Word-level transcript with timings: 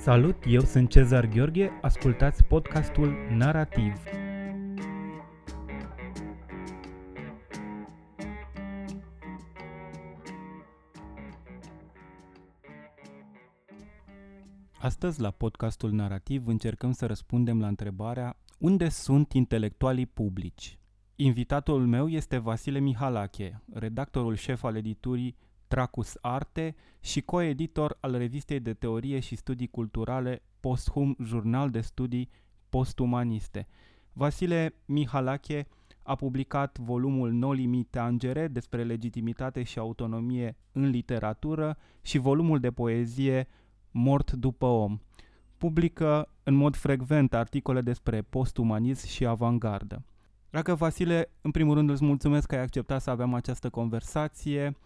Salut, 0.00 0.36
eu 0.46 0.60
sunt 0.60 0.90
Cezar 0.90 1.26
Gheorghe, 1.26 1.78
ascultați 1.82 2.44
podcastul 2.44 3.12
Narativ. 3.30 3.92
Astăzi, 14.78 15.20
la 15.20 15.30
podcastul 15.30 15.90
Narativ, 15.92 16.46
încercăm 16.46 16.92
să 16.92 17.06
răspundem 17.06 17.60
la 17.60 17.66
întrebarea 17.66 18.36
Unde 18.58 18.88
sunt 18.88 19.32
intelectualii 19.32 20.06
publici? 20.06 20.78
Invitatul 21.16 21.86
meu 21.86 22.08
este 22.08 22.38
Vasile 22.38 22.78
Mihalache, 22.78 23.62
redactorul 23.72 24.34
șef 24.34 24.64
al 24.64 24.76
editurii 24.76 25.36
Tracus 25.70 26.16
Arte 26.20 26.74
și 27.00 27.20
coeditor 27.20 27.96
al 28.00 28.16
revistei 28.16 28.60
de 28.60 28.74
teorie 28.74 29.20
și 29.20 29.36
studii 29.36 29.66
culturale 29.66 30.42
Posthum 30.60 31.16
Jurnal 31.24 31.70
de 31.70 31.80
Studii 31.80 32.30
Postumaniste. 32.68 33.66
Vasile 34.12 34.74
Mihalache 34.84 35.66
a 36.02 36.14
publicat 36.14 36.78
volumul 36.78 37.32
No 37.32 37.52
Limite 37.52 37.98
Angere 37.98 38.48
despre 38.48 38.84
legitimitate 38.84 39.62
și 39.62 39.78
autonomie 39.78 40.56
în 40.72 40.88
literatură 40.88 41.76
și 42.02 42.18
volumul 42.18 42.60
de 42.60 42.70
poezie 42.70 43.48
Mort 43.90 44.32
după 44.32 44.66
om. 44.66 44.98
Publică 45.56 46.28
în 46.42 46.54
mod 46.54 46.76
frecvent 46.76 47.34
articole 47.34 47.80
despre 47.80 48.22
postumanism 48.22 49.06
și 49.06 49.26
avangardă. 49.26 50.04
Dragă 50.50 50.74
Vasile, 50.74 51.30
în 51.40 51.50
primul 51.50 51.74
rând 51.74 51.90
îți 51.90 52.04
mulțumesc 52.04 52.46
că 52.46 52.54
ai 52.54 52.62
acceptat 52.62 53.02
să 53.02 53.10
avem 53.10 53.34
această 53.34 53.70
conversație. 53.70 54.76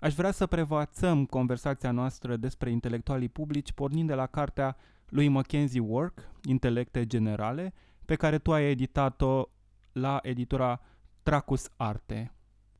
Aș 0.00 0.14
vrea 0.14 0.30
să 0.30 0.46
prevațăm 0.46 1.24
conversația 1.24 1.90
noastră 1.90 2.36
despre 2.36 2.70
intelectualii 2.70 3.28
publici 3.28 3.72
pornind 3.72 4.08
de 4.08 4.14
la 4.14 4.26
cartea 4.26 4.76
lui 5.08 5.28
Mackenzie 5.28 5.80
Work, 5.80 6.30
Intelecte 6.44 7.06
Generale, 7.06 7.72
pe 8.04 8.14
care 8.14 8.38
tu 8.38 8.52
ai 8.52 8.70
editat-o 8.70 9.44
la 9.92 10.18
editura 10.22 10.80
Tracus 11.22 11.68
Arte. 11.76 12.32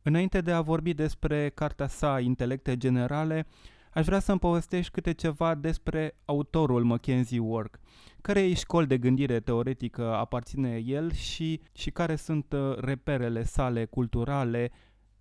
Înainte 0.03 0.41
de 0.41 0.53
a 0.53 0.61
vorbi 0.61 0.95
despre 0.95 1.49
cartea 1.49 1.87
sa 1.87 2.21
Intelecte 2.21 2.77
Generale, 2.77 3.47
aș 3.93 4.05
vrea 4.05 4.19
să-mi 4.19 4.39
povestești 4.39 4.93
câte 4.93 5.13
ceva 5.13 5.55
despre 5.55 6.17
autorul 6.25 6.85
Mackenzie 6.85 7.39
Work, 7.39 7.79
care 8.21 8.53
școli 8.53 8.87
de 8.87 8.99
gândire 8.99 9.41
teoretică 9.41 10.15
aparține 10.15 10.77
el 10.77 11.13
și, 11.13 11.61
și 11.73 11.91
care 11.91 12.17
sunt 12.17 12.53
uh, 12.53 12.77
reperele 12.77 13.43
sale 13.43 13.85
culturale 13.85 14.71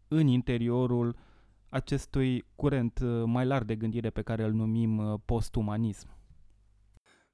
în 0.07 0.27
interiorul 0.27 1.15
acestui 1.69 2.45
curent 2.55 2.99
uh, 2.99 3.23
mai 3.25 3.45
larg 3.45 3.65
de 3.65 3.75
gândire 3.75 4.09
pe 4.09 4.21
care 4.21 4.43
îl 4.43 4.53
numim 4.53 4.97
uh, 4.97 5.19
postumanism. 5.25 6.15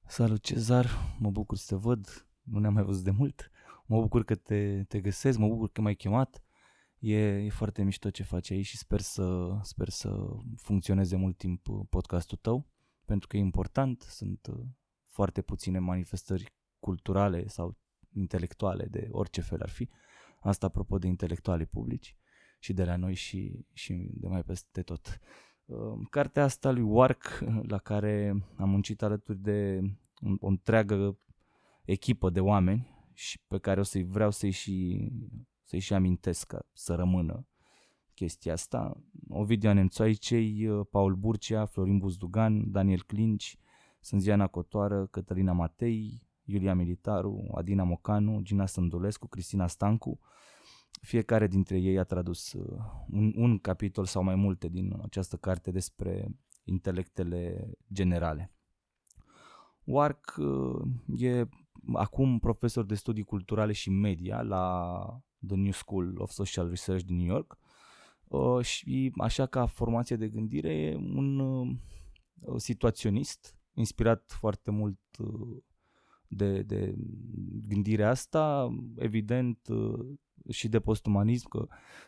Salut 0.06 0.42
Cezar, 0.42 0.88
mă 1.20 1.32
bucur 1.32 1.58
să 1.58 1.66
te 1.68 1.76
văd, 1.82 2.28
nu 2.42 2.60
ne-am 2.60 2.74
mai 2.74 2.84
văzut 2.84 3.04
de 3.04 3.12
mult, 3.12 3.52
mă 3.86 4.00
bucur 4.02 4.24
că 4.24 4.36
te, 4.36 4.84
te 4.84 5.00
găsesc, 5.02 5.38
mă 5.38 5.48
bucur 5.48 5.72
că 5.72 5.82
m-ai 5.82 5.96
chemat, 5.96 6.44
e, 7.00 7.18
e 7.18 7.50
foarte 7.50 7.84
mișto 7.84 8.10
ce 8.10 8.24
faci 8.24 8.52
aici 8.52 8.66
și 8.66 8.78
sper 8.78 9.00
să, 9.00 9.58
sper 9.62 9.90
să 9.90 10.28
funcționeze 10.56 11.16
mult 11.16 11.38
timp 11.38 11.68
uh, 11.68 11.86
podcastul 11.90 12.38
tău, 12.42 12.68
pentru 13.06 13.28
că 13.28 13.38
e 13.38 13.40
important, 13.40 14.02
sunt 14.02 14.48
foarte 15.04 15.42
puține 15.42 15.80
manifestări 15.80 16.54
culturale 16.80 17.48
sau 17.48 17.78
intelectuale 18.14 18.86
de 18.86 19.08
orice 19.12 19.42
fel 19.42 19.62
ar 19.62 19.70
fi, 19.70 19.90
asta 20.40 20.66
apropo 20.66 20.98
de 20.98 21.08
intelectuale 21.08 21.66
publici 21.66 22.16
și 22.64 22.74
de 22.74 22.84
la 22.84 22.96
noi 22.96 23.14
și, 23.14 23.66
și 23.74 24.10
de 24.14 24.28
mai 24.28 24.44
peste 24.44 24.82
tot. 24.82 25.20
Uh, 25.66 26.08
cartea 26.10 26.44
asta 26.44 26.72
lui 26.72 26.82
Wark, 26.82 27.44
la 27.74 27.78
care 27.78 28.44
am 28.58 28.70
muncit 28.70 29.02
alături 29.02 29.38
de 29.38 29.82
o 30.40 30.48
întreagă 30.48 31.18
echipă 31.86 32.30
de 32.30 32.40
oameni 32.40 32.88
și 33.14 33.40
pe 33.48 33.58
care 33.58 33.80
o 33.80 33.84
să-i 33.84 34.04
vreau 34.04 34.32
să-i 34.32 34.52
și, 34.52 35.10
să-i 35.64 35.80
și 35.80 35.94
amintesc 35.94 36.48
ca 36.48 36.66
să 36.74 36.96
rămână 36.96 37.48
chestia 38.14 38.54
asta. 38.54 39.04
Ovidiu 39.30 39.74
Nemțoaicei, 39.74 40.68
uh, 40.68 40.86
Paul 40.90 41.16
Burcea, 41.16 41.66
Florin 41.66 41.98
Buzdugan, 41.98 42.72
Daniel 42.72 43.04
Clinci, 43.04 43.58
Sânziana 44.00 44.48
Cotoară, 44.48 45.06
Cătălina 45.06 45.52
Matei, 45.52 46.28
Iulia 46.44 46.74
Militaru, 46.74 47.52
Adina 47.56 47.84
Mocanu, 47.84 48.40
Gina 48.42 48.66
Sândulescu, 48.66 49.28
Cristina 49.28 49.68
Stancu, 49.68 50.20
fiecare 51.02 51.48
dintre 51.48 51.78
ei 51.78 52.00
a 52.00 52.04
tradus 52.04 52.54
uh, 52.54 52.84
un, 53.10 53.34
un 53.36 53.60
capitol 53.60 54.06
sau 54.06 54.24
mai 54.24 54.36
multe 54.36 54.68
din 54.68 55.00
această 55.02 55.38
carte 55.38 55.72
despre 55.72 56.28
intelectele 56.64 57.72
generale. 57.94 58.52
Wark 59.84 60.36
uh, 60.38 60.82
e 61.22 61.48
acum 61.94 62.40
profesor 62.40 62.86
de 62.86 62.96
studii 62.96 63.24
culturale 63.24 63.72
și 63.72 63.90
media 63.90 64.42
la 64.42 65.06
The 65.48 65.56
New 65.56 65.72
School 65.72 66.14
of 66.18 66.32
Social 66.32 66.70
Research 66.70 67.04
din 67.04 67.16
New 67.16 67.26
York 67.26 67.58
uh, 68.28 68.64
și 68.66 69.12
așa 69.18 69.46
ca 69.46 69.66
formație 69.66 70.16
de 70.16 70.30
gândire 70.30 70.74
e 70.74 70.96
un 70.96 71.78
situaționist 72.56 73.58
inspirat 73.74 74.32
foarte 74.32 74.72
mult 74.72 75.00
de, 76.28 76.62
de 76.62 76.96
gândirea 77.68 78.10
asta, 78.10 78.70
evident 78.96 79.68
și 80.50 80.68
de 80.68 80.80
postumanism, 80.80 81.48
că 81.50 81.68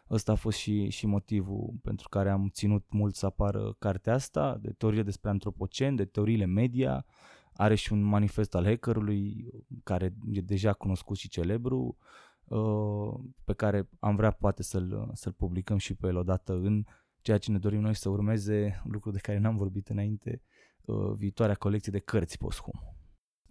ăsta 0.09 0.31
a 0.31 0.35
fost 0.35 0.57
și, 0.57 0.89
și 0.89 1.05
motivul 1.05 1.73
pentru 1.81 2.09
care 2.09 2.29
am 2.29 2.49
ținut 2.49 2.85
mult 2.89 3.15
să 3.15 3.25
apară 3.25 3.75
cartea 3.79 4.13
asta, 4.13 4.57
de 4.61 4.71
teorie 4.77 5.03
despre 5.03 5.29
antropocen, 5.29 5.95
de 5.95 6.05
teoriile 6.05 6.45
media, 6.45 7.05
are 7.53 7.75
și 7.75 7.93
un 7.93 8.01
manifest 8.01 8.55
al 8.55 8.65
hackerului, 8.65 9.49
care 9.83 10.13
e 10.31 10.41
deja 10.41 10.73
cunoscut 10.73 11.17
și 11.17 11.29
celebru, 11.29 11.97
uh, 12.43 13.13
pe 13.43 13.53
care 13.53 13.89
am 13.99 14.15
vrea 14.15 14.31
poate 14.31 14.63
să-l, 14.63 15.09
să-l 15.13 15.31
publicăm 15.31 15.77
și 15.77 15.93
pe 15.93 16.07
el 16.07 16.17
odată 16.17 16.53
în 16.53 16.85
ceea 17.21 17.37
ce 17.37 17.51
ne 17.51 17.57
dorim 17.57 17.81
noi 17.81 17.95
să 17.95 18.09
urmeze, 18.09 18.81
lucru 18.83 19.11
de 19.11 19.19
care 19.19 19.37
n-am 19.37 19.55
vorbit 19.55 19.87
înainte, 19.87 20.41
uh, 20.85 21.11
viitoarea 21.15 21.55
colecție 21.55 21.91
de 21.91 21.99
cărți 21.99 22.37
posthum. 22.37 22.94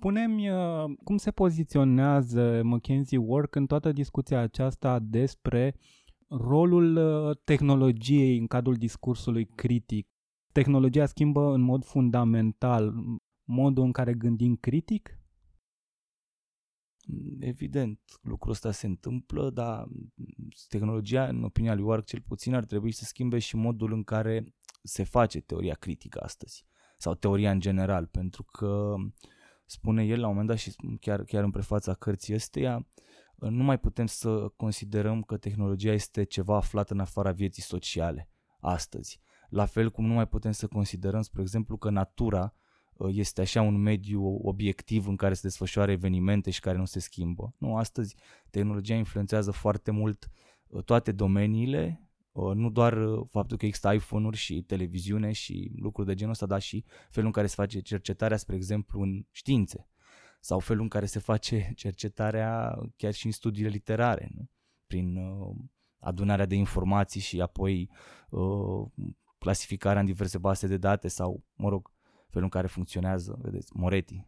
Spune-mi 0.05 0.51
uh, 0.51 0.85
cum 1.05 1.17
se 1.17 1.31
poziționează 1.31 2.61
McKinsey 2.63 3.19
Work 3.19 3.55
în 3.55 3.67
toată 3.67 3.93
discuția 3.93 4.41
aceasta 4.41 4.99
despre 4.99 5.77
rolul 6.29 6.97
uh, 6.97 7.37
tehnologiei 7.45 8.39
în 8.39 8.47
cadrul 8.47 8.75
discursului 8.75 9.45
critic. 9.45 10.09
Tehnologia 10.53 11.07
schimbă 11.07 11.53
în 11.53 11.61
mod 11.61 11.85
fundamental 11.85 12.95
modul 13.45 13.85
în 13.85 13.93
care 13.93 14.15
gândim 14.15 14.57
critic? 14.57 15.19
Evident, 17.39 18.01
lucrul 18.23 18.53
ăsta 18.53 18.71
se 18.71 18.87
întâmplă, 18.87 19.51
dar 19.51 19.87
tehnologia, 20.69 21.27
în 21.27 21.45
opinia 21.45 21.75
lui 21.75 21.85
Wark 21.85 22.05
cel 22.05 22.21
puțin, 22.21 22.55
ar 22.55 22.65
trebui 22.65 22.93
să 22.93 23.05
schimbe 23.05 23.39
și 23.39 23.57
modul 23.57 23.93
în 23.93 24.03
care 24.03 24.55
se 24.83 25.03
face 25.03 25.41
teoria 25.41 25.75
critică 25.75 26.21
astăzi, 26.23 26.65
sau 26.99 27.15
teoria 27.15 27.51
în 27.51 27.61
general, 27.61 28.07
pentru 28.07 28.43
că 28.43 28.95
uh, 28.99 29.13
spune 29.67 30.05
el 30.05 30.21
la 30.21 30.27
un 30.27 30.33
moment 30.33 30.49
dat 30.49 30.59
și 30.59 30.75
chiar, 31.01 31.25
chiar 31.25 31.45
în 31.45 31.51
prefața 31.51 31.95
cărții 31.95 32.35
ăsteia, 32.35 32.87
nu 33.35 33.63
mai 33.63 33.79
putem 33.79 34.07
să 34.07 34.49
considerăm 34.57 35.23
că 35.23 35.37
tehnologia 35.37 35.93
este 35.93 36.25
ceva 36.25 36.57
aflat 36.57 36.91
în 36.91 37.01
afara 37.01 37.33
vieții 37.33 37.63
sociale 37.63 38.29
astăzi. 38.61 39.21
La 39.49 39.65
fel 39.65 39.91
cum 39.91 40.07
nu 40.07 40.15
mai 40.15 40.29
putem 40.29 40.53
să 40.53 40.67
considerăm, 40.67 41.23
spre 41.23 41.41
exemplu, 41.41 41.77
că 41.77 41.91
natura 41.91 42.55
uh, 42.93 43.09
este 43.13 43.41
așa 43.41 43.63
un 43.63 43.77
mediu 43.77 44.39
obiectiv 44.43 45.07
în 45.07 45.17
care 45.17 45.35
se 45.35 45.41
desfășoară 45.43 45.91
evenimente 45.91 46.51
și 46.51 46.61
care 46.61 46.79
nu 46.79 46.85
se 46.85 47.01
schimbă. 47.01 47.55
Nu, 47.59 47.77
astăzi 47.77 48.17
tehnologia 48.51 48.95
influențează 48.95 49.51
foarte 49.51 49.91
mult 49.91 50.29
uh, 50.67 50.83
toate 50.83 51.13
domeniile 51.13 51.99
Uh, 51.99 52.14
nu 52.35 52.71
doar 52.71 52.93
uh, 52.93 53.27
faptul 53.31 53.57
că 53.57 53.67
există 53.67 53.93
iPhone-uri 53.93 54.37
și 54.37 54.63
televiziune 54.63 55.33
și 55.33 55.73
lucruri 55.77 56.09
de 56.09 56.15
genul 56.15 56.33
ăsta, 56.33 56.47
dar 56.47 56.61
și 56.61 56.85
felul 57.11 57.27
în 57.27 57.33
care 57.33 57.47
se 57.47 57.55
face 57.55 57.81
cercetarea, 57.81 58.37
spre 58.37 58.57
exemplu, 58.57 59.01
în 59.01 59.25
științe 59.31 59.89
sau 60.41 60.59
felul 60.59 60.83
în 60.83 60.89
care 60.89 61.07
se 61.07 61.19
face 61.19 61.71
cercetarea 61.77 62.79
chiar 62.97 63.13
și 63.13 63.27
în 63.27 63.33
studiile 63.33 63.69
literare, 63.69 64.31
nu? 64.35 64.49
prin 64.87 65.17
uh, 65.17 65.57
adunarea 65.99 66.47
de 66.47 66.55
informații 66.55 67.21
și 67.21 67.41
apoi 67.41 67.91
uh, 68.31 68.87
clasificarea 69.39 70.01
în 70.01 70.07
diverse 70.07 70.39
baze 70.39 70.67
de 70.67 70.77
date 70.77 71.09
sau, 71.09 71.45
mă 71.55 71.69
rog, 71.69 71.93
felul 72.27 72.45
în 72.45 72.49
care 72.49 72.67
funcționează, 72.67 73.39
vedeți, 73.43 73.71
Moretti 73.77 74.27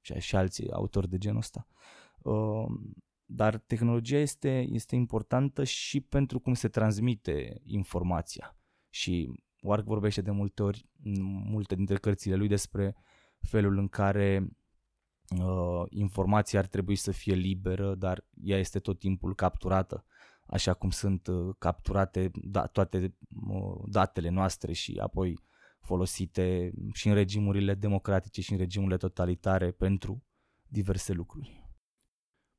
și, 0.00 0.14
și 0.18 0.36
alții 0.36 0.70
autori 0.70 1.08
de 1.08 1.18
genul 1.18 1.38
ăsta. 1.38 1.66
Uh, 3.28 3.34
dar 3.34 3.58
tehnologia 3.58 4.18
este, 4.18 4.66
este 4.70 4.94
importantă 4.94 5.64
și 5.64 6.00
pentru 6.00 6.38
cum 6.38 6.54
se 6.54 6.68
transmite 6.68 7.60
informația. 7.64 8.56
Și 8.90 9.42
Wark 9.62 9.84
vorbește 9.84 10.20
de 10.20 10.30
multe 10.30 10.62
ori, 10.62 10.88
multe 11.44 11.74
dintre 11.74 11.96
cărțile 11.96 12.34
lui, 12.34 12.48
despre 12.48 12.96
felul 13.40 13.78
în 13.78 13.88
care 13.88 14.48
uh, 15.38 15.82
informația 15.88 16.58
ar 16.58 16.66
trebui 16.66 16.96
să 16.96 17.10
fie 17.10 17.34
liberă, 17.34 17.94
dar 17.94 18.24
ea 18.42 18.58
este 18.58 18.78
tot 18.78 18.98
timpul 18.98 19.34
capturată, 19.34 20.04
așa 20.46 20.74
cum 20.74 20.90
sunt 20.90 21.26
uh, 21.26 21.54
capturate 21.58 22.30
da, 22.34 22.66
toate 22.66 23.16
uh, 23.48 23.82
datele 23.86 24.28
noastre 24.28 24.72
și 24.72 24.98
apoi 25.02 25.38
folosite 25.80 26.72
și 26.92 27.08
în 27.08 27.14
regimurile 27.14 27.74
democratice 27.74 28.40
și 28.40 28.52
în 28.52 28.58
regimurile 28.58 28.96
totalitare 28.96 29.70
pentru 29.70 30.24
diverse 30.66 31.12
lucruri. 31.12 31.67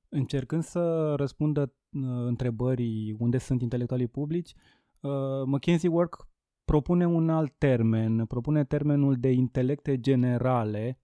Încercând 0.09 0.63
să 0.63 1.13
răspundă 1.15 1.61
uh, 1.61 2.01
întrebării 2.03 3.15
unde 3.19 3.37
sunt 3.37 3.61
intelectualii 3.61 4.07
publici, 4.07 4.53
uh, 4.99 5.11
McKinsey 5.45 5.89
Work 5.89 6.27
propune 6.65 7.07
un 7.07 7.29
alt 7.29 7.53
termen, 7.57 8.25
propune 8.25 8.63
termenul 8.63 9.15
de 9.15 9.31
intelecte 9.31 9.99
generale, 9.99 10.99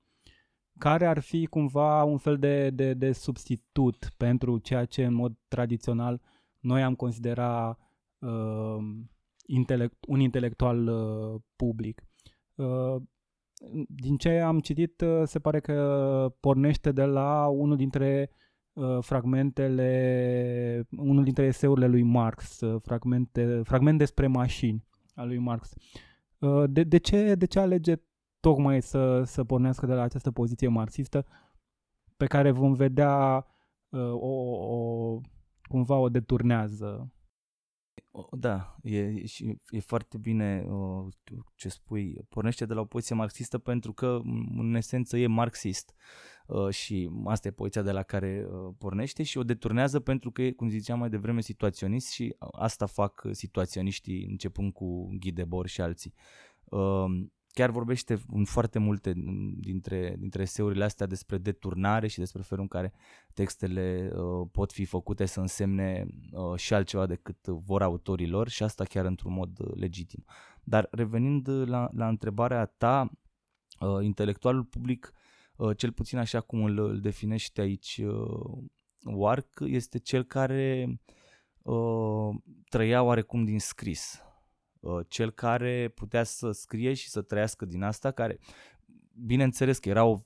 care 0.77 1.05
ar 1.05 1.19
fi 1.19 1.45
cumva 1.45 2.03
un 2.03 2.17
fel 2.17 2.37
de, 2.37 2.69
de, 2.69 2.93
de 2.93 3.11
substitut 3.11 4.09
pentru 4.17 4.57
ceea 4.57 4.85
ce 4.85 5.05
în 5.05 5.13
mod 5.13 5.33
tradițional 5.47 6.21
noi 6.59 6.83
am 6.83 6.95
considera 6.95 7.77
uh, 8.19 8.77
intelect, 9.45 10.05
un 10.07 10.19
intelectual 10.19 10.87
uh, 10.87 11.41
public. 11.55 12.01
Uh, 12.55 12.95
din 13.87 14.17
ce 14.17 14.39
am 14.39 14.59
citit, 14.59 15.01
uh, 15.01 15.21
se 15.23 15.39
pare 15.39 15.59
că 15.59 16.35
pornește 16.39 16.91
de 16.91 17.03
la 17.03 17.47
unul 17.47 17.75
dintre 17.75 18.29
uh, 18.31 18.44
fragmentele, 19.00 20.88
unul 20.98 21.24
dintre 21.24 21.45
eseurile 21.45 21.88
lui 21.88 22.04
Marx, 22.04 22.60
uh, 22.60 22.81
fragmente, 22.81 23.62
fragment 23.63 23.98
despre 23.98 24.27
mașini 24.27 24.86
al 25.13 25.27
lui 25.27 25.38
Marx. 25.38 25.74
Uh, 26.39 26.63
de, 26.69 26.83
de, 26.83 26.98
ce, 26.98 27.36
de 27.36 27.45
ce 27.45 27.60
alege 27.60 27.95
tocmai 28.39 28.81
să, 28.81 29.24
să 29.24 29.44
pornească 29.44 29.86
de 29.86 29.94
la 29.94 30.01
această 30.01 30.31
poziție 30.31 30.68
marxistă 30.68 31.25
pe 32.18 32.25
care 32.25 32.51
vom 32.51 32.74
vedea 32.74 33.45
uh, 33.89 34.12
o, 34.12 34.33
o, 34.75 35.19
cumva 35.68 35.95
o 35.98 36.10
deturnează 36.10 37.10
da, 38.31 38.75
e, 38.81 39.25
și 39.25 39.57
e 39.69 39.80
foarte 39.80 40.18
bine 40.18 40.66
uh, 40.68 41.13
ce 41.56 41.69
spui. 41.69 42.25
Pornește 42.30 42.66
de 42.66 42.74
la 42.74 42.81
o 42.81 42.86
poziție 42.86 43.16
marxistă 43.16 43.57
pentru 43.57 43.94
că, 43.94 44.19
în 44.57 44.75
esență, 44.75 45.18
e 45.18 45.27
marxist. 45.27 45.94
Uh, 45.95 46.34
și 46.69 47.09
asta 47.25 47.47
e 47.47 47.51
poziția 47.51 47.81
de 47.81 47.92
la 47.92 48.03
care 48.03 48.47
uh, 48.50 48.74
pornește 48.77 49.24
și 49.24 49.38
o 49.38 49.44
deturnează 49.44 50.00
pentru 50.00 50.31
că 50.31 50.42
e, 50.42 50.51
cum 50.51 50.69
ziceam 50.69 51.00
mai 51.00 51.09
devreme, 51.09 51.42
situaționist 51.42 52.12
și 52.12 52.36
asta 52.51 52.86
fac 52.86 53.27
situaționiștii 53.31 54.25
începând 54.25 54.74
cu 54.74 55.09
Guy 55.19 55.31
Debord 55.31 55.68
și 55.68 55.81
alții. 55.81 56.13
Uh, 56.63 57.06
chiar 57.53 57.69
vorbește 57.69 58.21
în 58.31 58.45
foarte 58.45 58.80
multe 58.80 59.13
dintre, 59.57 60.15
dintre 60.19 60.42
eseurile 60.42 60.83
astea 60.83 61.06
despre 61.06 61.38
deturnare 61.38 62.07
și 62.07 62.19
despre 62.19 62.42
felul 62.42 62.63
în 62.63 62.69
care 62.69 62.94
textele 63.33 64.12
uh, 64.15 64.48
pot 64.51 64.71
fi 64.71 64.86
făcute 64.86 65.25
să 65.25 65.39
însemne 65.39 66.06
uh, 66.31 66.57
și 66.57 66.74
altceva 66.74 67.06
decât 67.06 67.48
vor 67.48 67.81
autorii 67.81 68.27
lor 68.27 68.50
și 68.50 68.63
asta 68.63 68.83
chiar 68.83 69.06
într-un 69.06 69.33
mod 69.33 69.59
uh, 69.59 69.75
legitim. 69.75 70.25
Dar 70.63 70.88
revenind 70.91 71.50
la, 71.50 71.89
la 71.94 72.07
întrebarea 72.07 72.65
ta, 72.65 73.12
uh, 73.80 74.03
intelectualul 74.03 74.63
public, 74.63 75.13
uh, 75.13 75.25
cel 75.77 75.91
puțin 75.91 76.17
așa 76.17 76.41
cum 76.41 76.63
îl, 76.63 76.79
îl 76.79 76.99
definește 76.99 77.61
aici 77.61 78.01
uh, 78.05 78.57
Wark, 79.03 79.59
este 79.65 79.99
cel 79.99 80.23
care 80.23 80.99
uh, 81.61 82.35
trăia 82.69 83.03
oarecum 83.03 83.43
din 83.43 83.59
scris 83.59 84.25
Uh, 84.85 85.05
cel 85.07 85.31
care 85.31 85.91
putea 85.95 86.23
să 86.23 86.51
scrie 86.51 86.93
și 86.93 87.09
să 87.09 87.21
trăiască 87.21 87.65
din 87.65 87.83
asta, 87.83 88.11
care 88.11 88.39
bineînțeles 89.25 89.79
că 89.79 89.89
era 89.89 90.03
o, 90.03 90.19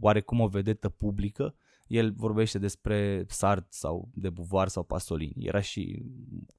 oarecum 0.00 0.40
o 0.40 0.46
vedetă 0.46 0.88
publică, 0.88 1.54
el 1.86 2.12
vorbește 2.12 2.58
despre 2.58 3.24
Sartre 3.28 3.66
sau 3.68 4.10
de 4.14 4.30
Beauvoir 4.30 4.68
sau 4.68 4.82
Pasolini. 4.82 5.46
Era 5.46 5.60
și 5.60 6.02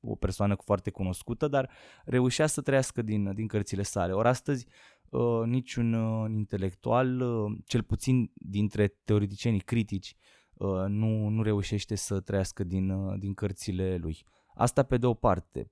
o 0.01 0.15
persoană 0.15 0.55
foarte 0.55 0.89
cunoscută, 0.89 1.47
dar 1.47 1.69
reușea 2.05 2.47
să 2.47 2.61
trăiască 2.61 3.01
din, 3.01 3.33
din 3.33 3.47
cărțile 3.47 3.83
sale. 3.83 4.13
Ori 4.13 4.27
astăzi 4.27 4.67
uh, 5.11 5.45
niciun 5.45 5.93
uh, 5.93 6.31
intelectual, 6.31 7.21
uh, 7.21 7.57
cel 7.65 7.83
puțin 7.83 8.31
dintre 8.33 8.87
teoreticienii 9.03 9.59
critici, 9.59 10.15
uh, 10.53 10.85
nu, 10.87 11.27
nu 11.27 11.43
reușește 11.43 11.95
să 11.95 12.19
trăiască 12.19 12.63
din, 12.63 12.89
uh, 12.89 13.19
din 13.19 13.33
cărțile 13.33 13.97
lui. 13.97 14.25
Asta 14.55 14.83
pe 14.83 14.97
de 14.97 15.05
o 15.05 15.13
parte. 15.13 15.71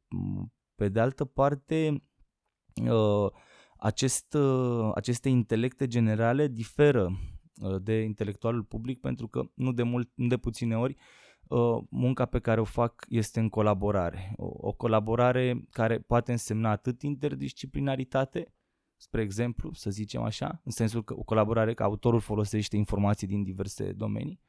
Pe 0.75 0.89
de 0.89 1.00
altă 1.00 1.25
parte, 1.25 2.03
uh, 2.89 3.31
acest, 3.77 4.33
uh, 4.33 4.91
aceste 4.95 5.30
intelecte 5.30 5.88
generale 5.88 6.47
diferă 6.47 7.19
uh, 7.62 7.81
de 7.81 8.01
intelectualul 8.01 8.63
public 8.63 9.00
pentru 9.00 9.27
că 9.27 9.44
nu 9.53 9.71
de, 9.71 9.83
mult, 9.83 10.12
nu 10.15 10.27
de 10.27 10.38
puține 10.38 10.77
ori 10.77 10.95
munca 11.89 12.25
pe 12.25 12.39
care 12.39 12.59
o 12.59 12.63
fac 12.63 13.06
este 13.07 13.39
în 13.39 13.50
colaborare. 13.50 14.33
O, 14.35 14.51
o 14.68 14.71
colaborare 14.71 15.65
care 15.69 16.00
poate 16.00 16.31
însemna 16.31 16.69
atât 16.69 17.01
interdisciplinaritate, 17.01 18.53
spre 18.99 19.21
exemplu, 19.21 19.73
să 19.73 19.89
zicem 19.89 20.21
așa, 20.21 20.61
în 20.63 20.71
sensul 20.71 21.03
că 21.03 21.13
o 21.17 21.23
colaborare 21.23 21.73
că 21.73 21.83
autorul 21.83 22.19
folosește 22.19 22.77
informații 22.77 23.27
din 23.27 23.43
diverse 23.43 23.91
domenii, 23.91 24.41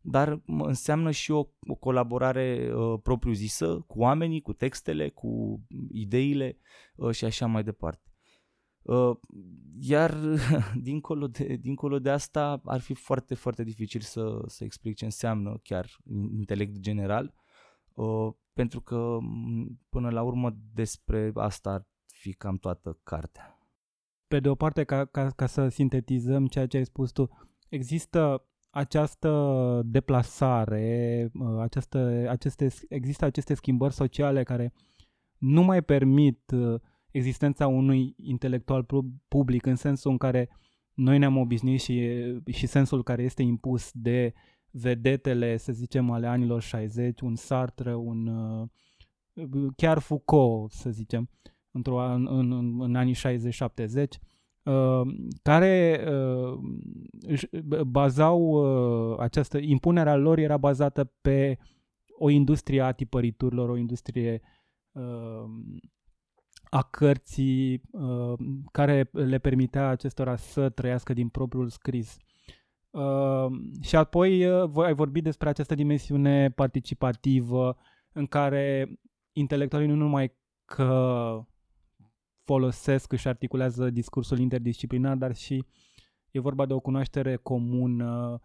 dar 0.00 0.42
înseamnă 0.46 1.10
și 1.10 1.30
o, 1.30 1.48
o 1.66 1.74
colaborare 1.74 2.72
uh, 2.74 3.00
propriu-zisă 3.02 3.84
cu 3.86 3.98
oamenii, 3.98 4.40
cu 4.40 4.52
textele, 4.52 5.08
cu 5.08 5.60
ideile 5.90 6.58
uh, 6.96 7.10
și 7.10 7.24
așa 7.24 7.46
mai 7.46 7.62
departe. 7.62 8.02
Uh, 8.82 9.16
iar 9.78 10.16
dincolo 10.88 11.26
de, 11.26 11.56
dincolo 11.56 11.98
de 11.98 12.10
asta 12.10 12.60
ar 12.64 12.80
fi 12.80 12.94
foarte, 12.94 13.34
foarte 13.34 13.64
dificil 13.64 14.00
să, 14.00 14.42
să 14.46 14.64
explic 14.64 14.96
ce 14.96 15.04
înseamnă 15.04 15.60
chiar 15.62 15.98
intelect 16.36 16.78
general, 16.78 17.34
uh, 17.94 18.32
pentru 18.52 18.80
că 18.80 19.18
până 19.88 20.10
la 20.10 20.22
urmă 20.22 20.56
despre 20.74 21.32
asta 21.34 21.70
ar 21.70 21.86
fi 22.06 22.32
cam 22.32 22.56
toată 22.56 22.98
cartea. 23.02 23.57
Pe 24.28 24.40
de 24.40 24.48
o 24.48 24.54
parte, 24.54 24.84
ca, 24.84 25.04
ca, 25.04 25.30
ca 25.30 25.46
să 25.46 25.68
sintetizăm 25.68 26.46
ceea 26.46 26.66
ce 26.66 26.76
ai 26.76 26.84
spus 26.84 27.10
tu, 27.10 27.28
există 27.68 28.48
această 28.70 29.82
deplasare, 29.84 31.30
uh, 31.34 31.60
această, 31.60 32.26
aceste, 32.28 32.68
există 32.88 33.24
aceste 33.24 33.54
schimbări 33.54 33.94
sociale 33.94 34.42
care 34.42 34.72
nu 35.38 35.62
mai 35.62 35.82
permit 35.82 36.50
uh, 36.50 36.80
existența 37.10 37.66
unui 37.66 38.14
intelectual 38.16 38.86
public 39.28 39.66
în 39.66 39.76
sensul 39.76 40.10
în 40.10 40.16
care 40.16 40.48
noi 40.94 41.18
ne-am 41.18 41.36
obișnuit 41.36 41.80
și, 41.80 42.10
și 42.50 42.66
sensul 42.66 43.02
care 43.02 43.22
este 43.22 43.42
impus 43.42 43.90
de 43.92 44.34
vedetele, 44.70 45.56
să 45.56 45.72
zicem, 45.72 46.10
ale 46.10 46.26
anilor 46.26 46.62
60, 46.62 47.20
un 47.20 47.34
Sartre, 47.34 47.94
un 47.94 48.26
uh, 48.26 48.68
chiar 49.76 49.98
Foucault, 49.98 50.70
să 50.70 50.90
zicem, 50.90 51.30
într-o, 51.70 51.98
în, 51.98 52.26
în, 52.30 52.80
în 52.80 52.94
anii 52.94 53.14
60-70, 53.14 53.18
Uh, 54.68 55.00
care 55.42 56.04
uh, 56.08 56.58
își 57.20 57.48
bazau 57.86 58.40
uh, 58.40 59.18
această 59.18 59.58
impunerea 59.58 60.16
lor 60.16 60.38
era 60.38 60.56
bazată 60.56 61.12
pe 61.20 61.58
o 62.18 62.28
industrie 62.28 62.80
a 62.80 62.92
tipăriturilor, 62.92 63.68
o 63.68 63.76
industrie 63.76 64.40
a 66.70 66.82
cărții 66.82 67.80
care 68.72 69.08
le 69.12 69.38
permitea 69.38 69.88
acestora 69.88 70.36
să 70.36 70.68
trăiască 70.68 71.12
din 71.12 71.28
propriul 71.28 71.68
scris. 71.68 72.16
Uh, 72.90 73.46
și 73.80 73.96
apoi 73.96 74.46
uh, 74.46 74.84
ai 74.84 74.94
vorbit 74.94 75.22
despre 75.22 75.48
această 75.48 75.74
dimensiune 75.74 76.50
participativă 76.50 77.76
în 78.12 78.26
care 78.26 78.98
intelectualii 79.32 79.88
nu 79.88 79.94
numai 79.94 80.32
că 80.64 81.46
folosesc, 82.48 83.12
își 83.12 83.28
articulează 83.28 83.90
discursul 83.90 84.38
interdisciplinar, 84.38 85.16
dar 85.16 85.34
și 85.34 85.64
e 86.30 86.40
vorba 86.40 86.66
de 86.66 86.72
o 86.72 86.80
cunoaștere 86.80 87.36
comună 87.36 88.40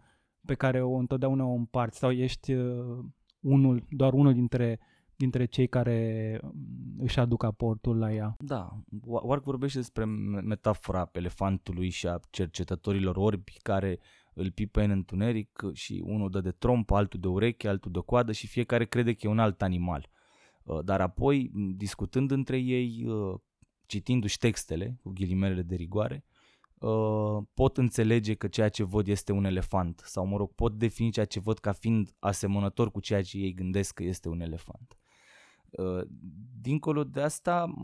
pe 0.46 0.54
care 0.54 0.82
o 0.82 0.94
întotdeauna 0.94 1.44
o 1.44 1.52
împarți 1.52 1.98
sau 1.98 2.10
ești 2.10 2.52
uh, 2.52 3.04
unul, 3.40 3.84
doar 3.90 4.12
unul 4.12 4.32
dintre 4.32 4.80
dintre 5.16 5.44
cei 5.44 5.66
care 5.66 6.38
um, 6.42 6.52
își 6.98 7.20
aduc 7.20 7.42
aportul 7.42 7.98
la 7.98 8.12
ea. 8.12 8.36
Da, 8.38 8.68
Wark 9.04 9.44
vorbește 9.44 9.78
despre 9.78 10.04
metafora 10.44 11.08
elefantului 11.12 11.88
și 11.88 12.06
a 12.06 12.20
cercetătorilor 12.30 13.16
orbi 13.16 13.52
care 13.62 13.98
îl 14.34 14.50
pipă 14.50 14.80
în 14.80 14.90
întuneric 14.90 15.62
și 15.72 16.02
unul 16.04 16.30
dă 16.30 16.40
de 16.40 16.50
tromp, 16.50 16.90
altul 16.90 17.20
de 17.20 17.28
ureche, 17.28 17.68
altul 17.68 17.92
de 17.92 18.00
coadă 18.06 18.32
și 18.32 18.46
fiecare 18.46 18.84
crede 18.84 19.12
că 19.12 19.26
e 19.26 19.30
un 19.30 19.38
alt 19.38 19.62
animal. 19.62 20.08
Uh, 20.62 20.84
dar 20.84 21.00
apoi, 21.00 21.50
discutând 21.76 22.30
între 22.30 22.58
ei, 22.58 23.04
uh, 23.06 23.40
citindu-și 23.94 24.38
textele, 24.38 24.98
cu 25.02 25.10
ghilimelele 25.10 25.62
de 25.62 25.74
rigoare, 25.74 26.24
uh, 26.78 27.44
pot 27.54 27.76
înțelege 27.76 28.34
că 28.34 28.48
ceea 28.48 28.68
ce 28.68 28.82
văd 28.82 29.06
este 29.06 29.32
un 29.32 29.44
elefant 29.44 30.02
sau, 30.04 30.26
mă 30.26 30.36
rog, 30.36 30.52
pot 30.52 30.78
defini 30.78 31.10
ceea 31.10 31.26
ce 31.26 31.40
văd 31.40 31.58
ca 31.58 31.72
fiind 31.72 32.14
asemănător 32.18 32.90
cu 32.90 33.00
ceea 33.00 33.22
ce 33.22 33.38
ei 33.38 33.54
gândesc 33.54 33.94
că 33.94 34.02
este 34.02 34.28
un 34.28 34.40
elefant. 34.40 34.98
Uh, 35.70 36.02
dincolo 36.60 37.04
de 37.04 37.20
asta, 37.20 37.74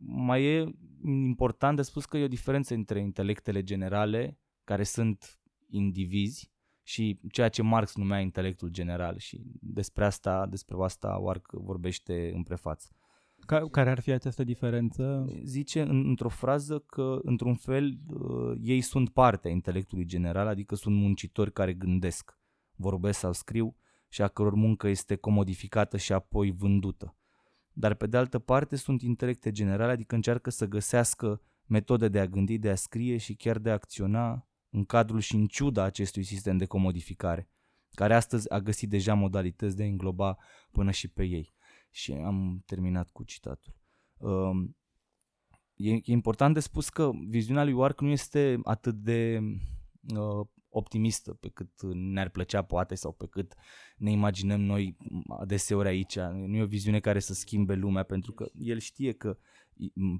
mai 0.00 0.44
e 0.44 0.74
important 1.04 1.76
de 1.76 1.82
spus 1.82 2.04
că 2.04 2.16
e 2.16 2.24
o 2.24 2.28
diferență 2.28 2.74
între 2.74 3.00
intelectele 3.00 3.62
generale, 3.62 4.38
care 4.64 4.82
sunt 4.82 5.40
indivizi, 5.68 6.52
și 6.86 7.18
ceea 7.30 7.48
ce 7.48 7.62
Marx 7.62 7.94
numea 7.94 8.20
intelectul 8.20 8.68
general 8.68 9.18
și 9.18 9.40
despre 9.60 10.04
asta, 10.04 10.46
despre 10.46 10.76
asta 10.80 11.18
Wark 11.20 11.50
vorbește 11.52 12.30
în 12.34 12.42
prefață. 12.42 12.88
Ca, 13.46 13.68
care 13.68 13.90
ar 13.90 14.00
fi 14.00 14.10
această 14.10 14.44
diferență? 14.44 15.26
Zice 15.42 15.80
în, 15.80 16.08
într-o 16.08 16.28
frază 16.28 16.78
că, 16.78 17.18
într-un 17.22 17.54
fel, 17.54 17.98
uh, 18.06 18.58
ei 18.60 18.80
sunt 18.80 19.10
partea 19.10 19.50
intelectului 19.50 20.04
general, 20.04 20.46
adică 20.46 20.74
sunt 20.74 20.96
muncitori 20.96 21.52
care 21.52 21.72
gândesc, 21.72 22.38
vorbesc 22.74 23.18
sau 23.18 23.32
scriu 23.32 23.76
și 24.08 24.22
a 24.22 24.28
căror 24.28 24.54
muncă 24.54 24.88
este 24.88 25.16
comodificată 25.16 25.96
și 25.96 26.12
apoi 26.12 26.50
vândută. 26.50 27.16
Dar, 27.72 27.94
pe 27.94 28.06
de 28.06 28.16
altă 28.16 28.38
parte, 28.38 28.76
sunt 28.76 29.02
intelecte 29.02 29.50
generale, 29.50 29.92
adică 29.92 30.14
încearcă 30.14 30.50
să 30.50 30.66
găsească 30.66 31.40
metode 31.66 32.08
de 32.08 32.20
a 32.20 32.26
gândi, 32.26 32.58
de 32.58 32.70
a 32.70 32.74
scrie 32.74 33.16
și 33.16 33.34
chiar 33.34 33.58
de 33.58 33.70
a 33.70 33.72
acționa 33.72 34.48
în 34.70 34.84
cadrul 34.84 35.20
și 35.20 35.34
în 35.34 35.46
ciuda 35.46 35.82
acestui 35.82 36.22
sistem 36.22 36.56
de 36.56 36.64
comodificare, 36.64 37.48
care 37.90 38.14
astăzi 38.14 38.50
a 38.50 38.60
găsit 38.60 38.88
deja 38.88 39.14
modalități 39.14 39.76
de 39.76 39.82
a 39.82 39.86
îngloba 39.86 40.38
până 40.72 40.90
și 40.90 41.08
pe 41.08 41.24
ei. 41.24 41.54
Și 41.94 42.12
am 42.12 42.62
terminat 42.66 43.10
cu 43.10 43.24
citatul. 43.24 43.74
Um, 44.16 44.76
e, 45.74 45.92
e 45.92 46.00
important 46.04 46.54
de 46.54 46.60
spus 46.60 46.88
că 46.88 47.10
viziunea 47.28 47.64
lui 47.64 47.72
Wark 47.72 48.00
nu 48.00 48.08
este 48.08 48.60
atât 48.62 48.94
de 48.94 49.40
uh, 50.14 50.46
optimistă 50.68 51.34
pe 51.34 51.48
cât 51.48 51.82
ne-ar 51.92 52.28
plăcea 52.28 52.62
poate 52.62 52.94
sau 52.94 53.12
pe 53.12 53.26
cât 53.26 53.54
ne 53.96 54.10
imaginăm 54.10 54.60
noi 54.60 54.96
adeseori 55.28 55.88
aici. 55.88 56.18
Nu 56.18 56.56
e 56.56 56.62
o 56.62 56.66
viziune 56.66 57.00
care 57.00 57.18
să 57.18 57.34
schimbe 57.34 57.74
lumea 57.74 58.02
pentru 58.02 58.32
că 58.32 58.50
el 58.54 58.78
știe 58.78 59.12
că 59.12 59.38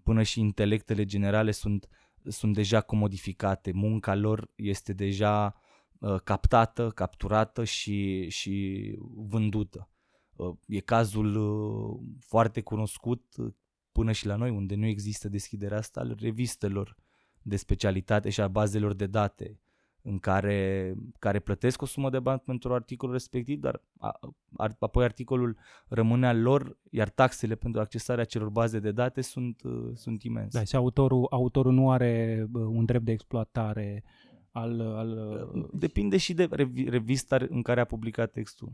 până 0.02 0.22
și 0.22 0.40
intelectele 0.40 1.04
generale 1.04 1.50
sunt, 1.50 1.88
sunt 2.24 2.54
deja 2.54 2.80
comodificate, 2.80 3.72
munca 3.72 4.14
lor 4.14 4.50
este 4.54 4.92
deja 4.92 5.60
uh, 5.98 6.20
captată, 6.24 6.90
capturată 6.90 7.64
și, 7.64 8.28
și 8.28 8.94
vândută. 9.00 9.88
Uh, 10.36 10.54
e 10.66 10.80
cazul 10.80 11.36
uh, 11.36 12.00
foarte 12.20 12.60
cunoscut 12.60 13.24
uh, 13.36 13.52
până 13.92 14.12
și 14.12 14.26
la 14.26 14.36
noi, 14.36 14.50
unde 14.50 14.74
nu 14.74 14.86
există 14.86 15.28
deschiderea 15.28 15.78
asta 15.78 16.00
al 16.00 16.16
revistelor 16.20 16.96
de 17.42 17.56
specialitate 17.56 18.30
și 18.30 18.40
a 18.40 18.48
bazelor 18.48 18.94
de 18.94 19.06
date 19.06 19.58
în 20.06 20.18
care, 20.18 20.94
care 21.18 21.38
plătesc 21.38 21.82
o 21.82 21.86
sumă 21.86 22.10
de 22.10 22.18
bani 22.18 22.40
pentru 22.44 22.74
articolul 22.74 23.14
respectiv, 23.14 23.60
dar 23.60 23.82
a, 23.98 24.18
a, 24.56 24.76
apoi 24.78 25.04
articolul 25.04 25.56
rămâne 25.88 26.26
al 26.26 26.40
lor, 26.40 26.78
iar 26.90 27.08
taxele 27.08 27.54
pentru 27.54 27.80
accesarea 27.80 28.24
celor 28.24 28.48
baze 28.48 28.78
de 28.78 28.92
date 28.92 29.20
sunt, 29.20 29.62
uh, 29.62 29.90
sunt 29.94 30.22
imense. 30.22 30.58
Da, 30.58 30.64
și 30.64 30.76
autorul, 30.76 31.26
autorul 31.30 31.72
nu 31.72 31.90
are 31.90 32.46
uh, 32.52 32.62
un 32.62 32.84
drept 32.84 33.04
de 33.04 33.12
exploatare 33.12 34.04
al... 34.50 34.80
al 34.80 35.48
uh, 35.54 35.68
Depinde 35.72 36.16
și 36.16 36.34
de 36.34 36.48
revista 36.86 37.36
în 37.48 37.62
care 37.62 37.80
a 37.80 37.84
publicat 37.84 38.30
textul. 38.30 38.72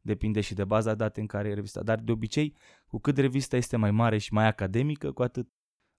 Depinde 0.00 0.40
și 0.40 0.54
de 0.54 0.64
baza 0.64 0.94
date 0.94 1.20
în 1.20 1.26
care 1.26 1.48
e 1.48 1.54
revista. 1.54 1.82
Dar 1.82 1.98
de 1.98 2.12
obicei, 2.12 2.54
cu 2.86 2.98
cât 2.98 3.16
revista 3.16 3.56
este 3.56 3.76
mai 3.76 3.90
mare 3.90 4.18
și 4.18 4.32
mai 4.32 4.46
academică, 4.46 5.12
cu 5.12 5.22
atât 5.22 5.48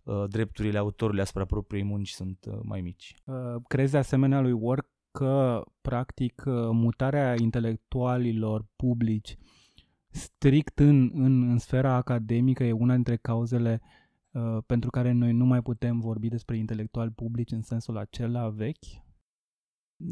Uh, 0.09 0.23
drepturile 0.27 0.77
autorului 0.77 1.21
asupra 1.21 1.45
propriei 1.45 1.83
munci 1.83 2.09
sunt 2.09 2.45
uh, 2.47 2.59
mai 2.63 2.81
mici. 2.81 3.15
Uh, 3.25 3.35
crezi 3.67 3.91
de 3.91 3.97
asemenea 3.97 4.39
lui 4.39 4.51
Work 4.51 4.87
că, 5.11 5.63
practic, 5.81 6.43
mutarea 6.71 7.35
intelectualilor 7.37 8.65
publici 8.75 9.37
strict 10.09 10.79
în, 10.79 11.11
în, 11.13 11.49
în 11.49 11.57
sfera 11.57 11.93
academică 11.93 12.63
e 12.63 12.71
una 12.71 12.93
dintre 12.93 13.15
cauzele 13.15 13.81
uh, 14.31 14.57
pentru 14.65 14.89
care 14.89 15.11
noi 15.11 15.31
nu 15.31 15.45
mai 15.45 15.61
putem 15.61 15.99
vorbi 15.99 16.27
despre 16.27 16.57
intelectuali 16.57 17.11
publici 17.11 17.51
în 17.51 17.61
sensul 17.61 17.97
acela 17.97 18.49
vechi? 18.49 18.85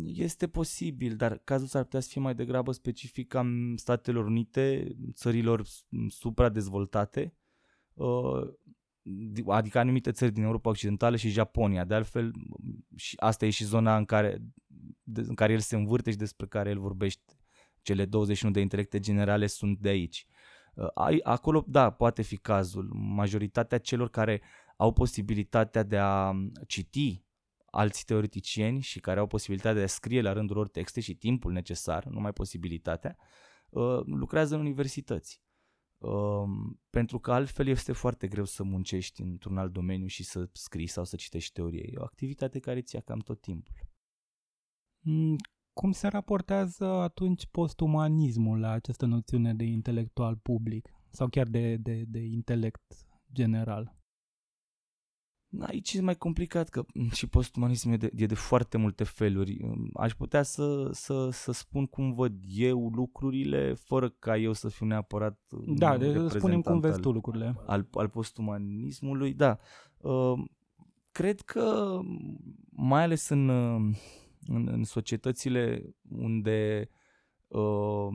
Este 0.06 0.48
posibil, 0.48 1.16
dar 1.16 1.38
cazul 1.38 1.68
s-ar 1.68 1.84
putea 1.84 2.00
să 2.00 2.10
fie 2.12 2.22
mai 2.22 2.36
degrabă 2.36 2.72
specific 2.72 3.28
ca 3.28 3.46
Statelor 3.76 4.26
Unite, 4.26 4.96
țărilor 5.14 5.64
supradezvoltate, 6.08 7.34
uh, 7.94 8.42
adică 9.48 9.80
anumite 9.80 10.12
țări 10.12 10.32
din 10.32 10.44
Europa 10.44 10.70
Occidentală 10.70 11.16
și 11.16 11.30
Japonia. 11.30 11.86
De 11.86 11.94
altfel, 11.94 12.32
și 12.96 13.16
asta 13.20 13.46
e 13.46 13.50
și 13.50 13.64
zona 13.64 13.98
în 13.98 14.06
care, 14.06 14.42
de, 15.04 15.22
în 15.22 15.36
care 15.36 15.54
el 15.54 15.60
se 15.60 15.76
învârte 15.76 16.12
și 16.12 16.18
despre 16.18 16.46
care 16.46 16.70
el 16.70 16.80
vorbește. 16.80 17.38
Cele 17.82 18.06
21 18.06 18.54
de 18.54 18.60
intelecte 18.60 19.00
generale 19.00 19.48
sunt 19.48 19.80
de 19.80 19.90
aici. 19.90 20.28
Uh, 20.74 21.20
acolo, 21.24 21.66
da, 21.68 21.90
poate 21.90 22.22
fi 22.22 22.38
cazul. 22.38 22.90
Majoritatea 22.94 23.78
celor 23.78 24.10
care 24.10 24.42
au 24.78 24.94
posibilitatea 24.94 25.84
de 25.84 25.98
a 25.98 26.34
citi 26.68 27.26
alți 27.72 28.06
teoreticieni 28.06 28.80
și 28.80 29.00
care 29.00 29.20
au 29.20 29.28
posibilitatea 29.28 29.78
de 29.78 29.84
a 29.84 29.88
scrie 29.88 30.22
la 30.22 30.34
rândul 30.34 30.56
lor 30.56 30.68
texte 30.68 31.00
și 31.00 31.16
timpul 31.16 31.52
necesar, 31.52 32.06
numai 32.06 32.34
posibilitatea, 32.34 33.18
uh, 33.70 34.00
lucrează 34.06 34.56
în 34.56 34.62
universități. 34.62 35.42
Um, 35.98 36.82
pentru 36.90 37.20
că 37.20 37.32
altfel 37.32 37.68
este 37.68 37.92
foarte 37.92 38.28
greu 38.28 38.46
să 38.46 38.64
muncești 38.64 39.22
într-un 39.22 39.58
alt 39.58 39.74
domeniu 39.74 40.08
și 40.08 40.24
să 40.24 40.50
scrii 40.52 40.88
sau 40.88 41.04
să 41.04 41.16
citești 41.16 41.54
teorie. 41.54 41.90
E 41.92 41.98
o 41.98 42.04
activitate 42.04 42.60
care 42.60 42.82
ți 42.82 42.96
ia 42.96 43.02
cam 43.02 43.20
tot 43.20 43.42
timpul. 43.42 43.76
Mm, 45.00 45.36
cum 45.74 45.92
se 45.92 46.08
raportează 46.08 46.86
atunci 46.86 47.48
postumanismul 47.48 48.60
la 48.60 48.70
această 48.70 49.06
noțiune 49.06 49.54
de 49.54 49.64
intelectual 49.64 50.36
public 50.36 50.90
sau 51.10 51.28
chiar 51.28 51.48
de, 51.48 51.76
de, 51.76 52.04
de 52.08 52.20
intelect 52.20 53.08
general? 53.34 53.97
Aici 55.60 55.94
e 55.94 56.02
mai 56.02 56.16
complicat 56.16 56.70
că 56.70 56.86
și 57.12 57.28
postumanismul 57.28 57.94
e 57.94 57.98
de, 57.98 58.12
e 58.16 58.26
de 58.26 58.36
foarte 58.36 58.78
multe 58.78 59.04
feluri. 59.04 59.60
Aș 59.94 60.14
putea 60.14 60.44
să, 60.44 60.90
să, 60.92 61.30
să 61.32 61.52
spun 61.52 61.86
cum 61.86 62.12
văd 62.12 62.34
eu 62.48 62.90
lucrurile, 62.90 63.74
fără 63.74 64.10
ca 64.10 64.38
eu 64.38 64.54
să 64.54 64.70
fiu 64.70 64.86
neapărat 64.86 65.40
Da, 65.66 65.98
de 65.98 66.28
spunem 66.28 66.62
cum 66.62 66.80
vezi 66.80 66.94
al, 66.94 67.02
tu 67.02 67.12
lucrurile. 67.12 67.56
Al, 67.66 67.88
al 67.92 68.10
postumanismului, 68.10 69.34
da. 69.34 69.58
Uh, 69.98 70.34
cred 71.12 71.42
că 71.42 72.00
mai 72.70 73.04
ales 73.04 73.30
în, 73.30 73.50
în, 74.48 74.68
în 74.68 74.84
societățile 74.84 75.96
unde 76.10 76.90
uh, 77.48 78.08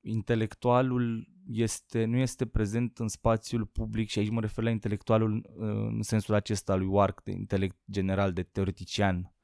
intelectualul 0.00 1.31
este, 1.46 2.04
nu 2.04 2.16
este 2.16 2.46
prezent 2.46 2.98
în 2.98 3.08
spațiul 3.08 3.66
public 3.66 4.08
și 4.08 4.18
aici 4.18 4.30
mă 4.30 4.40
refer 4.40 4.64
la 4.64 4.70
intelectualul 4.70 5.36
uh, 5.36 5.66
în 5.68 6.02
sensul 6.02 6.34
acesta 6.34 6.74
lui 6.74 6.86
Wark, 6.86 7.22
de 7.22 7.30
intelect 7.30 7.76
general, 7.90 8.32
de 8.32 8.42
teoretician. 8.42 9.34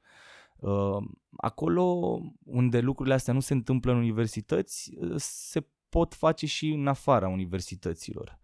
Uh, 0.57 0.97
acolo 1.37 2.19
unde 2.45 2.81
lucrurile 2.81 3.15
astea 3.15 3.33
nu 3.33 3.41
se 3.41 3.53
întâmplă 3.53 3.93
în 3.93 3.99
universități, 3.99 4.95
uh, 4.97 5.15
se 5.17 5.67
pot 5.89 6.15
face 6.15 6.47
și 6.47 6.69
în 6.69 6.87
afara 6.87 7.29
universităților. 7.29 8.41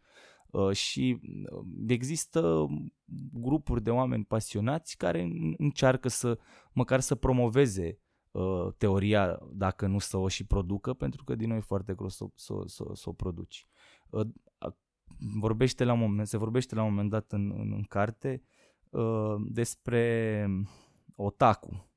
Și 0.73 1.21
există 1.87 2.67
grupuri 3.33 3.83
de 3.83 3.91
oameni 3.91 4.25
pasionați 4.25 4.97
care 4.97 5.29
încearcă 5.57 6.09
să, 6.09 6.39
măcar 6.73 7.01
să 7.01 7.15
promoveze 7.15 7.99
Uh, 8.35 8.73
teoria 8.77 9.39
dacă 9.53 9.87
nu 9.87 9.99
să 9.99 10.17
o 10.17 10.29
și 10.29 10.47
producă, 10.47 10.95
pentru 10.95 11.25
că 11.25 11.35
din 11.35 11.49
nou 11.49 11.57
e 11.57 11.61
foarte 11.61 11.95
greu 11.95 12.09
să, 12.09 12.25
să, 12.35 12.55
să, 12.67 12.85
să 12.93 13.09
o 13.09 13.13
produci. 13.13 13.67
Uh, 14.11 14.27
vorbește 15.19 15.85
la 15.85 15.93
un 15.93 15.99
moment, 15.99 16.27
se 16.27 16.37
vorbește 16.37 16.75
la 16.75 16.83
un 16.83 16.89
moment 16.89 17.11
dat 17.11 17.33
în, 17.33 17.51
în, 17.57 17.73
în 17.73 17.83
carte 17.83 18.43
uh, 18.91 19.35
despre 19.49 20.47
otaku. 21.15 21.89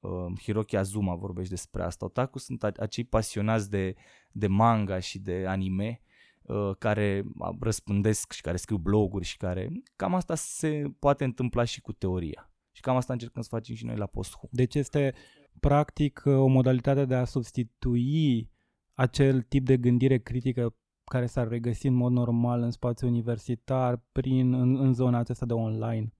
Uh, 0.00 0.40
Hiroki 0.42 0.76
Azuma 0.76 1.14
vorbește 1.14 1.54
despre 1.54 1.82
asta. 1.82 2.04
Otaku 2.04 2.38
sunt 2.38 2.62
acei 2.62 3.04
pasionați 3.04 3.70
de, 3.70 3.94
de 4.32 4.46
manga 4.46 4.98
și 4.98 5.18
de 5.18 5.44
anime 5.46 6.00
uh, 6.42 6.70
care 6.78 7.24
răspândesc 7.60 8.32
și 8.32 8.40
care 8.40 8.56
scriu 8.56 8.76
bloguri 8.76 9.24
și 9.24 9.36
care 9.36 9.70
cam 9.96 10.14
asta 10.14 10.34
se 10.34 10.82
poate 10.98 11.24
întâmpla 11.24 11.64
și 11.64 11.80
cu 11.80 11.92
teoria. 11.92 12.51
Și 12.72 12.80
cam 12.80 12.96
asta 12.96 13.12
încercăm 13.12 13.42
să 13.42 13.48
facem 13.48 13.74
și 13.74 13.84
noi 13.84 13.96
la 13.96 14.06
Posthu. 14.06 14.48
Deci 14.50 14.74
este 14.74 15.14
practic 15.60 16.22
o 16.24 16.46
modalitate 16.46 17.04
de 17.04 17.14
a 17.14 17.24
substitui 17.24 18.50
acel 18.94 19.42
tip 19.42 19.64
de 19.64 19.76
gândire 19.76 20.18
critică 20.18 20.76
care 21.04 21.26
s-ar 21.26 21.48
regăsi 21.48 21.86
în 21.86 21.94
mod 21.94 22.12
normal 22.12 22.62
în 22.62 22.70
spațiu 22.70 23.06
universitar 23.06 24.02
prin, 24.12 24.52
în, 24.52 24.78
în 24.78 24.92
zona 24.92 25.18
aceasta 25.18 25.46
de 25.46 25.52
online. 25.52 26.14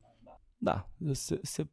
Da, 0.56 0.90
se, 1.12 1.38
se, 1.42 1.68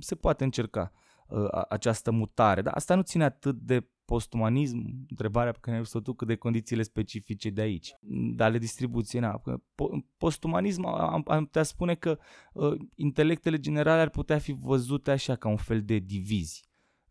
se 0.00 0.14
poate 0.14 0.44
încerca 0.44 0.92
uh, 1.28 1.48
această 1.68 2.10
mutare, 2.10 2.62
dar 2.62 2.74
asta 2.74 2.94
nu 2.94 3.02
ține 3.02 3.24
atât 3.24 3.56
de 3.56 3.88
postumanism, 4.04 5.06
întrebarea 5.08 5.52
pe 5.52 5.58
care 5.60 5.76
ai 5.76 5.82
văzut 5.82 6.02
tu, 6.02 6.12
cât 6.12 6.26
de 6.26 6.34
condițiile 6.34 6.82
specifice 6.82 7.50
de 7.50 7.60
aici, 7.60 7.94
de 8.34 8.42
ale 8.42 8.58
distribuției. 8.58 9.20
Na. 9.20 9.42
Postumanism 10.16 10.84
am, 10.86 11.22
am 11.26 11.44
putea 11.44 11.62
spune 11.62 11.94
că 11.94 12.18
uh, 12.52 12.80
intelectele 12.94 13.58
generale 13.58 14.00
ar 14.00 14.08
putea 14.08 14.38
fi 14.38 14.52
văzute 14.52 15.10
așa 15.10 15.34
ca 15.34 15.48
un 15.48 15.56
fel 15.56 15.82
de 15.82 15.98
divizii. 15.98 16.64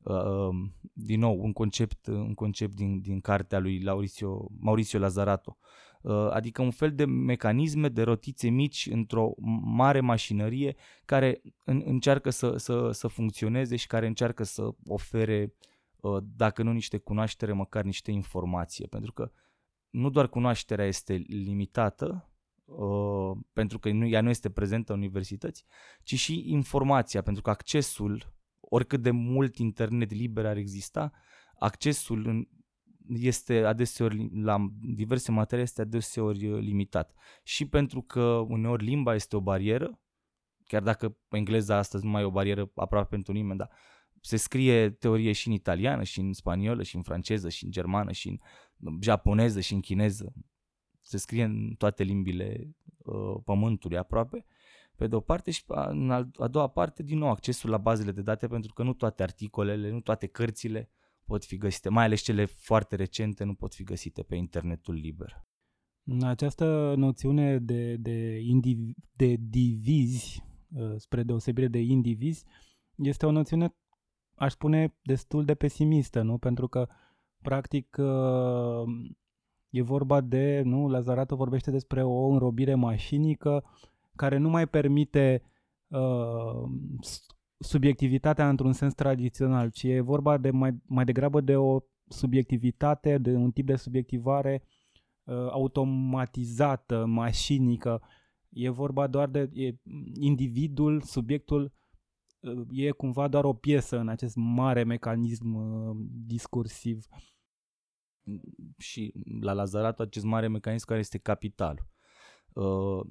Uh, 0.04 0.50
din 0.94 1.20
nou, 1.20 1.44
un 1.44 1.54
concept, 1.54 2.08
un 2.08 2.34
concept 2.34 2.76
din, 2.76 3.02
din 3.02 3.20
cartea 3.20 3.60
lui 3.60 3.84
Mauricio, 3.84 4.48
Mauricio 4.60 5.00
Lazarato. 5.00 5.58
Uh, 6.02 6.30
adică 6.30 6.62
un 6.62 6.72
fel 6.72 6.96
de 6.96 7.06
mecanisme 7.06 7.90
de 7.90 8.02
rotițe 8.02 8.50
mici 8.50 8.90
într-o 8.92 9.34
mare 9.64 10.00
mașinărie 10.00 10.76
care 11.06 11.42
în, 11.64 11.82
încearcă 11.86 12.30
să, 12.30 12.58
să, 12.58 12.92
să 12.92 13.08
funcționeze 13.08 13.76
și 13.76 13.88
care 13.88 14.08
încearcă 14.08 14.44
să 14.44 14.70
ofere 14.86 15.44
uh, 15.44 15.52
Uh, 15.54 15.73
dacă 16.24 16.64
nu 16.64 16.72
niște 16.72 16.98
cunoaștere, 16.98 17.52
măcar 17.54 17.84
niște 17.84 18.12
informație, 18.12 18.88
pentru 18.88 19.14
că 19.14 19.32
nu 19.90 20.10
doar 20.10 20.30
cunoașterea 20.30 20.86
este 20.86 21.14
limitată 21.28 22.34
uh, 22.66 23.38
pentru 23.54 23.80
că 23.80 23.92
nu, 23.92 24.06
ea 24.06 24.22
nu 24.22 24.30
este 24.30 24.50
prezentă 24.50 24.94
în 24.94 25.00
universități, 25.00 25.66
ci 26.04 26.16
și 26.16 26.44
informația, 26.52 27.22
pentru 27.22 27.42
că 27.42 27.50
accesul, 27.50 28.34
oricât 28.60 29.02
de 29.02 29.12
mult 29.12 29.58
internet 29.58 30.12
liber 30.12 30.46
ar 30.46 30.58
exista, 30.58 31.12
accesul 31.60 32.28
în, 32.28 32.48
este 33.08 33.66
adeseori 33.66 34.30
la 34.42 34.68
diverse 34.82 35.32
materii 35.32 35.64
este 35.64 35.82
adeseori 35.82 36.48
uh, 36.48 36.60
limitat. 36.60 37.14
Și 37.44 37.68
pentru 37.68 38.02
că 38.02 38.24
uneori 38.48 38.84
limba 38.84 39.14
este 39.14 39.36
o 39.36 39.42
barieră, 39.42 40.00
chiar 40.66 40.82
dacă 40.82 41.18
engleza 41.30 41.78
astăzi 41.78 42.06
nu 42.06 42.12
mai 42.12 42.22
e 42.22 42.26
o 42.26 42.32
barieră 42.32 42.72
aproape 42.76 43.08
pentru 43.10 43.34
nimeni, 43.34 43.58
dar 43.58 43.72
se 44.26 44.38
scrie 44.38 44.90
teorie 44.90 45.32
și 45.32 45.48
în 45.48 45.54
italiană, 45.54 46.04
și 46.04 46.20
în 46.20 46.34
spaniolă, 46.34 46.84
și 46.84 46.96
în 46.96 47.02
franceză, 47.02 47.50
și 47.50 47.64
în 47.64 47.72
germană, 47.72 48.12
și 48.12 48.28
în 48.28 48.38
japoneză, 49.02 49.60
și 49.60 49.74
în 49.74 49.80
chineză. 49.80 50.34
Se 51.02 51.18
scrie 51.18 51.44
în 51.44 51.76
toate 51.78 52.04
limbile 52.04 52.76
uh, 52.98 53.42
pământului 53.46 53.98
aproape, 53.98 54.46
pe 54.96 55.08
de 55.08 55.16
o 55.16 55.20
parte 55.20 55.52
și 55.52 55.64
în 55.68 56.12
a 56.38 56.48
doua 56.48 56.68
parte, 56.68 57.04
din 57.04 57.18
nou, 57.18 57.30
accesul 57.30 57.70
la 57.70 57.78
bazele 57.78 58.12
de 58.12 58.22
date, 58.22 58.48
pentru 58.48 58.74
că 58.74 58.84
nu 58.84 58.94
toate 58.94 59.24
articolele, 59.24 59.90
nu 59.90 60.02
toate 60.02 60.28
cărțile 60.28 60.90
pot 61.26 61.46
fi 61.46 61.58
găsite, 61.58 61.90
mai 61.90 62.04
ales 62.04 62.22
cele 62.22 62.46
foarte 62.46 62.96
recente 62.96 63.44
nu 63.44 63.54
pot 63.54 63.74
fi 63.74 63.84
găsite 63.84 64.24
pe 64.24 64.36
internetul 64.36 64.94
liber. 64.94 65.46
Această 66.22 66.94
noțiune 66.98 67.60
de, 67.60 67.96
de, 67.96 68.40
indiv, 68.40 68.78
de 69.12 69.36
divizi, 69.40 70.44
uh, 70.76 70.94
spre 70.98 71.24
deosebire 71.24 71.68
de 71.68 71.80
indivizi, 71.80 72.46
este 72.96 73.26
o 73.26 73.32
noțiune, 73.32 73.76
aș 74.36 74.52
spune, 74.52 74.96
destul 75.02 75.46
de 75.46 75.56
pesimistă, 75.56 76.22
nu? 76.22 76.38
Pentru 76.38 76.68
că, 76.68 76.88
practic, 77.42 77.98
uh, 78.00 78.84
e 79.70 79.82
vorba 79.82 80.22
de, 80.22 80.62
nu, 80.66 80.88
Lazarato 80.88 81.36
vorbește 81.36 81.72
despre 81.72 82.04
o 82.04 82.28
înrobire 82.28 82.76
mașinică 82.76 83.64
care 84.16 84.38
nu 84.38 84.50
mai 84.50 84.68
permite 84.68 85.42
uh, 85.88 86.70
subiectivitatea 87.58 88.50
într-un 88.50 88.74
sens 88.74 88.94
tradițional, 88.94 89.70
ci 89.70 89.84
e 89.84 90.00
vorba 90.00 90.38
de 90.38 90.52
mai, 90.52 90.82
mai 90.86 91.06
degrabă 91.06 91.42
de 91.42 91.56
o 91.56 91.80
subiectivitate, 92.08 93.18
de 93.18 93.36
un 93.36 93.52
tip 93.52 93.66
de 93.66 93.76
subiectivare 93.76 94.64
uh, 95.24 95.36
automatizată, 95.36 97.06
mașinică. 97.06 98.02
E 98.50 98.70
vorba 98.70 99.08
doar 99.08 99.30
de 99.30 99.50
e, 99.54 99.74
individul, 100.20 101.02
subiectul 101.02 101.64
uh, 101.64 101.83
e 102.72 102.92
cumva 102.92 103.28
doar 103.28 103.44
o 103.44 103.54
piesă 103.54 103.98
în 103.98 104.08
acest 104.08 104.36
mare 104.36 104.84
mecanism 104.84 105.54
uh, 105.54 105.96
discursiv. 106.26 107.06
Și 108.78 109.14
la 109.42 109.54
Lazarato 109.54 110.02
acest 110.02 110.26
mare 110.26 110.48
mecanism 110.48 110.86
care 110.86 111.00
este 111.00 111.18
capitalul. 111.18 111.92
Uh, 112.54 113.06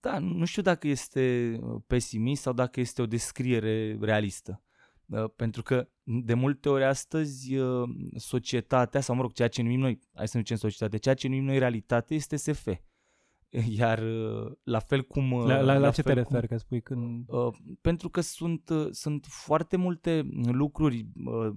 da, 0.00 0.18
nu 0.18 0.44
știu 0.44 0.62
dacă 0.62 0.88
este 0.88 1.56
uh, 1.62 1.82
pesimist 1.86 2.42
sau 2.42 2.52
dacă 2.52 2.80
este 2.80 3.02
o 3.02 3.06
descriere 3.06 3.98
realistă. 4.00 4.62
Uh, 5.06 5.30
pentru 5.36 5.62
că 5.62 5.88
de 6.02 6.34
multe 6.34 6.68
ori 6.68 6.84
astăzi 6.84 7.54
societatea, 8.16 9.00
sau 9.00 9.14
mă 9.14 9.20
rog, 9.22 9.32
ceea 9.32 9.48
ce 9.48 9.62
numim 9.62 9.80
noi, 9.80 10.00
hai 10.14 10.28
să 10.28 10.36
nu 10.36 10.42
zicem 10.42 10.56
societate, 10.56 10.96
ceea 10.96 11.14
ce 11.14 11.28
numim 11.28 11.44
noi 11.44 11.58
realitate 11.58 12.14
este 12.14 12.36
SF. 12.36 12.68
Iar 13.78 14.02
la 14.62 14.78
fel 14.78 15.02
cum... 15.02 15.46
La, 15.46 15.54
la, 15.54 15.60
la, 15.60 15.78
la 15.78 15.90
ce 15.90 16.02
te 16.02 16.12
referi 16.12 16.48
că 16.48 16.56
spui 16.56 16.80
când... 16.80 17.24
Uh, 17.28 17.54
pentru 17.80 18.08
că 18.08 18.20
sunt, 18.20 18.68
uh, 18.68 18.88
sunt 18.90 19.26
foarte 19.28 19.76
multe 19.76 20.28
lucruri 20.44 21.06
uh, 21.24 21.54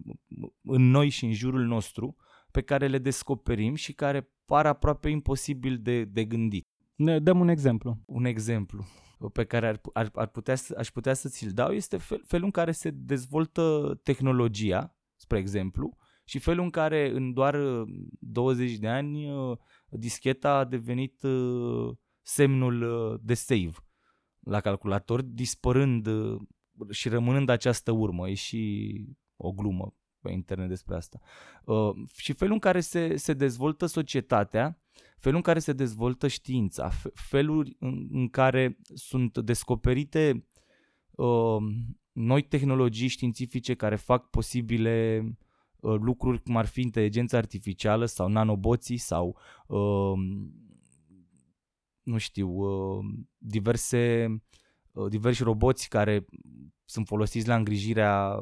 în 0.62 0.90
noi 0.90 1.10
și 1.10 1.26
în 1.26 1.34
jurul 1.34 1.66
nostru 1.66 2.16
pe 2.52 2.62
care 2.62 2.88
le 2.88 2.98
descoperim 2.98 3.76
și 3.76 3.94
care 3.94 4.30
par 4.46 4.66
aproape 4.66 5.10
imposibil 5.10 5.78
de, 5.82 6.04
de 6.04 6.26
gândit. 6.26 6.68
Ne 6.96 7.20
dăm 7.20 7.40
un 7.40 7.48
exemplu. 7.48 8.02
Un 8.06 8.26
exemplu 8.26 8.86
pe 9.34 9.44
care 9.44 9.68
ar, 9.68 9.82
ar, 9.94 10.10
ar 10.14 10.28
putea 10.28 10.56
să, 10.56 10.76
aș 10.78 10.90
putea 10.90 11.14
să 11.14 11.30
ți-l 11.30 11.52
dau 11.52 11.72
este 11.72 11.98
fel, 11.98 12.22
felul 12.26 12.46
în 12.46 12.52
care 12.52 12.72
se 12.72 12.90
dezvoltă 12.90 14.00
tehnologia, 14.04 14.96
spre 15.16 15.38
exemplu, 15.38 15.98
și 16.26 16.40
felul 16.40 16.64
în 16.64 16.70
care 16.70 17.10
în 17.10 17.34
doar 17.34 17.58
20 18.20 18.72
uh, 18.72 18.78
de 18.80 18.88
ani 18.88 19.32
uh, 19.32 19.58
discheta 19.90 20.52
a 20.52 20.66
devenit 20.66 21.24
uh, 21.24 21.96
semnul 22.22 23.20
de 23.24 23.34
save 23.34 23.74
la 24.40 24.62
calculator, 24.62 25.22
dispărând 25.22 26.08
și 26.90 27.10
rămânând 27.10 27.50
această 27.50 27.92
urmă. 27.92 28.30
E 28.30 28.34
și 28.34 28.94
o 29.36 29.52
glumă 29.52 29.94
pe 30.22 30.32
internet 30.32 30.68
despre 30.68 30.96
asta. 30.96 31.20
Și 32.16 32.34
felul 32.34 32.54
în 32.54 32.60
care 32.60 32.80
se, 32.80 33.16
se 33.16 33.34
dezvoltă 33.34 33.86
societatea 33.86 34.80
felul 35.18 35.38
în 35.38 35.44
care 35.44 35.60
se 35.60 35.74
dezvoltă 35.74 36.28
știința, 36.28 36.92
felul 37.14 37.76
în, 37.80 38.08
în 38.12 38.30
care 38.30 38.78
sunt 38.94 39.38
descoperite 39.38 40.48
uh, 41.12 41.64
noi 42.12 42.42
tehnologii 42.42 43.08
științifice 43.08 43.74
care 43.74 43.96
fac 43.96 44.30
posibile 44.30 45.22
uh, 45.24 45.45
lucruri 45.94 46.42
cum 46.42 46.58
ar 46.58 46.66
fi 46.66 46.82
inteligența 46.82 47.38
artificială 47.38 48.06
sau 48.06 48.28
nanoboții 48.28 48.98
sau 48.98 49.38
uh, 49.68 50.14
nu 52.06 52.18
știu, 52.18 52.50
uh, 52.50 53.06
diverse 53.38 54.28
uh, 54.92 55.10
diversi 55.10 55.44
roboți 55.44 55.90
care 55.90 56.26
sunt 56.86 57.08
folosiți 57.08 57.48
la 57.48 57.56
îngrijirea 57.56 58.40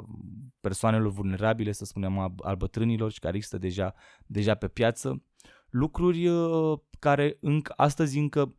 persoanelor 0.60 1.12
vulnerabile, 1.12 1.71
să 1.71 1.86
spunem, 1.86 2.17
al 2.38 2.56
bătrânilor 2.56 3.12
și 3.12 3.19
care 3.19 3.36
există 3.36 3.58
deja, 3.58 3.93
deja 4.25 4.56
pe 4.56 4.67
piață 4.67 5.23
lucruri 5.69 6.27
uh, 6.27 6.79
care 6.99 7.38
încă, 7.39 7.73
astăzi 7.75 8.17
încă 8.17 8.56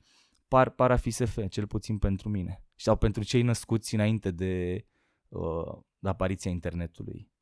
par, 0.49 0.70
par 0.70 0.90
a 0.90 0.97
fi 0.97 1.11
SF, 1.11 1.49
cel 1.49 1.66
puțin 1.66 1.99
pentru 1.99 2.29
mine. 2.29 2.62
Sau 2.75 2.97
pentru 2.97 3.23
cei 3.23 3.42
născuți 3.42 3.94
înainte 3.94 4.31
de, 4.31 4.85
uh, 5.29 5.79
de 5.99 6.09
apariția 6.09 6.51
internetului 6.51 7.33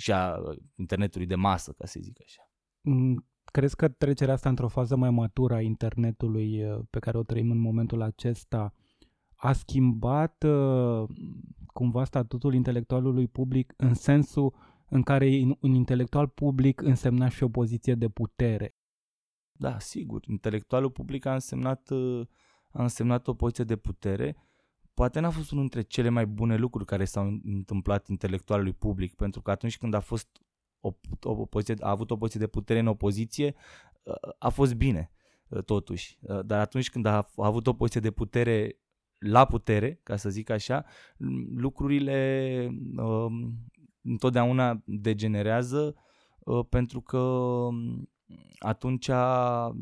și 0.00 0.12
a 0.12 0.36
uh, 0.36 0.56
internetului 0.74 1.26
de 1.26 1.34
masă, 1.34 1.72
ca 1.72 1.86
să 1.86 1.98
zic 2.02 2.20
așa. 2.24 2.50
Mm, 2.80 3.26
crezi 3.44 3.76
că 3.76 3.88
trecerea 3.88 4.34
asta 4.34 4.48
într-o 4.48 4.68
fază 4.68 4.96
mai 4.96 5.10
matură 5.10 5.54
a 5.54 5.60
internetului 5.60 6.64
uh, 6.64 6.80
pe 6.90 6.98
care 6.98 7.18
o 7.18 7.22
trăim 7.22 7.50
în 7.50 7.58
momentul 7.58 8.02
acesta 8.02 8.74
a 9.36 9.52
schimbat 9.52 10.42
uh, 10.42 11.08
cumva 11.66 12.04
statutul 12.04 12.54
intelectualului 12.54 13.28
public 13.28 13.74
în 13.76 13.94
sensul 13.94 14.54
în 14.88 15.02
care 15.02 15.26
un 15.60 15.74
intelectual 15.74 16.28
public 16.28 16.80
însemna 16.80 17.28
și 17.28 17.42
o 17.42 17.48
poziție 17.48 17.94
de 17.94 18.08
putere? 18.08 18.74
Da, 19.52 19.78
sigur, 19.78 20.24
intelectualul 20.26 20.90
public 20.90 21.26
a 21.26 21.32
însemnat, 21.32 21.90
uh, 21.90 22.26
a 22.70 22.82
însemnat 22.82 23.28
o 23.28 23.34
poziție 23.34 23.64
de 23.64 23.76
putere. 23.76 24.36
Poate 24.94 25.20
n-a 25.20 25.30
fost 25.30 25.50
unul 25.50 25.62
dintre 25.62 25.82
cele 25.82 26.08
mai 26.08 26.26
bune 26.26 26.56
lucruri 26.56 26.86
care 26.86 27.04
s-au 27.04 27.40
întâmplat 27.44 28.08
intelectualului 28.08 28.72
public, 28.72 29.14
pentru 29.14 29.42
că 29.42 29.50
atunci 29.50 29.78
când 29.78 29.94
a 29.94 30.00
fost 30.00 30.28
o, 30.80 30.92
o 31.22 31.46
poziție, 31.46 31.76
a 31.80 31.90
avut 31.90 32.10
o 32.10 32.16
poziție 32.16 32.40
de 32.40 32.46
putere 32.46 32.78
în 32.78 32.86
opoziție, 32.86 33.54
uh, 34.02 34.14
a 34.38 34.48
fost 34.48 34.74
bine 34.74 35.10
uh, 35.48 35.64
totuși. 35.64 36.18
Dar 36.44 36.60
atunci 36.60 36.90
când 36.90 37.06
a, 37.06 37.16
a 37.36 37.46
avut 37.46 37.66
o 37.66 37.72
poziție 37.72 38.00
de 38.00 38.10
putere 38.10 38.80
la 39.20 39.44
putere, 39.44 40.00
ca 40.02 40.16
să 40.16 40.30
zic 40.30 40.50
așa, 40.50 40.84
lucrurile 41.54 42.68
uh, 42.96 43.26
întotdeauna 44.02 44.82
degenerează 44.84 45.94
uh, 46.38 46.66
pentru 46.68 47.00
că 47.00 47.18
um, 47.18 48.10
atunci 48.58 49.10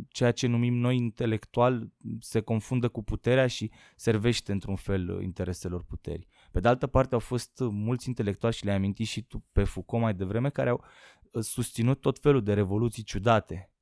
ceea 0.09 0.33
ce 0.33 0.47
numim 0.47 0.75
noi 0.75 0.97
intelectual 0.97 1.93
se 2.21 2.41
confundă 2.41 2.89
cu 2.89 3.03
puterea 3.03 3.47
și 3.47 3.71
servește 3.97 4.53
într-un 4.53 4.77
fel 4.77 5.23
intereselor 5.23 5.85
puterii. 5.85 6.29
Pe 6.51 6.61
de 6.61 6.69
altă 6.69 6.87
parte 6.87 7.15
au 7.15 7.21
fost 7.21 7.53
mulți 7.59 8.09
intelectuali 8.09 8.55
și 8.55 8.65
le-ai 8.65 8.77
amintit 8.77 9.07
și 9.07 9.23
tu 9.23 9.45
pe 9.53 9.65
Foucault 9.65 10.03
mai 10.03 10.15
devreme 10.15 10.51
care 10.51 10.71
au 10.71 10.85
uh, 11.33 11.43
susținut 11.43 12.01
tot 12.01 12.19
felul 12.19 12.43
de 12.43 12.55
revoluții 12.55 13.03
ciudate, 13.03 13.73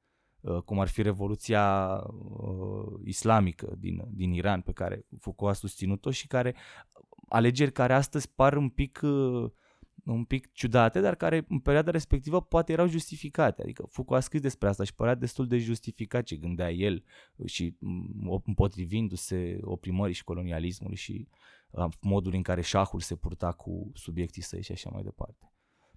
uh, 0.41 0.63
cum 0.63 0.81
ar 0.81 0.89
fi 0.89 1.03
revoluția 1.03 1.97
uh, 1.97 3.01
islamică 3.05 3.75
din, 3.79 4.03
din 4.09 4.33
Iran 4.33 4.61
pe 4.61 4.73
care 4.73 5.07
Foucault 5.19 5.55
a 5.55 5.59
susținut-o 5.59 6.11
și 6.11 6.27
care 6.27 6.55
alegeri 7.29 7.73
care 7.73 7.95
astăzi 7.95 8.33
par 8.35 8.57
un 8.57 8.69
pic 8.69 9.01
uh, 9.03 9.51
un 10.13 10.25
pic 10.25 10.53
ciudate, 10.53 11.01
dar 11.01 11.15
care 11.15 11.45
în 11.49 11.59
perioada 11.59 11.91
respectivă 11.91 12.43
poate 12.43 12.73
erau 12.73 12.87
justificate. 12.87 13.63
Adică 13.63 13.87
Foucault 13.91 14.21
a 14.21 14.25
scris 14.25 14.41
despre 14.41 14.69
asta 14.69 14.85
și 14.85 14.95
părea 14.95 15.15
destul 15.15 15.47
de 15.47 15.59
justificat 15.59 16.25
ce 16.25 16.37
gândea 16.37 16.73
el 16.73 17.05
și 17.45 17.77
mm, 17.79 18.43
împotrivindu-se 18.45 19.59
oprimării 19.63 20.15
și 20.15 20.25
colonialismului 20.25 20.97
și 20.97 21.29
modul 22.01 22.35
în 22.35 22.43
care 22.43 22.61
șahul 22.61 23.01
se 23.01 23.17
purta 23.17 23.53
cu 23.53 23.91
subiectii 23.95 24.43
săi 24.43 24.63
și 24.63 24.73
așa 24.73 24.91
mai 24.93 25.03
departe. 25.03 25.53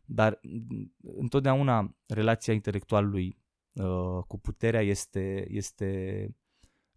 Dar 0.05 0.39
mm, 0.41 0.93
întotdeauna 1.01 1.95
relația 2.07 2.53
intelectualului 2.53 3.37
uh, 3.73 4.23
cu 4.27 4.39
puterea 4.39 4.81
este, 4.81 5.45
este 5.49 6.29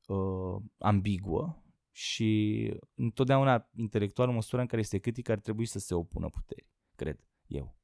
uh, 0.07 0.63
ambiguă 0.79 1.57
și 1.91 2.73
întotdeauna 2.95 3.71
intelectualul 3.75 4.33
în 4.33 4.39
măsura 4.39 4.63
în 4.63 4.69
care 4.69 4.81
este 4.81 4.99
critic 4.99 5.29
ar 5.29 5.39
trebui 5.39 5.67
să 5.67 5.79
se 5.79 5.95
opună 5.95 6.29
puterii 6.29 6.71
cred 7.03 7.19
eu. 7.47 7.77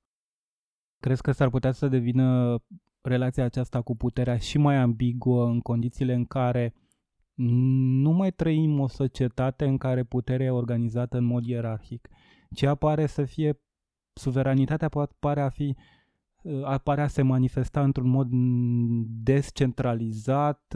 Crezi 1.01 1.23
că 1.23 1.33
s-ar 1.33 1.51
putea 1.51 1.73
să 1.73 1.89
devină 1.89 2.59
relația 3.01 3.45
aceasta 3.45 3.83
cu 3.83 3.97
puterea 3.97 4.37
și 4.37 4.59
mai 4.59 4.77
ambiguă 4.77 5.47
în 5.47 5.61
condițiile 5.61 6.15
în 6.15 6.25
care 6.25 6.75
nu 7.35 8.11
mai 8.11 8.31
trăim 8.31 8.81
o 8.81 8.87
societate 8.87 9.65
în 9.65 9.77
care 9.77 10.05
puterea 10.05 10.47
e 10.47 10.51
organizată 10.51 11.17
în 11.17 11.25
mod 11.25 11.45
ierarhic, 11.45 12.09
ci 12.55 12.63
apare 12.63 13.07
să 13.07 13.25
fie 13.25 13.61
suveranitatea 14.13 14.89
pare 15.19 15.41
a 15.41 15.49
fi 15.49 15.77
apare 16.65 17.01
a 17.01 17.07
se 17.07 17.23
manifesta 17.23 17.83
într-un 17.83 18.09
mod 18.09 18.29
descentralizat, 19.23 20.75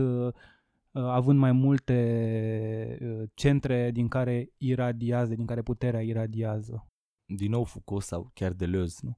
având 0.93 1.39
mai 1.39 1.53
multe 1.53 3.29
centre 3.35 3.91
din 3.91 4.09
care 4.09 4.53
iradiază, 4.57 5.35
din 5.35 5.47
care 5.47 5.63
puterea 5.63 6.01
iradiază. 6.01 6.92
Din 7.37 7.51
nou 7.51 7.65
Foucault 7.65 8.05
sau 8.05 8.31
chiar 8.35 8.53
Deleuze, 8.53 9.01
nu? 9.03 9.17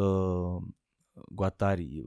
Uh, 0.00 0.62
Guattari. 1.28 2.02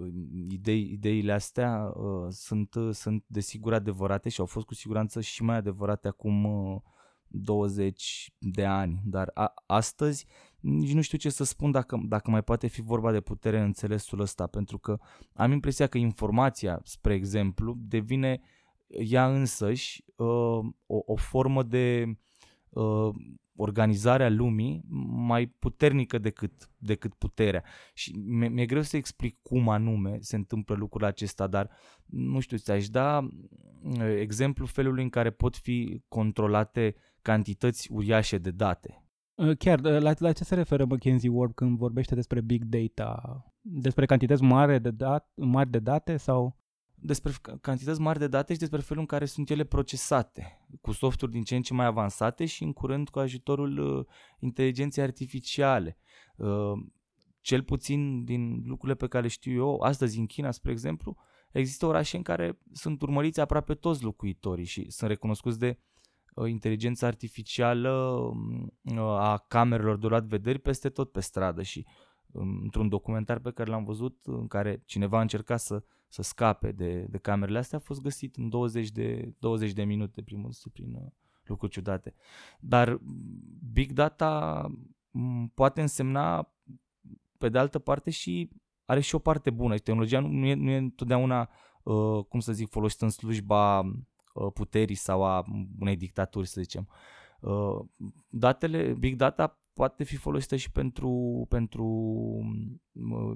Idei, 0.50 0.92
ideile 0.92 1.34
astea 1.34 1.94
uh, 1.96 2.28
sunt, 2.30 2.74
uh, 2.74 2.94
sunt 2.94 3.24
desigur 3.28 3.74
adevărate 3.74 4.30
și 4.30 4.40
au 4.40 4.46
fost 4.46 4.66
cu 4.66 4.74
siguranță 4.74 5.22
și 5.22 5.44
mai 5.44 5.56
adevărate 5.56 6.08
acum 6.08 6.44
uh, 6.44 6.82
20 7.28 8.34
de 8.40 8.66
ani, 8.66 9.02
dar 9.04 9.32
a, 9.34 9.54
astăzi 9.66 10.26
nici 10.60 10.94
nu 10.94 11.02
știu 11.02 11.18
ce 11.18 11.30
să 11.30 11.44
spun 11.44 11.72
dacă, 11.72 12.00
dacă 12.04 12.32
mai 12.32 12.44
poate 12.44 12.68
fi 12.68 12.82
vorba 12.82 13.12
de 13.12 13.22
putere 13.22 13.58
în 13.58 13.64
înțelesul 13.64 14.20
ăsta, 14.20 14.48
pentru 14.48 14.78
că 14.78 15.00
am 15.34 15.52
impresia 15.52 15.88
că 15.88 15.98
informația, 15.98 16.82
spre 16.84 17.14
exemplu, 17.14 17.76
devine 17.80 18.42
ea 18.88 19.34
însăși 19.34 20.04
uh, 20.16 20.60
o, 20.86 21.00
o 21.06 21.16
formă 21.16 21.64
de 21.64 22.18
uh, 22.70 23.16
organizarea 23.58 24.30
lumii 24.30 24.84
mai 25.08 25.46
puternică 25.46 26.18
decât, 26.18 26.70
decât 26.78 27.14
puterea. 27.14 27.64
Și 27.94 28.16
mi-e, 28.18 28.48
mi-e 28.48 28.66
greu 28.66 28.82
să 28.82 28.98
explic 28.98 29.40
cum 29.42 29.70
anume 29.70 30.18
se 30.20 30.36
întâmplă 30.36 30.76
lucrul 30.76 31.06
acesta, 31.06 31.48
dar 31.48 31.70
nu 32.06 32.40
știu, 32.40 32.58
ți-aș 32.58 32.90
da 32.90 33.28
uh, 33.84 34.16
exemplu 34.20 34.66
felului 34.66 35.04
în 35.04 35.10
care 35.10 35.30
pot 35.30 35.56
fi 35.56 36.04
controlate 36.08 36.96
cantități 37.22 37.92
uriașe 37.92 38.38
de 38.38 38.52
date. 38.52 39.02
Uh, 39.36 39.58
chiar, 39.58 39.80
uh, 39.80 40.02
la, 40.02 40.14
la 40.18 40.32
ce 40.32 40.44
se 40.44 40.56
referă 40.56 40.86
McKenzie 40.86 41.30
Ward 41.30 41.54
când 41.54 41.78
vorbește 41.78 42.16
despre 42.16 42.42
big 42.42 42.64
data? 42.64 43.44
Despre 43.62 44.06
cantități 44.06 44.44
mari 44.44 44.82
de, 44.82 44.92
dat, 44.92 45.32
mari 45.36 45.70
de 45.70 45.80
date 45.80 46.18
sau? 46.18 46.58
Despre 47.00 47.32
cantități 47.62 48.00
mari 48.00 48.20
de 48.20 48.28
date 48.28 48.54
și 48.54 48.60
despre 48.60 48.80
felul 48.80 49.02
în 49.02 49.08
care 49.08 49.26
sunt 49.26 49.50
ele 49.50 49.64
procesate, 49.64 50.68
cu 50.82 50.92
softuri 50.92 51.32
din 51.32 51.44
ce 51.44 51.56
în 51.56 51.62
ce 51.62 51.74
mai 51.74 51.86
avansate 51.86 52.46
și 52.46 52.64
în 52.64 52.74
curând 52.74 53.10
cu 53.10 53.20
ajutorul 53.20 53.78
uh, 53.78 54.06
inteligenței 54.40 55.04
artificiale. 55.04 55.98
Uh, 56.36 56.72
cel 57.42 57.64
puțin 57.64 58.24
din 58.24 58.62
lucrurile 58.66 58.98
pe 58.98 59.08
care 59.08 59.24
le 59.24 59.30
știu 59.30 59.52
eu, 59.52 59.80
astăzi 59.80 60.20
în 60.20 60.26
China, 60.26 60.52
spre 60.52 60.72
exemplu, 60.72 61.18
există 61.52 61.86
orașe 61.86 62.18
în 62.18 62.24
care 62.24 62.60
sunt 62.72 63.02
urmăriți 63.02 63.40
aproape 63.40 63.74
toți 63.74 64.04
locuitorii 64.04 64.66
și 64.66 64.90
sunt 64.90 65.10
recunoscuți 65.10 65.60
de 65.60 65.80
uh, 66.36 66.50
inteligența 66.50 67.08
artificială 67.08 67.90
uh, 68.82 68.98
a 69.00 69.46
camerelor 69.48 69.98
de 69.98 70.08
luat 70.08 70.24
vederi 70.24 70.60
peste 70.60 70.90
tot 70.90 71.12
pe 71.12 71.20
stradă 71.20 71.62
și 71.62 71.86
um, 72.32 72.60
într-un 72.64 72.90
documentar 72.90 73.40
pe 73.40 73.52
care 73.52 73.70
l-am 73.70 73.84
văzut 73.84 74.20
în 74.24 74.48
care 74.48 74.82
cineva 74.86 75.18
a 75.18 75.22
încercat 75.22 75.60
să 75.60 75.84
să 76.08 76.22
scape 76.22 76.72
de, 76.72 77.06
de 77.10 77.18
camerele 77.18 77.58
astea 77.58 77.78
a 77.78 77.82
fost 77.82 78.02
găsit 78.02 78.36
în 78.36 78.50
20 78.50 78.92
de, 78.92 79.34
20 79.40 79.72
de 79.72 79.84
minute 79.84 80.22
primul 80.22 80.52
prin 80.74 80.94
uh, 80.94 81.12
lucruri 81.44 81.72
ciudate. 81.72 82.14
Dar 82.60 83.00
big 83.72 83.92
data 83.92 84.66
poate 85.54 85.82
însemna 85.82 86.54
pe 87.38 87.50
de 87.50 87.58
altă 87.58 87.80
parte 87.80 88.10
și 88.10 88.50
are 88.86 89.00
și 89.00 89.16
o 89.16 89.20
parte 89.20 89.50
bună. 89.50 89.78
Tehnologia 89.78 90.20
nu 90.20 90.46
e, 90.46 90.54
nu 90.54 90.70
e 90.70 90.78
întotdeauna, 90.78 91.50
uh, 91.84 92.26
cum 92.26 92.40
să 92.40 92.54
zic, 92.54 92.70
folosită 92.70 93.06
în 93.06 93.12
slujba 93.12 93.80
uh, 93.80 94.52
puterii 94.54 94.96
sau 94.96 95.24
a 95.24 95.44
unei 95.80 95.96
dictaturi, 95.96 96.48
să 96.48 96.62
zicem. 96.62 96.88
Uh, 97.40 97.80
datele, 98.30 98.94
big 98.94 99.16
data 99.16 99.62
poate 99.78 100.04
fi 100.04 100.16
folosită 100.16 100.56
și 100.56 100.72
pentru, 100.72 101.46
pentru 101.50 101.86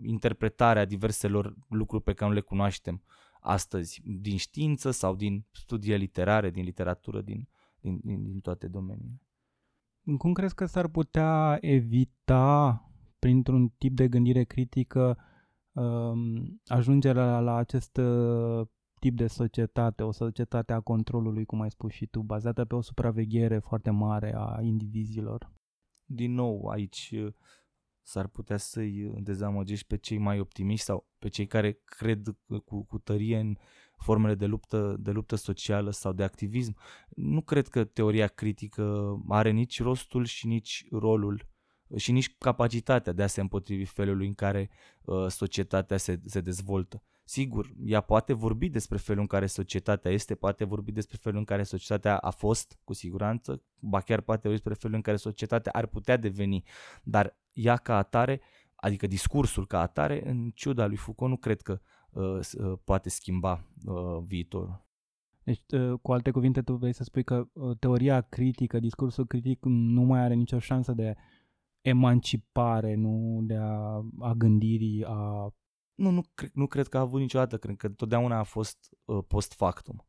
interpretarea 0.04 0.86
diverselor 0.86 1.56
lucruri 1.70 2.04
pe 2.04 2.14
care 2.14 2.30
nu 2.30 2.36
le 2.36 2.42
cunoaștem 2.42 3.04
astăzi, 3.40 4.02
din 4.06 4.38
știință 4.38 4.92
sau 4.92 5.16
din 5.16 5.46
studii 5.52 5.98
literare, 5.98 6.50
din 6.50 6.64
literatură, 6.64 7.22
din, 7.22 7.48
din, 7.80 8.00
din, 8.04 8.24
din 8.24 8.40
toate 8.40 8.68
domeniile. 8.68 9.22
Cum 10.18 10.34
crezi 10.34 10.56
că 10.56 10.66
s-ar 10.66 10.88
putea 10.88 11.58
evita, 11.62 12.86
printr-un 13.20 13.68
tip 13.78 13.96
de 13.96 14.08
gândire 14.08 14.44
critică, 14.44 15.18
um, 15.72 16.62
ajungerea 16.66 17.26
la, 17.26 17.40
la 17.40 17.56
acest 17.56 17.98
uh, 17.98 18.68
tip 19.00 19.16
de 19.16 19.28
societate, 19.28 20.04
o 20.04 20.12
societate 20.12 20.74
a 20.74 20.80
controlului, 20.80 21.46
cum 21.46 21.62
ai 21.62 21.72
spus 21.72 21.92
și 21.92 22.06
tu, 22.06 22.22
bazată 22.22 22.66
pe 22.66 22.76
o 22.76 22.82
supraveghere 22.82 23.60
foarte 23.60 23.90
mare 23.90 24.34
a 24.36 24.62
indivizilor? 24.62 25.52
Din 26.14 26.34
nou 26.34 26.68
aici 26.68 27.12
uh, 27.14 27.34
s-ar 28.02 28.28
putea 28.28 28.58
să-i 28.58 29.12
dezamăgești 29.18 29.88
pe 29.88 29.98
cei 29.98 30.18
mai 30.18 30.40
optimiști 30.40 30.86
sau 30.86 31.08
pe 31.20 31.28
cei 31.28 31.48
care 31.48 31.80
cred 31.86 32.38
cu, 32.66 32.84
cu 32.84 33.00
tărie 33.00 33.38
în 33.38 33.58
formele 33.98 34.36
de 34.36 34.46
luptă, 34.46 34.96
de 35.00 35.12
luptă 35.12 35.36
socială 35.36 35.92
sau 35.92 36.14
de 36.14 36.24
activism. 36.24 36.78
Nu 37.10 37.42
cred 37.42 37.68
că 37.68 37.84
teoria 37.84 38.28
critică 38.28 39.16
are 39.28 39.50
nici 39.52 39.82
rostul 39.82 40.26
și 40.26 40.48
nici 40.48 40.86
rolul 40.92 41.50
și 41.96 42.12
nici 42.12 42.36
capacitatea 42.38 43.14
de 43.14 43.24
a 43.24 43.28
se 43.28 43.42
împotrivi 43.42 43.86
felului 43.86 44.28
în 44.28 44.34
care 44.34 44.70
uh, 45.02 45.28
societatea 45.28 45.98
se, 45.98 46.20
se 46.26 46.42
dezvoltă. 46.42 47.04
Sigur, 47.32 47.74
ea 47.86 48.02
poate 48.02 48.34
vorbi 48.34 48.70
despre 48.70 48.98
felul 48.98 49.22
în 49.22 49.28
care 49.28 49.46
societatea 49.46 50.12
este, 50.12 50.36
poate 50.36 50.64
vorbi 50.64 50.92
despre 50.92 51.18
felul 51.22 51.40
în 51.40 51.46
care 51.46 51.64
societatea 51.64 52.18
a 52.18 52.30
fost, 52.30 52.80
cu 52.84 52.94
siguranță, 52.94 53.62
ba 53.80 54.00
chiar 54.00 54.22
poate 54.22 54.42
vorbi 54.42 54.56
despre 54.56 54.74
felul 54.74 54.96
în 54.96 55.02
care 55.02 55.18
societatea 55.18 55.72
ar 55.72 55.86
putea 55.86 56.18
deveni, 56.18 56.64
dar 57.04 57.38
ea 57.52 57.76
ca 57.76 57.98
atare, 57.98 58.42
adică 58.76 59.08
discursul 59.08 59.68
ca 59.68 59.80
atare, 59.80 60.30
în 60.30 60.52
ciuda 60.56 60.86
lui 60.86 60.96
Foucault, 60.96 61.32
nu 61.32 61.38
cred 61.38 61.62
că 61.62 61.80
uh, 62.10 62.24
uh, 62.24 62.78
poate 62.84 63.10
schimba 63.10 63.66
uh, 63.86 64.24
viitorul. 64.26 64.86
Deci, 65.44 65.62
uh, 65.74 66.00
cu 66.02 66.12
alte 66.12 66.32
cuvinte, 66.32 66.62
tu 66.62 66.76
vrei 66.76 66.94
să 66.94 67.04
spui 67.04 67.24
că 67.24 67.48
uh, 67.54 67.78
teoria 67.80 68.22
critică, 68.22 68.80
discursul 68.80 69.26
critic 69.26 69.60
nu 69.64 70.02
mai 70.02 70.20
are 70.20 70.34
nicio 70.34 70.60
șansă 70.60 70.92
de 70.92 71.16
emancipare, 71.82 72.96
nu 72.96 73.40
de 73.44 73.56
a, 73.56 74.06
a 74.20 74.34
gândirii, 74.34 75.04
a 75.08 75.54
nu, 76.02 76.10
nu, 76.10 76.24
cred, 76.34 76.52
nu 76.54 76.68
cred 76.68 76.88
că 76.88 76.98
a 76.98 77.02
avut 77.02 77.20
niciodată, 77.20 77.58
cred 77.58 77.76
că 77.76 77.88
întotdeauna 77.88 78.38
a 78.38 78.44
fost 78.44 78.90
uh, 79.06 79.24
post 79.28 79.54
factum. 79.54 80.06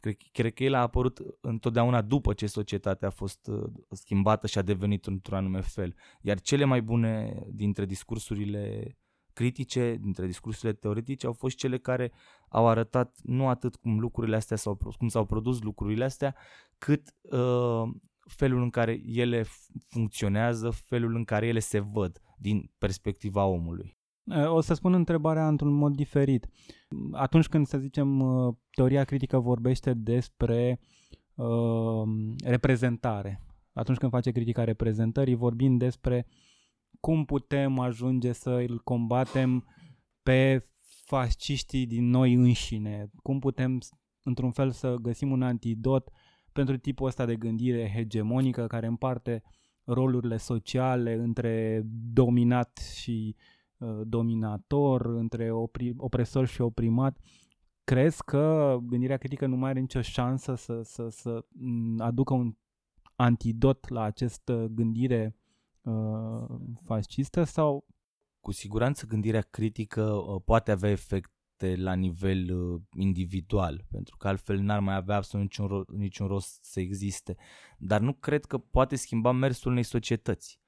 Cred, 0.00 0.16
cred 0.32 0.52
că 0.52 0.64
el 0.64 0.74
a 0.74 0.80
apărut 0.80 1.18
întotdeauna 1.40 2.02
după 2.02 2.32
ce 2.32 2.46
societatea 2.46 3.08
a 3.08 3.10
fost 3.10 3.46
uh, 3.46 3.72
schimbată 3.90 4.46
și 4.46 4.58
a 4.58 4.62
devenit 4.62 5.06
într-un 5.06 5.36
anume 5.36 5.60
fel. 5.60 5.94
Iar 6.20 6.40
cele 6.40 6.64
mai 6.64 6.82
bune 6.82 7.42
dintre 7.50 7.84
discursurile 7.84 8.96
critice, 9.32 9.96
dintre 10.00 10.26
discursurile 10.26 10.72
teoretice, 10.72 11.26
au 11.26 11.32
fost 11.32 11.56
cele 11.56 11.78
care 11.78 12.12
au 12.48 12.66
arătat 12.66 13.18
nu 13.22 13.48
atât 13.48 13.76
cum 13.76 13.98
lucrurile 13.98 14.36
astea 14.36 14.56
sau 14.56 14.78
cum 14.98 15.08
s-au 15.08 15.26
produs 15.26 15.60
lucrurile 15.62 16.04
astea, 16.04 16.36
cât 16.78 17.14
uh, 17.20 17.82
felul 18.26 18.62
în 18.62 18.70
care 18.70 19.00
ele 19.04 19.44
funcționează, 19.86 20.70
felul 20.70 21.14
în 21.14 21.24
care 21.24 21.46
ele 21.46 21.58
se 21.58 21.78
văd 21.78 22.20
din 22.38 22.72
perspectiva 22.78 23.44
omului. 23.44 23.95
O 24.46 24.60
să 24.60 24.74
spun 24.74 24.94
întrebarea 24.94 25.48
într-un 25.48 25.72
mod 25.72 25.94
diferit. 25.94 26.48
Atunci 27.12 27.48
când, 27.48 27.66
să 27.66 27.78
zicem, 27.78 28.22
teoria 28.70 29.04
critică 29.04 29.38
vorbește 29.38 29.94
despre 29.94 30.80
uh, 31.34 32.02
reprezentare, 32.44 33.40
atunci 33.72 33.98
când 33.98 34.12
face 34.12 34.30
critica 34.30 34.64
reprezentării, 34.64 35.34
vorbim 35.34 35.76
despre 35.76 36.26
cum 37.00 37.24
putem 37.24 37.78
ajunge 37.78 38.32
să 38.32 38.50
îl 38.50 38.80
combatem 38.84 39.66
pe 40.22 40.66
fasciștii 41.04 41.86
din 41.86 42.08
noi 42.10 42.32
înșine, 42.32 43.10
cum 43.22 43.38
putem, 43.38 43.78
într-un 44.22 44.50
fel, 44.50 44.70
să 44.70 44.94
găsim 44.94 45.30
un 45.30 45.42
antidot 45.42 46.10
pentru 46.52 46.76
tipul 46.76 47.06
ăsta 47.06 47.24
de 47.24 47.36
gândire 47.36 47.92
hegemonică 47.94 48.66
care 48.66 48.86
împarte 48.86 49.42
rolurile 49.84 50.36
sociale 50.36 51.14
între 51.14 51.82
dominat 52.12 52.78
și 52.94 53.36
uh, 53.36 53.55
Uh, 53.55 53.55
dominator, 54.02 55.06
între 55.06 55.50
opri, 55.50 55.94
opresor 55.96 56.46
și 56.46 56.60
oprimat, 56.60 57.18
crezi 57.84 58.24
că 58.24 58.76
gândirea 58.82 59.16
critică 59.16 59.46
nu 59.46 59.56
mai 59.56 59.70
are 59.70 59.80
nicio 59.80 60.00
șansă 60.00 60.54
să, 60.54 60.82
să, 60.82 61.08
să 61.08 61.44
mm, 61.48 62.00
aducă 62.00 62.34
un 62.34 62.54
antidot 63.16 63.88
la 63.88 64.02
această 64.02 64.66
gândire 64.70 65.36
uh, 65.82 66.44
fascistă 66.82 67.44
sau? 67.44 67.86
Cu 68.40 68.52
siguranță 68.52 69.06
gândirea 69.06 69.40
critică 69.40 70.02
uh, 70.02 70.42
poate 70.44 70.70
avea 70.70 70.90
efecte 70.90 71.76
la 71.76 71.94
nivel 71.94 72.60
uh, 72.60 72.80
individual, 72.96 73.84
pentru 73.90 74.16
că 74.16 74.28
altfel 74.28 74.58
n-ar 74.58 74.80
mai 74.80 74.94
avea 74.94 75.16
absolut 75.16 75.46
niciun, 75.46 75.66
ro- 75.66 75.96
niciun 75.96 76.26
rost 76.26 76.64
să 76.64 76.80
existe. 76.80 77.36
Dar 77.78 78.00
nu 78.00 78.12
cred 78.12 78.44
că 78.44 78.58
poate 78.58 78.96
schimba 78.96 79.32
mersul 79.32 79.70
unei 79.70 79.82
societăți. 79.82 80.60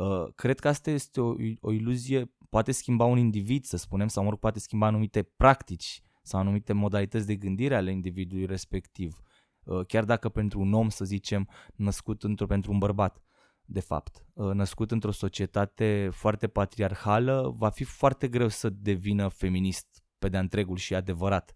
Uh, 0.00 0.32
cred 0.34 0.58
că 0.58 0.68
asta 0.68 0.90
este 0.90 1.20
o, 1.20 1.34
o 1.60 1.72
iluzie 1.72 2.32
poate 2.48 2.72
schimba 2.72 3.04
un 3.04 3.18
individ, 3.18 3.64
să 3.64 3.76
spunem, 3.76 4.08
sau 4.08 4.22
mă 4.22 4.30
rog, 4.30 4.38
poate 4.38 4.58
schimba 4.58 4.86
anumite 4.86 5.22
practici 5.22 6.02
sau 6.22 6.40
anumite 6.40 6.72
modalități 6.72 7.26
de 7.26 7.36
gândire 7.36 7.76
ale 7.76 7.90
individului 7.90 8.46
respectiv. 8.46 9.22
Uh, 9.64 9.86
chiar 9.86 10.04
dacă 10.04 10.28
pentru 10.28 10.60
un 10.60 10.72
om, 10.72 10.88
să 10.88 11.04
zicem, 11.04 11.48
născut 11.74 12.22
într-o, 12.22 12.46
pentru 12.46 12.72
un 12.72 12.78
bărbat, 12.78 13.22
de 13.64 13.80
fapt, 13.80 14.26
uh, 14.32 14.52
născut 14.52 14.90
într-o 14.90 15.10
societate 15.10 16.08
foarte 16.12 16.48
patriarhală, 16.48 17.54
va 17.56 17.68
fi 17.68 17.84
foarte 17.84 18.28
greu 18.28 18.48
să 18.48 18.70
devină 18.70 19.28
feminist 19.28 20.04
pe 20.18 20.28
de-a 20.28 20.40
întregul 20.40 20.76
și 20.76 20.94
adevărat. 20.94 21.54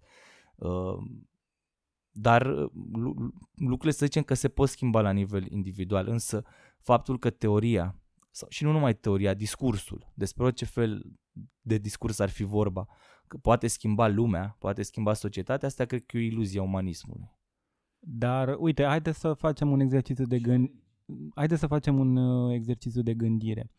Uh, 0.55 0.97
dar 2.11 2.47
lucrurile 3.55 3.93
să 3.93 4.05
zicem 4.05 4.23
că 4.23 4.35
se 4.35 4.49
pot 4.49 4.69
schimba 4.69 5.01
la 5.01 5.11
nivel 5.11 5.51
individual, 5.51 6.09
însă 6.09 6.45
faptul 6.79 7.19
că 7.19 7.31
teoria, 7.31 7.99
sau, 8.35 8.49
și 8.51 8.65
nu 8.65 8.73
numai 8.73 8.95
teoria, 8.95 9.35
discursul, 9.35 10.13
despre 10.15 10.45
orice 10.45 10.65
fel 10.65 11.03
de 11.61 11.79
discurs 11.79 12.19
ar 12.19 12.29
fi 12.29 12.43
vorba, 12.43 12.87
că 13.27 13.37
poate 13.37 13.67
schimba 13.67 14.09
lumea, 14.09 14.57
poate 14.59 14.83
schimba 14.83 15.13
societatea, 15.13 15.69
asta 15.69 15.85
cred 15.85 16.05
că 16.07 16.17
e 16.17 16.21
o 16.21 16.23
iluzie 16.23 16.61
a 16.61 16.63
umanismului. 16.63 17.31
Dar, 17.99 18.57
uite, 18.59 18.85
haideți 18.85 19.19
să 19.19 19.33
facem 19.33 19.71
un 19.71 19.81
exercițiu 19.81 20.25
de 20.25 20.39
gând... 20.39 20.71
Haideți 21.35 21.61
să 21.61 21.67
facem 21.67 21.99
un 21.99 22.17
uh, 22.17 22.55
exercițiu 22.55 23.03
de 23.03 23.15
gândire. 23.15 23.71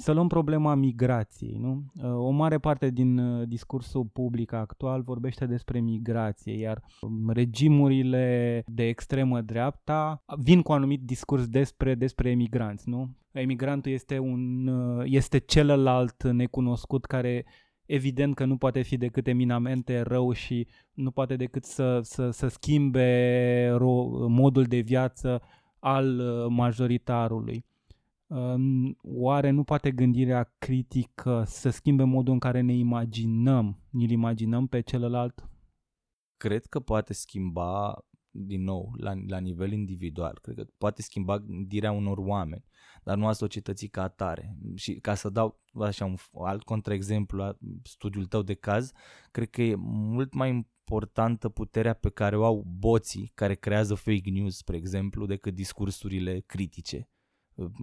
Să 0.00 0.12
luăm 0.12 0.28
problema 0.28 0.74
migrației, 0.74 1.56
nu? 1.60 1.84
Uh, 2.02 2.10
o 2.10 2.30
mare 2.30 2.58
parte 2.58 2.90
din 2.90 3.18
uh, 3.18 3.48
discursul 3.48 4.04
public 4.12 4.52
actual 4.52 5.02
vorbește 5.02 5.46
despre 5.46 5.80
migrație, 5.80 6.52
iar 6.58 6.82
um, 7.00 7.30
regimurile 7.30 8.62
de 8.66 8.86
extremă 8.86 9.40
dreapta 9.40 10.24
vin 10.36 10.62
cu 10.62 10.72
anumit 10.72 11.02
discurs 11.02 11.46
despre, 11.46 11.94
despre 11.94 12.30
emigranți, 12.30 12.88
nu? 12.88 13.08
Emigrantul 13.32 13.92
este, 13.92 14.18
un, 14.18 14.70
este 15.04 15.38
celălalt 15.38 16.22
necunoscut 16.22 17.04
care 17.04 17.46
evident 17.86 18.34
că 18.34 18.44
nu 18.44 18.56
poate 18.56 18.82
fi 18.82 18.96
decât 18.96 19.26
eminamente 19.26 20.00
rău 20.00 20.32
și 20.32 20.66
nu 20.92 21.10
poate 21.10 21.36
decât 21.36 21.64
să, 21.64 22.00
să, 22.02 22.30
să 22.30 22.48
schimbe 22.48 23.70
ro- 23.74 24.28
modul 24.28 24.64
de 24.64 24.78
viață 24.78 25.42
al 25.78 26.18
uh, 26.18 26.46
majoritarului. 26.48 27.64
Oare 29.02 29.50
nu 29.50 29.64
poate 29.64 29.90
gândirea 29.90 30.54
critică 30.58 31.44
să 31.46 31.70
schimbe 31.70 32.02
modul 32.02 32.32
în 32.32 32.38
care 32.38 32.60
ne 32.60 32.72
imaginăm, 32.72 33.80
ne 33.90 34.12
imaginăm 34.12 34.66
pe 34.66 34.80
celălalt? 34.80 35.48
Cred 36.36 36.66
că 36.66 36.80
poate 36.80 37.12
schimba 37.12 37.98
din 38.30 38.62
nou, 38.62 38.92
la, 38.96 39.12
la 39.26 39.38
nivel 39.38 39.72
individual. 39.72 40.38
Cred 40.42 40.56
că 40.56 40.64
poate 40.78 41.02
schimba 41.02 41.38
gândirea 41.38 41.92
unor 41.92 42.18
oameni, 42.18 42.64
dar 43.02 43.16
nu 43.16 43.26
a 43.26 43.32
societății 43.32 43.88
ca 43.88 44.02
atare. 44.02 44.56
Și 44.74 44.94
ca 44.94 45.14
să 45.14 45.30
dau 45.30 45.60
așa 45.80 46.04
un 46.04 46.14
alt 46.32 46.62
contraexemplu 46.62 47.38
la 47.38 47.56
studiul 47.82 48.26
tău 48.26 48.42
de 48.42 48.54
caz, 48.54 48.92
cred 49.30 49.50
că 49.50 49.62
e 49.62 49.74
mult 49.78 50.34
mai 50.34 50.48
importantă 50.48 51.48
puterea 51.48 51.92
pe 51.92 52.10
care 52.10 52.36
o 52.36 52.44
au 52.44 52.64
boții 52.78 53.30
care 53.34 53.54
creează 53.54 53.94
fake 53.94 54.30
news, 54.30 54.56
spre 54.56 54.76
exemplu, 54.76 55.26
decât 55.26 55.54
discursurile 55.54 56.40
critice 56.40 57.08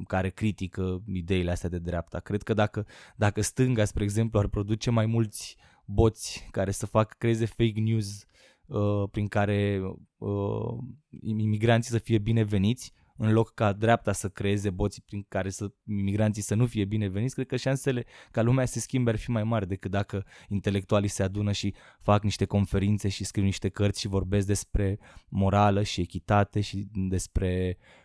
care 0.07 0.29
critică 0.29 1.03
ideile 1.07 1.51
astea 1.51 1.69
de 1.69 1.79
dreapta. 1.79 2.19
Cred 2.19 2.43
că 2.43 2.53
dacă, 2.53 2.85
dacă 3.15 3.41
stânga, 3.41 3.85
spre 3.85 4.03
exemplu, 4.03 4.39
ar 4.39 4.47
produce 4.47 4.89
mai 4.89 5.05
mulți 5.05 5.57
boți 5.85 6.47
care 6.51 6.71
să 6.71 6.85
facă 6.85 7.15
creeze 7.17 7.45
fake 7.45 7.79
news 7.79 8.25
uh, 8.65 9.09
prin 9.11 9.27
care 9.27 9.81
uh, 10.17 10.77
imigranții 11.21 11.91
să 11.91 11.97
fie 11.97 12.17
bineveniți, 12.17 12.93
în 13.17 13.31
loc 13.31 13.53
ca 13.53 13.73
dreapta 13.73 14.11
să 14.11 14.29
creeze 14.29 14.69
boții 14.69 15.03
prin 15.05 15.25
care 15.27 15.49
să 15.49 15.71
imigranții 15.87 16.41
să 16.41 16.55
nu 16.55 16.65
fie 16.65 16.85
bineveniți, 16.85 17.33
cred 17.33 17.47
că 17.47 17.55
șansele 17.55 18.05
ca 18.31 18.41
lumea 18.41 18.65
să 18.65 18.73
se 18.73 18.79
schimbe 18.79 19.09
ar 19.09 19.17
fi 19.17 19.31
mai 19.31 19.43
mari 19.43 19.67
decât 19.67 19.91
dacă 19.91 20.25
intelectualii 20.49 21.09
se 21.09 21.23
adună 21.23 21.51
și 21.51 21.73
fac 21.99 22.23
niște 22.23 22.45
conferințe 22.45 23.07
și 23.07 23.23
scriu 23.23 23.43
niște 23.43 23.69
cărți 23.69 23.99
și 23.99 24.07
vorbesc 24.07 24.47
despre 24.47 24.99
morală 25.29 25.83
și 25.83 26.01
echitate 26.01 26.61
și 26.61 26.87
despre 26.93 27.77
uh, 27.79 28.04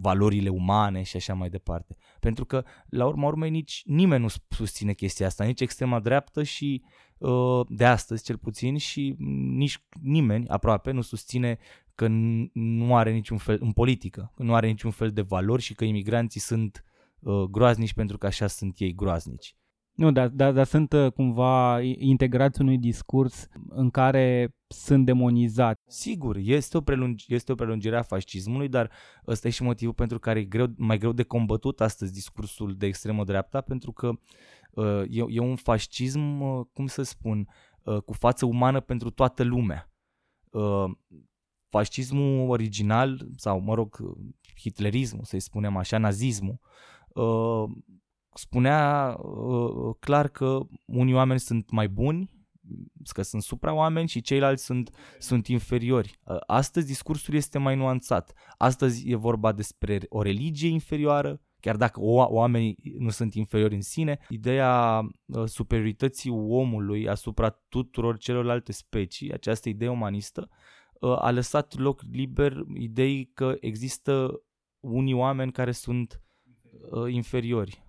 valorile 0.00 0.48
umane 0.48 1.02
și 1.02 1.16
așa 1.16 1.34
mai 1.34 1.50
departe. 1.50 1.96
Pentru 2.20 2.44
că, 2.44 2.64
la 2.88 3.06
urma 3.06 3.26
urmei, 3.26 3.50
nici 3.50 3.82
nimeni 3.86 4.22
nu 4.22 4.28
susține 4.48 4.92
chestia 4.92 5.26
asta, 5.26 5.44
nici 5.44 5.60
extrema 5.60 6.00
dreaptă 6.00 6.42
și 6.42 6.82
uh, 7.18 7.66
de 7.68 7.84
astăzi, 7.84 8.24
cel 8.24 8.38
puțin, 8.38 8.76
și 8.76 9.14
nici 9.54 9.86
nimeni, 10.02 10.48
aproape, 10.48 10.90
nu 10.90 11.00
susține 11.00 11.58
că 11.94 12.06
nu 12.52 12.96
are 12.96 13.12
niciun 13.12 13.36
fel, 13.36 13.58
în 13.60 13.72
politică, 13.72 14.32
că 14.34 14.42
nu 14.42 14.54
are 14.54 14.66
niciun 14.66 14.90
fel 14.90 15.10
de 15.10 15.22
valori 15.22 15.62
și 15.62 15.74
că 15.74 15.84
imigranții 15.84 16.40
sunt 16.40 16.84
uh, 17.18 17.42
groaznici 17.42 17.94
pentru 17.94 18.18
că 18.18 18.26
așa 18.26 18.46
sunt 18.46 18.78
ei 18.78 18.94
groaznici. 18.94 19.56
Nu, 19.98 20.10
dar, 20.10 20.28
dar, 20.28 20.52
dar 20.52 20.66
sunt 20.66 20.92
uh, 20.92 21.12
cumva 21.12 21.80
integrați 21.80 22.60
unui 22.60 22.78
discurs 22.78 23.48
în 23.68 23.90
care 23.90 24.54
sunt 24.66 25.04
demonizați. 25.04 25.80
Sigur, 25.86 26.36
este 26.36 26.76
o, 26.76 26.80
prelungi, 26.80 27.34
este 27.34 27.52
o 27.52 27.54
prelungire 27.54 27.96
a 27.96 28.02
fascismului, 28.02 28.68
dar 28.68 28.90
ăsta 29.26 29.48
e 29.48 29.50
și 29.50 29.62
motivul 29.62 29.94
pentru 29.94 30.18
care 30.18 30.38
e 30.38 30.44
greu, 30.44 30.66
mai 30.76 30.98
greu 30.98 31.12
de 31.12 31.22
combătut 31.22 31.80
astăzi 31.80 32.12
discursul 32.12 32.74
de 32.76 32.86
extremă 32.86 33.24
dreapta, 33.24 33.60
pentru 33.60 33.92
că 33.92 34.10
uh, 34.70 35.02
e, 35.10 35.24
e 35.28 35.40
un 35.40 35.56
fascism, 35.56 36.40
uh, 36.40 36.66
cum 36.72 36.86
să 36.86 37.02
spun, 37.02 37.48
uh, 37.82 38.02
cu 38.02 38.12
față 38.12 38.46
umană 38.46 38.80
pentru 38.80 39.10
toată 39.10 39.44
lumea. 39.44 39.90
Uh, 40.50 40.90
fascismul 41.68 42.48
original, 42.48 43.28
sau 43.36 43.60
mă 43.60 43.74
rog, 43.74 43.96
hitlerismul, 44.60 45.24
să-i 45.24 45.40
spunem 45.40 45.76
așa, 45.76 45.98
nazismul, 45.98 46.60
uh, 47.08 47.64
spunea 48.38 49.14
uh, 49.18 49.94
clar 50.00 50.28
că 50.28 50.58
unii 50.84 51.14
oameni 51.14 51.40
sunt 51.40 51.70
mai 51.70 51.88
buni, 51.88 52.30
că 53.12 53.22
sunt 53.22 53.42
supra-oameni 53.42 54.08
și 54.08 54.20
ceilalți 54.20 54.64
sunt, 54.64 54.90
sunt 55.18 55.46
inferiori. 55.46 56.18
Uh, 56.24 56.36
astăzi 56.46 56.86
discursul 56.86 57.34
este 57.34 57.58
mai 57.58 57.76
nuanțat. 57.76 58.32
Astăzi 58.56 59.10
e 59.10 59.14
vorba 59.14 59.52
despre 59.52 60.00
o 60.08 60.22
religie 60.22 60.68
inferioară, 60.68 61.40
chiar 61.60 61.76
dacă 61.76 62.00
oamenii 62.02 62.76
nu 62.98 63.08
sunt 63.08 63.34
inferiori 63.34 63.74
în 63.74 63.82
sine, 63.82 64.18
ideea 64.28 65.00
superiorității 65.44 66.30
omului 66.30 67.08
asupra 67.08 67.50
tuturor 67.68 68.18
celorlalte 68.18 68.72
specii, 68.72 69.32
această 69.32 69.68
idee 69.68 69.88
umanistă, 69.88 70.48
Uh, 71.00 71.16
a 71.18 71.30
lăsat 71.30 71.76
loc 71.76 72.02
liber 72.10 72.64
ideii 72.74 73.30
că 73.34 73.56
există 73.60 74.42
unii 74.80 75.12
oameni 75.12 75.52
care 75.52 75.72
sunt 75.72 76.22
uh, 76.90 77.12
inferiori, 77.12 77.82
uh, 77.84 77.87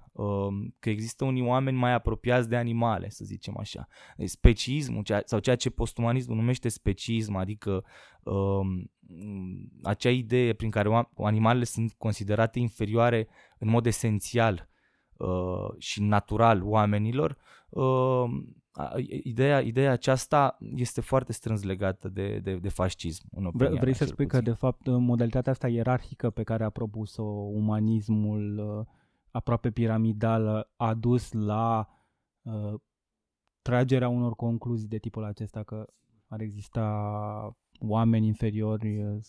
că 0.80 0.90
există 0.90 1.26
unii 1.26 1.46
oameni 1.46 1.78
mai 1.78 1.94
apropiați 1.94 2.50
de 2.50 2.56
animale, 2.56 3.10
să 3.10 3.26
zicem 3.26 3.58
așa. 3.58 3.88
Deci 4.18 4.30
speciismul 4.30 5.04
ceea, 5.04 5.22
sau 5.26 5.40
ceea 5.40 5.56
ce 5.56 5.70
postumanismul 5.70 6.36
numește 6.36 6.70
speciism, 6.70 7.36
adică 7.36 7.84
uh, 8.24 8.68
acea 9.84 10.10
idee 10.10 10.54
prin 10.54 10.70
care 10.70 11.08
animalele 11.16 11.64
sunt 11.64 11.94
considerate 11.98 12.60
inferioare 12.60 13.28
în 13.58 13.70
mod 13.70 13.86
esențial 13.86 14.70
uh, 15.18 15.70
și 15.78 16.02
natural 16.02 16.64
oamenilor, 16.64 17.38
uh, 17.70 18.24
ideea, 19.24 19.60
ideea 19.60 19.92
aceasta 19.92 20.58
este 20.76 21.02
foarte 21.02 21.34
strâns 21.34 21.64
legată 21.64 22.08
de, 22.10 22.40
de, 22.44 22.56
de 22.56 22.70
fascism. 22.70 23.28
În 23.32 23.46
opinia 23.46 23.80
Vrei 23.80 23.94
să 23.94 24.06
spui 24.06 24.26
puțin. 24.26 24.44
că, 24.44 24.50
de 24.50 24.56
fapt, 24.58 24.88
modalitatea 24.88 25.52
asta 25.52 25.68
ierarhică 25.68 26.30
pe 26.30 26.44
care 26.44 26.64
a 26.64 26.70
propus-o 26.70 27.24
umanismul 27.54 28.58
uh, 28.80 28.98
aproape 29.32 29.72
piramidal 29.72 30.72
a 30.76 30.94
dus 30.94 31.32
la 31.32 31.88
uh, 32.42 32.74
tragerea 33.62 34.08
unor 34.08 34.36
concluzii 34.36 34.88
de 34.88 34.98
tipul 34.98 35.24
acesta 35.24 35.64
că 35.64 35.86
ar 36.28 36.42
exista 36.42 37.58
oameni 37.80 38.28
inferiori 38.28 39.04
uh, 39.04 39.20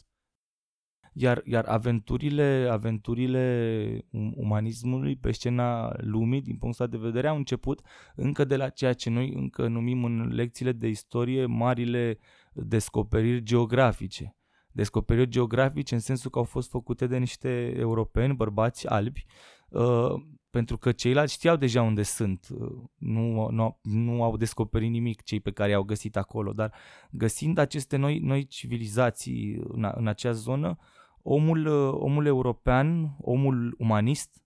iar, 1.12 1.42
iar 1.44 1.64
aventurile, 1.64 2.68
aventurile 2.70 4.04
um, 4.10 4.32
umanismului 4.36 5.16
pe 5.16 5.30
scena 5.30 5.92
lumii, 5.96 6.42
din 6.42 6.56
punctul 6.56 6.84
ăsta 6.84 6.86
de 6.86 7.04
vedere, 7.04 7.28
au 7.28 7.36
început 7.36 7.80
încă 8.14 8.44
de 8.44 8.56
la 8.56 8.68
ceea 8.68 8.92
ce 8.92 9.10
noi 9.10 9.32
încă 9.34 9.68
numim 9.68 10.04
în 10.04 10.28
lecțiile 10.28 10.72
de 10.72 10.88
istorie 10.88 11.46
marile 11.46 12.18
descoperiri 12.52 13.42
geografice. 13.42 14.34
Descoperiri 14.72 15.28
geografice 15.30 15.94
în 15.94 16.00
sensul 16.00 16.30
că 16.30 16.38
au 16.38 16.44
fost 16.44 16.70
făcute 16.70 17.06
de 17.06 17.18
niște 17.18 17.74
europeni, 17.76 18.34
bărbați 18.34 18.86
albi, 18.86 19.26
uh, 19.68 20.14
pentru 20.50 20.78
că 20.78 20.92
ceilalți 20.92 21.32
știau 21.32 21.56
deja 21.56 21.82
unde 21.82 22.02
sunt, 22.02 22.48
uh, 22.50 22.82
nu, 22.96 23.48
nu, 23.50 23.78
nu 23.82 24.22
au 24.22 24.36
descoperit 24.36 24.90
nimic 24.90 25.22
cei 25.22 25.40
pe 25.40 25.50
care 25.50 25.70
i-au 25.70 25.82
găsit 25.82 26.16
acolo, 26.16 26.52
dar 26.52 26.72
găsind 27.10 27.58
aceste 27.58 27.96
noi, 27.96 28.18
noi 28.18 28.46
civilizații 28.46 29.62
în, 29.68 29.92
în 29.94 30.06
acea 30.06 30.32
zonă, 30.32 30.78
omul, 31.22 31.66
uh, 31.66 32.00
omul 32.00 32.26
european, 32.26 33.16
omul 33.20 33.74
umanist, 33.78 34.42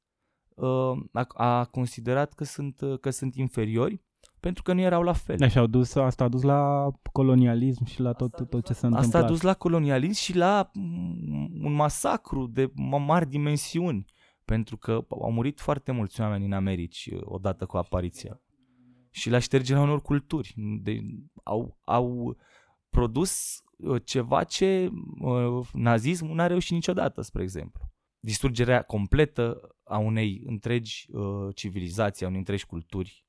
uh, 0.54 0.98
a, 1.12 1.26
a 1.34 1.64
considerat 1.64 2.32
că 2.32 2.44
sunt, 2.44 2.80
uh, 2.80 2.98
că 2.98 3.10
sunt 3.10 3.34
inferiori 3.34 4.02
pentru 4.44 4.62
că 4.62 4.72
nu 4.72 4.80
erau 4.80 5.02
la 5.02 5.12
fel. 5.12 5.42
Așa, 5.42 5.60
au 5.60 5.66
dus, 5.66 5.94
asta 5.94 6.24
a 6.24 6.28
dus 6.28 6.42
la 6.42 6.90
colonialism 7.12 7.84
și 7.84 8.00
la 8.00 8.12
tot, 8.12 8.34
tot, 8.34 8.50
tot 8.50 8.66
ce 8.66 8.72
s-a 8.72 8.86
întâmplat. 8.86 9.14
Asta 9.14 9.26
a 9.26 9.30
dus 9.30 9.40
la 9.40 9.54
colonialism 9.54 10.22
și 10.22 10.36
la 10.36 10.70
un 11.62 11.72
masacru 11.72 12.46
de 12.46 12.72
mari 12.98 13.28
dimensiuni, 13.28 14.04
pentru 14.44 14.76
că 14.76 15.04
au 15.08 15.32
murit 15.32 15.60
foarte 15.60 15.92
mulți 15.92 16.20
oameni 16.20 16.44
în 16.44 16.52
Americi 16.52 17.08
odată 17.20 17.66
cu 17.66 17.76
apariția. 17.76 18.40
Și 19.10 19.30
la 19.30 19.38
ștergerea 19.38 19.82
unor 19.82 20.02
culturi. 20.02 20.54
De, 20.82 21.00
au, 21.44 21.78
au 21.84 22.36
produs 22.88 23.62
uh, 23.76 24.02
ceva 24.04 24.44
ce 24.44 24.90
uh, 25.20 25.66
nazismul 25.72 26.34
n-a 26.34 26.46
reușit 26.46 26.72
niciodată, 26.72 27.20
spre 27.22 27.42
exemplu. 27.42 27.80
Distrugerea 28.18 28.82
completă 28.82 29.60
a 29.84 29.98
unei 29.98 30.42
întregi 30.46 31.06
uh, 31.10 31.54
civilizații, 31.54 32.24
a 32.24 32.28
unei 32.28 32.38
întregi 32.38 32.66
culturi, 32.66 33.23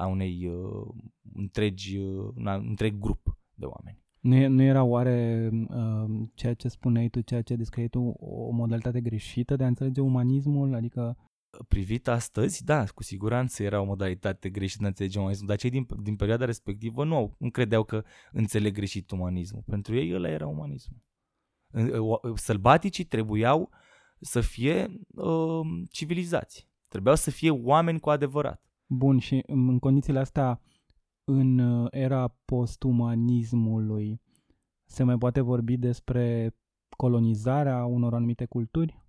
a 0.00 0.06
unei 0.06 0.46
uh, 0.46 0.86
întregi, 1.34 1.98
uh, 1.98 2.32
un 2.34 2.46
întreg 2.46 2.98
grup 2.98 3.38
de 3.54 3.64
oameni. 3.64 3.98
Nu, 4.20 4.34
e, 4.34 4.46
nu 4.46 4.62
era 4.62 4.82
oare 4.82 5.48
uh, 5.52 6.28
ceea 6.34 6.54
ce 6.54 6.68
spuneai 6.68 7.08
tu, 7.08 7.20
ceea 7.20 7.42
ce 7.42 7.56
descrie 7.56 7.88
tu, 7.88 8.00
o 8.18 8.50
modalitate 8.50 9.00
greșită 9.00 9.56
de 9.56 9.64
a 9.64 9.66
înțelege 9.66 10.00
umanismul? 10.00 10.74
Adică 10.74 11.16
privit 11.68 12.08
astăzi, 12.08 12.64
da, 12.64 12.84
cu 12.84 13.02
siguranță 13.02 13.62
era 13.62 13.80
o 13.80 13.84
modalitate 13.84 14.50
greșită 14.50 14.78
de 14.78 14.84
a 14.84 14.88
înțelege 14.88 15.18
umanismul, 15.18 15.48
dar 15.48 15.56
cei 15.56 15.70
din, 15.70 15.86
din 16.02 16.16
perioada 16.16 16.44
respectivă 16.44 17.04
nu, 17.04 17.34
nu 17.38 17.50
credeau 17.50 17.84
că 17.84 18.04
înțeleg 18.32 18.74
greșit 18.74 19.10
umanismul. 19.10 19.62
Pentru 19.66 19.96
ei 19.96 20.14
ăla 20.14 20.28
era 20.28 20.46
umanismul. 20.46 20.98
Sălbaticii 22.34 23.04
trebuiau 23.04 23.70
să 24.20 24.40
fie 24.40 25.00
uh, 25.08 25.60
civilizați. 25.90 26.68
Trebuiau 26.88 27.16
să 27.16 27.30
fie 27.30 27.50
oameni 27.50 28.00
cu 28.00 28.10
adevărat. 28.10 28.69
Bun, 28.92 29.18
și 29.18 29.42
în 29.46 29.78
condițiile 29.78 30.18
astea, 30.18 30.60
în 31.24 31.58
uh, 31.58 31.88
era 31.90 32.28
postumanismului, 32.44 34.20
se 34.84 35.02
mai 35.02 35.18
poate 35.18 35.40
vorbi 35.40 35.76
despre 35.76 36.56
colonizarea 36.96 37.84
unor 37.84 38.14
anumite 38.14 38.44
culturi? 38.44 39.04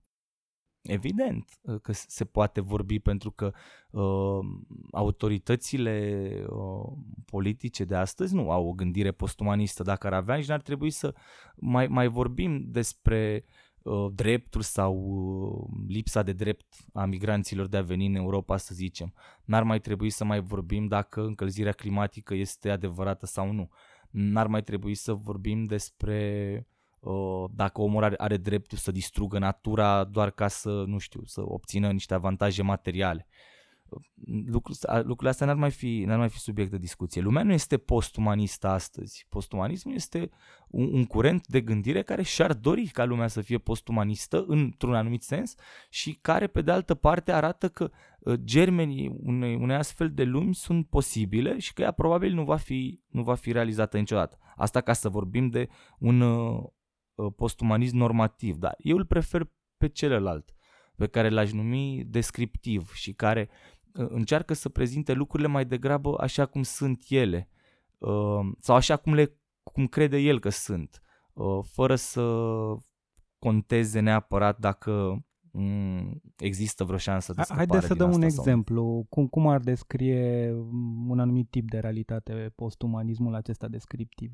Evident 0.81 1.59
uh, 1.61 1.81
că 1.81 1.91
se 1.91 2.25
poate 2.25 2.61
vorbi 2.61 2.99
pentru 2.99 3.31
că 3.31 3.51
uh, 3.91 4.45
autoritățile 4.91 6.29
uh, 6.49 6.97
politice 7.25 7.83
de 7.83 7.95
astăzi 7.95 8.35
nu 8.35 8.51
au 8.51 8.67
o 8.67 8.73
gândire 8.73 9.11
postumanistă. 9.11 9.83
Dacă 9.83 10.07
ar 10.07 10.13
avea, 10.13 10.35
nici 10.35 10.47
n-ar 10.47 10.61
trebui 10.61 10.89
să 10.89 11.15
mai, 11.55 11.87
mai 11.87 12.07
vorbim 12.07 12.63
despre 12.67 13.45
uh, 13.45 13.60
dreptul 14.13 14.61
sau 14.61 14.95
uh, 14.95 15.83
lipsa 15.87 16.23
de 16.23 16.33
drept 16.33 16.65
a 16.93 17.05
migranților 17.05 17.67
de 17.67 17.77
a 17.77 17.81
veni 17.81 18.05
în 18.05 18.15
Europa, 18.15 18.57
să 18.57 18.73
zicem. 18.73 19.13
N-ar 19.45 19.63
mai 19.63 19.79
trebui 19.79 20.09
să 20.09 20.23
mai 20.23 20.39
vorbim 20.41 20.87
dacă 20.87 21.21
încălzirea 21.21 21.71
climatică 21.71 22.33
este 22.33 22.69
adevărată 22.69 23.25
sau 23.25 23.51
nu. 23.51 23.69
N-ar 24.09 24.47
mai 24.47 24.63
trebui 24.63 24.95
să 24.95 25.13
vorbim 25.13 25.65
despre 25.65 26.67
uh, 26.99 27.45
dacă 27.55 27.81
omul 27.81 28.03
are, 28.03 28.15
are 28.17 28.37
dreptul 28.37 28.77
să 28.77 28.91
distrugă 28.91 29.39
natura 29.39 30.03
doar 30.03 30.31
ca 30.31 30.47
să, 30.47 30.83
nu 30.87 30.97
știu, 30.97 31.21
să 31.25 31.41
obțină 31.43 31.91
niște 31.91 32.13
avantaje 32.13 32.61
materiale. 32.61 33.27
Lucrul, 34.45 34.75
lucrurile 34.87 35.29
astea 35.29 35.45
n-ar 35.45 35.55
mai, 35.55 35.71
fi, 35.71 36.03
n-ar 36.05 36.17
mai 36.17 36.29
fi 36.29 36.39
subiect 36.39 36.71
de 36.71 36.77
discuție. 36.77 37.21
Lumea 37.21 37.43
nu 37.43 37.51
este 37.51 37.77
postumanistă 37.77 38.67
astăzi. 38.67 39.25
Postumanismul 39.29 39.95
este 39.95 40.29
un, 40.67 40.93
un 40.93 41.05
curent 41.05 41.47
de 41.47 41.61
gândire 41.61 42.01
care 42.01 42.21
și-ar 42.21 42.53
dori 42.53 42.87
ca 42.87 43.05
lumea 43.05 43.27
să 43.27 43.41
fie 43.41 43.57
postumanistă 43.57 44.43
într-un 44.47 44.93
anumit 44.93 45.23
sens 45.23 45.55
și 45.89 46.17
care, 46.21 46.47
pe 46.47 46.61
de 46.61 46.71
altă 46.71 46.95
parte, 46.95 47.31
arată 47.31 47.69
că 47.69 47.91
uh, 48.19 48.33
germenii 48.43 49.15
unei, 49.23 49.55
unei 49.55 49.75
astfel 49.75 50.11
de 50.11 50.23
lumi 50.23 50.55
sunt 50.55 50.87
posibile 50.87 51.59
și 51.59 51.73
că 51.73 51.81
ea 51.81 51.91
probabil 51.91 52.33
nu 52.33 52.43
va 52.43 52.57
fi, 52.57 52.99
nu 53.07 53.23
va 53.23 53.35
fi 53.35 53.51
realizată 53.51 53.97
niciodată. 53.97 54.37
Asta 54.55 54.81
ca 54.81 54.93
să 54.93 55.09
vorbim 55.09 55.49
de 55.49 55.69
un, 55.97 56.21
uh, 56.21 56.63
Uh, 57.21 57.33
postumanism 57.35 57.97
normativ, 57.97 58.55
dar 58.55 58.75
eu 58.77 58.97
îl 58.97 59.05
prefer 59.05 59.49
pe 59.77 59.89
celălalt, 59.89 60.53
pe 60.95 61.07
care 61.07 61.29
l-aș 61.29 61.51
numi 61.51 62.03
descriptiv 62.07 62.93
și 62.93 63.13
care 63.13 63.49
uh, 63.49 63.80
încearcă 63.93 64.53
să 64.53 64.69
prezinte 64.69 65.13
lucrurile 65.13 65.49
mai 65.49 65.65
degrabă 65.65 66.21
așa 66.21 66.45
cum 66.45 66.63
sunt 66.63 67.03
ele 67.09 67.49
uh, 67.97 68.39
sau 68.59 68.75
așa 68.75 68.95
cum, 68.95 69.13
le, 69.13 69.37
cum 69.63 69.87
crede 69.87 70.17
el 70.17 70.39
că 70.39 70.49
sunt, 70.49 71.01
fără 71.63 71.95
să 71.95 72.21
conteze 73.39 73.99
neapărat 73.99 74.59
dacă 74.59 75.23
mm, 75.51 76.21
există 76.37 76.83
vreo 76.83 76.97
șansă 76.97 77.33
de 77.33 77.41
scăpare 77.41 77.67
Haideți 77.67 77.87
să 77.87 77.93
dăm 77.93 78.13
un 78.13 78.21
exemplu. 78.21 78.81
Sau... 78.81 79.05
Cum, 79.09 79.27
cum 79.27 79.47
ar 79.47 79.59
descrie 79.59 80.51
un 81.07 81.19
anumit 81.19 81.49
tip 81.49 81.69
de 81.69 81.79
realitate 81.79 82.51
postumanismul 82.55 83.35
acesta 83.35 83.67
descriptiv? 83.67 84.31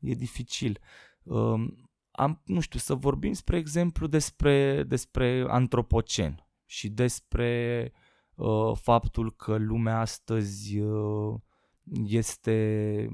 E 0.00 0.14
dificil. 0.14 0.78
Um, 1.22 1.90
am, 2.10 2.42
nu 2.44 2.60
știu, 2.60 2.78
să 2.78 2.94
vorbim, 2.94 3.32
spre 3.32 3.56
exemplu, 3.56 4.06
despre, 4.06 4.82
despre 4.82 5.44
antropocen 5.48 6.46
și 6.66 6.88
despre 6.88 7.92
uh, 8.40 8.76
faptul 8.76 9.32
că 9.32 9.56
lumea 9.56 10.00
astăzi 10.00 10.78
uh, 10.78 11.34
este 12.04 13.08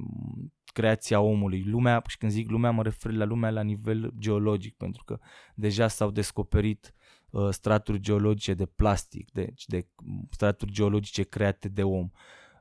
creația 0.72 1.20
omului. 1.20 1.62
Lumea, 1.62 2.02
și 2.06 2.16
când 2.16 2.32
zic 2.32 2.50
lumea, 2.50 2.70
mă 2.70 2.82
refer 2.82 3.12
la 3.12 3.24
lumea 3.24 3.50
la 3.50 3.62
nivel 3.62 4.12
geologic, 4.18 4.76
pentru 4.76 5.04
că 5.04 5.18
deja 5.54 5.88
s-au 5.88 6.10
descoperit 6.10 6.94
uh, 7.30 7.48
straturi 7.50 8.00
geologice 8.00 8.54
de 8.54 8.66
plastic, 8.66 9.30
deci 9.30 9.66
de 9.66 9.88
straturi 10.30 10.72
geologice 10.72 11.22
create 11.22 11.68
de 11.68 11.82
om. 11.82 12.10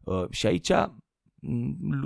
Uh, 0.04 0.26
și 0.30 0.46
aici 0.46 0.72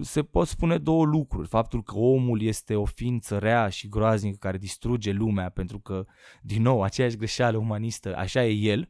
se 0.02 0.24
pot 0.24 0.48
spune 0.48 0.78
două 0.78 1.06
lucruri. 1.06 1.48
Faptul 1.48 1.84
că 1.84 1.98
omul 1.98 2.41
este 2.41 2.76
o 2.76 2.86
ființă 2.86 3.38
rea 3.38 3.69
și 3.69 3.89
groaznică 3.89 4.38
care 4.39 4.58
distruge 4.58 5.12
lumea 5.12 5.50
pentru 5.50 5.80
că, 5.80 6.06
din 6.41 6.62
nou, 6.62 6.84
aceeași 6.84 7.17
greșeală 7.17 7.58
umanistă, 7.58 8.17
așa 8.17 8.45
e 8.45 8.52
el, 8.52 8.89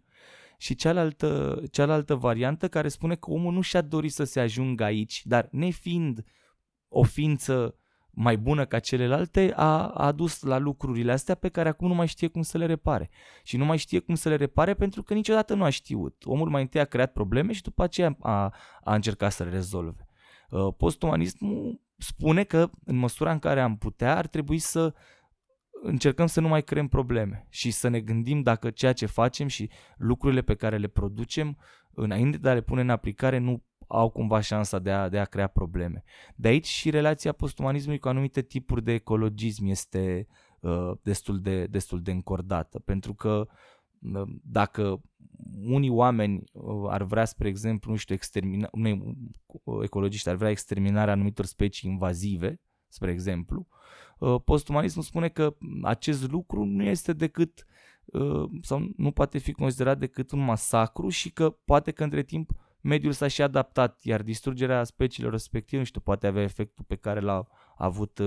și 0.61 0.75
cealaltă, 0.75 1.61
cealaltă 1.71 2.15
variantă 2.15 2.67
care 2.67 2.87
spune 2.87 3.15
că 3.15 3.31
omul 3.31 3.53
nu 3.53 3.61
și-a 3.61 3.81
dorit 3.81 4.11
să 4.11 4.23
se 4.23 4.39
ajungă 4.39 4.83
aici, 4.83 5.21
dar 5.25 5.47
nefiind 5.51 6.23
o 6.87 7.03
ființă 7.03 7.75
mai 8.09 8.37
bună 8.37 8.65
ca 8.65 8.79
celelalte, 8.79 9.53
a, 9.55 9.87
a 9.87 10.05
adus 10.05 10.41
la 10.41 10.57
lucrurile 10.57 11.11
astea 11.11 11.35
pe 11.35 11.49
care 11.49 11.69
acum 11.69 11.87
nu 11.87 11.93
mai 11.93 12.07
știe 12.07 12.27
cum 12.27 12.41
să 12.41 12.57
le 12.57 12.65
repare. 12.65 13.09
Și 13.43 13.57
nu 13.57 13.65
mai 13.65 13.77
știe 13.77 13.99
cum 13.99 14.15
să 14.15 14.29
le 14.29 14.35
repare 14.35 14.73
pentru 14.73 15.03
că 15.03 15.13
niciodată 15.13 15.53
nu 15.53 15.63
a 15.63 15.69
știut. 15.69 16.23
Omul 16.25 16.49
mai 16.49 16.61
întâi 16.61 16.81
a 16.81 16.85
creat 16.85 17.11
probleme 17.11 17.53
și 17.53 17.61
după 17.61 17.83
aceea 17.83 18.17
a, 18.19 18.53
a 18.83 18.95
încercat 18.95 19.31
să 19.31 19.43
le 19.43 19.49
rezolve. 19.49 20.07
Uh, 20.49 20.73
postumanismul 20.77 21.81
spune 21.97 22.43
că 22.43 22.69
în 22.85 22.95
măsura 22.95 23.31
în 23.31 23.39
care 23.39 23.61
am 23.61 23.77
putea 23.77 24.17
ar 24.17 24.27
trebui 24.27 24.57
să 24.57 24.93
încercăm 25.81 26.27
să 26.27 26.41
nu 26.41 26.47
mai 26.47 26.63
creăm 26.63 26.87
probleme 26.87 27.47
și 27.49 27.71
să 27.71 27.87
ne 27.87 27.99
gândim 27.99 28.41
dacă 28.41 28.69
ceea 28.69 28.93
ce 28.93 29.05
facem 29.05 29.47
și 29.47 29.69
lucrurile 29.97 30.41
pe 30.41 30.55
care 30.55 30.77
le 30.77 30.87
producem 30.87 31.57
înainte 31.93 32.37
de 32.37 32.49
a 32.49 32.53
le 32.53 32.61
pune 32.61 32.81
în 32.81 32.89
aplicare 32.89 33.37
nu 33.37 33.63
au 33.87 34.09
cumva 34.09 34.39
șansa 34.39 34.79
de 34.79 34.91
a, 34.91 35.09
de 35.09 35.19
a 35.19 35.25
crea 35.25 35.47
probleme. 35.47 36.03
De 36.35 36.47
aici 36.47 36.67
și 36.67 36.89
relația 36.89 37.31
postumanismului 37.31 37.99
cu 37.99 38.07
anumite 38.07 38.41
tipuri 38.41 38.83
de 38.83 38.93
ecologism 38.93 39.65
este 39.65 40.27
uh, 40.59 40.91
destul, 41.01 41.39
de, 41.39 41.65
destul 41.65 42.01
de 42.01 42.11
încordată, 42.11 42.79
pentru 42.79 43.13
că 43.13 43.47
uh, 44.13 44.21
dacă 44.43 45.01
unii 45.65 45.89
oameni 45.89 46.43
uh, 46.51 46.85
ar 46.87 47.03
vrea, 47.03 47.25
spre 47.25 47.47
exemplu, 47.47 47.91
nu 47.91 47.97
știu, 47.97 48.15
extermina, 48.15 48.67
unei 48.71 49.17
uh, 49.45 49.83
ecologiști 49.83 50.29
ar 50.29 50.35
vrea 50.35 50.49
exterminarea 50.49 51.13
anumitor 51.13 51.45
specii 51.45 51.89
invazive, 51.89 52.61
spre 52.87 53.11
exemplu, 53.11 53.67
uh, 53.69 53.77
postumanismul 54.45 55.03
spune 55.03 55.27
că 55.27 55.55
acest 55.81 56.31
lucru 56.31 56.63
nu 56.63 56.83
este 56.83 57.13
decât 57.13 57.65
sau 58.61 58.89
nu 58.95 59.11
poate 59.11 59.37
fi 59.37 59.51
considerat 59.51 59.97
decât 59.97 60.31
un 60.31 60.39
masacru 60.39 61.09
și 61.09 61.31
că 61.31 61.49
poate 61.49 61.91
că 61.91 62.03
între 62.03 62.23
timp 62.23 62.51
mediul 62.81 63.11
s-a 63.11 63.27
și 63.27 63.41
adaptat, 63.41 63.99
iar 64.01 64.21
distrugerea 64.21 64.83
speciilor 64.83 65.31
respective, 65.31 65.77
nu 65.77 65.85
știu, 65.85 66.01
poate 66.01 66.27
avea 66.27 66.43
efectul 66.43 66.85
pe 66.87 66.95
care 66.95 67.19
l-a 67.19 67.47
avut 67.77 68.21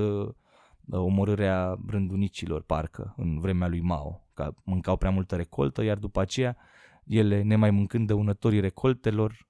omorârea 0.91 1.79
rândunicilor, 1.87 2.63
parcă, 2.63 3.15
în 3.17 3.39
vremea 3.39 3.69
lui 3.69 3.81
Mao, 3.81 4.27
că 4.35 4.55
mâncau 4.65 4.97
prea 4.97 5.11
multă 5.11 5.37
recoltă, 5.37 5.83
iar 5.83 5.99
după 5.99 6.21
aceea 6.21 6.57
ele 7.05 7.43
nemai 7.43 7.71
mâncând 7.71 8.07
dăunătorii 8.07 8.61
recoltelor, 8.61 9.49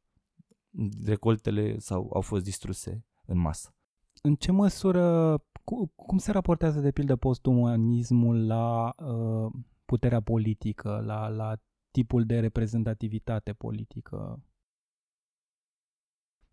recoltele 1.05 1.79
sau 1.79 2.11
au 2.15 2.21
fost 2.21 2.45
distruse 2.45 3.05
în 3.27 3.39
masă. 3.39 3.75
În 4.23 4.35
ce 4.35 4.53
măsură, 4.53 5.37
cum 5.97 6.19
se 6.19 6.33
raportează 6.33 6.81
de 6.81 6.93
pildă 6.93 7.17
postumanismul 7.17 8.47
la 8.47 8.95
uh, 8.97 9.53
puterea 9.85 10.21
politică, 10.21 11.03
la, 11.05 11.29
la 11.29 11.57
tipul 11.91 12.25
de 12.25 12.41
reprezentativitate 12.41 13.53
politică? 13.53 14.43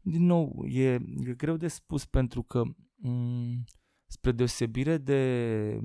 Din 0.01 0.25
nou, 0.25 0.65
e, 0.65 0.93
e 0.93 1.33
greu 1.37 1.57
de 1.57 1.67
spus 1.67 2.05
pentru 2.05 2.43
că 2.43 2.63
m- 3.07 3.63
spre 4.05 4.31
deosebire 4.31 4.97
de 4.97 5.79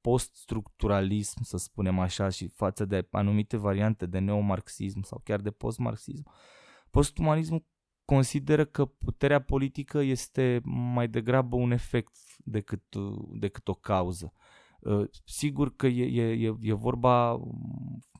post-structuralism, 0.00 1.42
să 1.42 1.56
spunem 1.56 1.98
așa, 1.98 2.28
și 2.28 2.48
față 2.48 2.84
de 2.84 3.08
anumite 3.10 3.56
variante 3.56 4.06
de 4.06 4.18
neomarxism 4.18 5.02
sau 5.02 5.20
chiar 5.24 5.40
de 5.40 5.50
post-marxism, 5.50 6.30
postumanismul 6.90 7.66
consideră 8.14 8.64
că 8.64 8.84
puterea 8.84 9.40
politică 9.40 9.98
este 9.98 10.60
mai 10.64 11.08
degrabă 11.08 11.56
un 11.56 11.70
efect 11.70 12.16
decât, 12.44 12.82
decât 13.32 13.68
o 13.68 13.74
cauză. 13.74 14.32
Uh, 14.80 15.08
sigur 15.24 15.76
că 15.76 15.86
e, 15.86 16.22
e, 16.32 16.56
e 16.60 16.72
vorba 16.72 17.40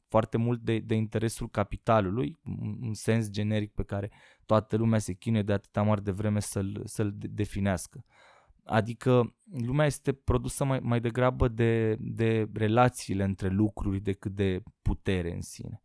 foarte 0.08 0.36
mult 0.36 0.60
de, 0.60 0.78
de 0.78 0.94
interesul 0.94 1.48
capitalului, 1.48 2.38
un 2.80 2.94
sens 2.94 3.30
generic 3.30 3.72
pe 3.72 3.82
care 3.82 4.10
toată 4.46 4.76
lumea 4.76 4.98
se 4.98 5.12
chinuie 5.12 5.42
de 5.42 5.52
atâta 5.52 5.82
mare 5.82 6.00
de 6.00 6.10
vreme 6.10 6.40
să-l, 6.40 6.82
să-l 6.84 7.12
definească. 7.16 8.04
Adică 8.64 9.34
lumea 9.52 9.86
este 9.86 10.12
produsă 10.12 10.64
mai, 10.64 10.78
mai 10.82 11.00
degrabă 11.00 11.48
de, 11.48 11.96
de 12.00 12.48
relațiile 12.52 13.24
între 13.24 13.48
lucruri 13.48 14.00
decât 14.00 14.34
de 14.34 14.62
putere 14.82 15.34
în 15.34 15.42
sine. 15.42 15.82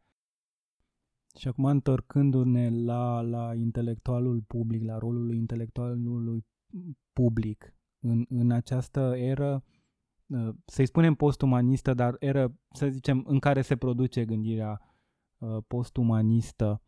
Și 1.38 1.48
acum 1.48 1.66
întorcându-ne 1.66 2.70
la, 2.70 3.22
la 3.22 3.54
intelectualul 3.56 4.42
public, 4.48 4.84
la 4.84 4.98
rolul 4.98 5.34
intelectualului 5.34 6.46
public 7.14 7.76
în, 8.00 8.26
în 8.30 8.52
această 8.52 9.14
eră, 9.18 9.64
uh, 10.28 10.50
să-i 10.66 10.86
spunem 10.86 11.14
postumanistă, 11.14 11.94
dar 11.94 12.16
eră, 12.20 12.54
să 12.72 12.88
zicem, 12.88 13.24
în 13.28 13.40
care 13.40 13.62
se 13.62 13.76
produce 13.76 14.26
gândirea 14.26 14.82
uh, 15.38 15.58
postumanistă, 15.68 16.82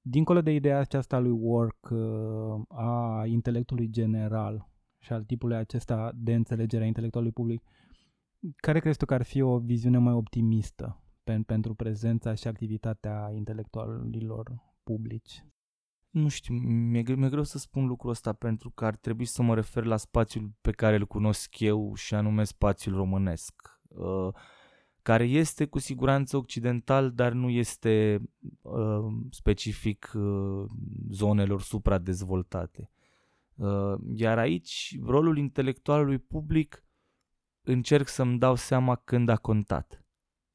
dincolo 0.00 0.40
de 0.40 0.50
ideea 0.50 0.78
aceasta 0.78 1.18
lui 1.18 1.30
Work 1.30 1.90
uh, 1.90 2.62
a 2.68 3.24
intelectului 3.26 3.90
general 3.90 4.68
și 4.98 5.12
al 5.12 5.24
tipului 5.24 5.56
acesta 5.56 6.12
de 6.14 6.34
înțelegere 6.34 6.84
a 6.84 6.86
intelectualului 6.86 7.34
public, 7.34 7.62
care 8.56 8.80
crezi 8.80 8.98
tu 8.98 9.04
că 9.04 9.14
ar 9.14 9.22
fi 9.22 9.40
o 9.40 9.58
viziune 9.58 9.98
mai 9.98 10.12
optimistă 10.12 10.99
pentru 11.38 11.74
prezența 11.74 12.34
și 12.34 12.46
activitatea 12.46 13.30
intelectualilor 13.34 14.52
publici? 14.82 15.44
Nu 16.10 16.28
știu, 16.28 16.54
mi-e, 16.54 17.02
mi-e 17.14 17.28
greu 17.28 17.42
să 17.42 17.58
spun 17.58 17.86
lucrul 17.86 18.10
ăsta 18.10 18.32
pentru 18.32 18.70
că 18.70 18.84
ar 18.84 18.96
trebui 18.96 19.24
să 19.24 19.42
mă 19.42 19.54
refer 19.54 19.84
la 19.84 19.96
spațiul 19.96 20.50
pe 20.60 20.70
care 20.70 20.96
îl 20.96 21.06
cunosc 21.06 21.60
eu 21.60 21.94
și 21.94 22.14
anume 22.14 22.44
spațiul 22.44 22.94
românesc, 22.94 23.80
uh, 23.88 24.28
care 25.02 25.24
este 25.24 25.66
cu 25.66 25.78
siguranță 25.78 26.36
occidental, 26.36 27.12
dar 27.12 27.32
nu 27.32 27.48
este 27.48 28.22
uh, 28.60 29.06
specific 29.30 30.12
uh, 30.14 30.64
zonelor 31.10 31.62
supradezvoltate. 31.62 32.90
Iar 34.14 34.38
aici, 34.38 34.98
rolul 35.04 35.38
intelectualului 35.38 36.18
public 36.18 36.84
încerc 37.62 38.08
să-mi 38.08 38.38
dau 38.38 38.54
seama 38.54 38.96
când 38.96 39.28
a 39.28 39.36
contat. 39.36 40.04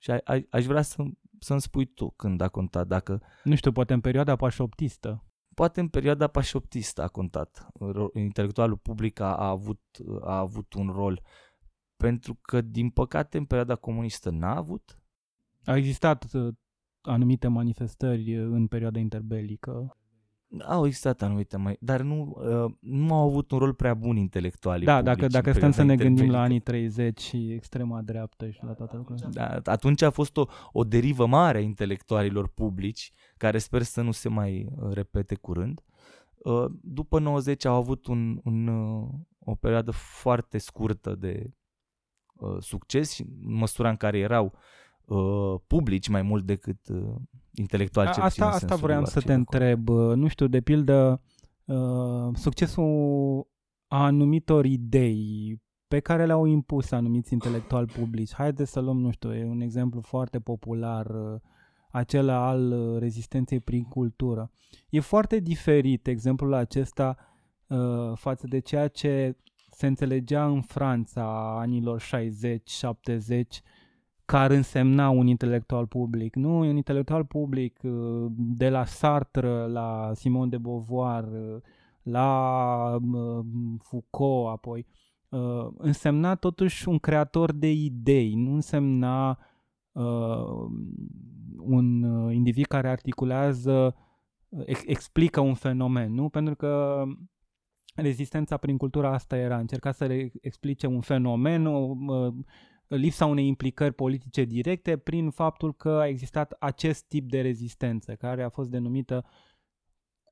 Și 0.05 0.11
a, 0.11 0.19
a, 0.23 0.39
aș 0.49 0.65
vrea 0.65 0.81
să, 0.81 1.03
să-mi 1.39 1.61
spui 1.61 1.85
tu 1.85 2.09
când 2.09 2.41
a 2.41 2.47
contat, 2.47 2.87
dacă... 2.87 3.21
Nu 3.43 3.55
știu, 3.55 3.71
poate 3.71 3.93
în 3.93 4.01
perioada 4.01 4.35
pașoptistă 4.35 5.25
poate 5.55 5.79
în 5.79 5.87
perioada 5.87 6.27
pașoptistă 6.27 7.01
a 7.01 7.07
contat. 7.07 7.67
Intelectualul 8.13 8.77
public 8.77 9.19
a, 9.19 9.35
a, 9.35 9.49
avut, 9.49 9.81
a 10.21 10.37
avut 10.37 10.73
un 10.73 10.89
rol. 10.89 11.21
Pentru 11.97 12.37
că, 12.41 12.61
din 12.61 12.89
păcate, 12.89 13.37
în 13.37 13.45
perioada 13.45 13.75
comunistă 13.75 14.29
n-a 14.29 14.55
avut. 14.55 14.99
A 15.63 15.75
existat 15.75 16.33
uh, 16.33 16.53
anumite 17.01 17.47
manifestări 17.47 18.35
în 18.35 18.67
perioada 18.67 18.99
interbelică. 18.99 19.97
Au 20.63 20.85
existat 20.85 21.21
anumite 21.21 21.57
mai, 21.57 21.77
dar 21.79 22.01
nu, 22.01 22.35
uh, 22.37 22.73
nu 22.79 23.13
au 23.13 23.27
avut 23.27 23.51
un 23.51 23.57
rol 23.57 23.73
prea 23.73 23.93
bun 23.93 24.15
intelectualii 24.15 24.85
Da, 24.85 25.01
dacă, 25.01 25.27
dacă 25.27 25.51
stăm 25.51 25.71
să 25.71 25.83
ne 25.83 25.95
gândim 25.95 26.29
la 26.29 26.41
anii 26.41 26.59
30 26.59 27.19
și 27.19 27.51
extrema 27.51 28.01
dreaptă 28.01 28.49
și 28.49 28.59
la 28.63 28.73
toate 28.73 28.95
lucrurile. 28.95 29.29
Da, 29.31 29.59
atunci 29.63 30.01
a 30.01 30.09
fost 30.09 30.37
o, 30.37 30.45
o 30.71 30.83
derivă 30.83 31.25
mare 31.25 31.57
a 31.57 31.61
intelectualilor 31.61 32.47
publici, 32.47 33.11
care 33.37 33.57
sper 33.57 33.81
să 33.81 34.01
nu 34.01 34.11
se 34.11 34.29
mai 34.29 34.67
uh, 34.75 34.93
repete 34.93 35.35
curând. 35.35 35.81
Uh, 36.37 36.65
după 36.81 37.19
90 37.19 37.65
au 37.65 37.75
avut 37.75 38.05
un, 38.07 38.39
un, 38.43 38.67
uh, 38.67 39.07
o 39.39 39.55
perioadă 39.55 39.91
foarte 39.91 40.57
scurtă 40.57 41.15
de 41.15 41.53
uh, 42.35 42.57
succes 42.59 43.13
și 43.13 43.21
în 43.21 43.53
măsura 43.53 43.89
în 43.89 43.95
care 43.95 44.17
erau 44.17 44.53
uh, 45.05 45.59
publici 45.67 46.07
mai 46.07 46.21
mult 46.21 46.45
decât 46.45 46.87
uh, 46.87 47.15
intelectual 47.55 48.11
ce 48.13 48.19
Asta, 48.19 48.45
asta 48.45 48.75
vreau 48.75 49.05
să 49.05 49.21
te 49.21 49.33
întreb. 49.33 49.89
Nu 49.89 50.27
știu, 50.27 50.47
de 50.47 50.61
pildă, 50.61 51.21
uh, 51.65 52.29
succesul 52.33 53.47
a 53.87 54.05
anumitor 54.05 54.65
idei 54.65 55.61
pe 55.87 55.99
care 55.99 56.25
le-au 56.25 56.45
impus 56.45 56.91
anumiți 56.91 57.33
intelectuali 57.33 57.87
publici. 57.87 58.33
Haideți 58.33 58.71
să 58.71 58.79
luăm, 58.79 58.99
nu 58.99 59.11
știu, 59.11 59.33
e 59.33 59.45
un 59.45 59.61
exemplu 59.61 60.01
foarte 60.01 60.39
popular, 60.39 61.05
uh, 61.05 61.39
acela 61.89 62.47
al 62.47 62.71
uh, 62.71 62.99
rezistenței 62.99 63.59
prin 63.59 63.83
cultură. 63.83 64.51
E 64.89 64.99
foarte 64.99 65.39
diferit 65.39 66.07
exemplul 66.07 66.53
acesta 66.53 67.17
uh, 67.67 68.11
față 68.13 68.47
de 68.47 68.59
ceea 68.59 68.87
ce 68.87 69.37
se 69.71 69.87
înțelegea 69.87 70.45
în 70.45 70.61
Franța 70.61 71.57
anilor 71.59 72.01
60-70 72.01 72.03
că 74.26 74.38
ar 74.38 74.51
însemna 74.51 75.09
un 75.09 75.28
intelectual 75.28 75.88
public. 75.88 76.36
Nu, 76.36 76.57
un 76.57 76.76
intelectual 76.76 77.26
public 77.26 77.80
uh, 77.84 78.26
de 78.38 78.69
la 78.69 78.86
Sartre 78.86 79.67
la 79.67 80.11
Simone 80.13 80.49
de 80.49 80.57
Beauvoir, 80.57 81.23
uh, 81.23 81.61
la 82.01 82.97
uh, 83.13 83.45
Foucault 83.80 84.49
apoi, 84.49 84.86
însemna 85.78 86.36
totuși 86.36 86.89
un 86.89 86.99
creator 86.99 87.51
de 87.51 87.71
idei, 87.71 88.34
nu 88.34 88.53
însemna 88.53 89.39
un 91.57 92.03
individ 92.32 92.65
care 92.65 92.89
articulează, 92.89 93.95
explică 94.86 95.39
un 95.39 95.53
fenomen, 95.53 96.13
nu? 96.13 96.30
Pentru 96.30 96.55
că 96.55 97.03
rezistența 97.95 98.57
prin 98.57 98.78
cultura 98.78 99.13
asta 99.13 99.38
era 99.38 99.57
încerca 99.57 99.91
să 99.91 100.30
explice 100.41 100.88
un 100.88 101.01
fenomen, 101.01 101.65
lipsa 102.88 103.25
unei 103.25 103.47
implicări 103.47 103.93
politice 103.93 104.43
directe 104.43 104.97
prin 104.97 105.29
faptul 105.29 105.73
că 105.73 105.89
a 105.89 106.07
existat 106.07 106.51
acest 106.59 107.07
tip 107.07 107.29
de 107.29 107.41
rezistență, 107.41 108.15
care 108.15 108.43
a 108.43 108.49
fost 108.49 108.69
denumită 108.69 109.25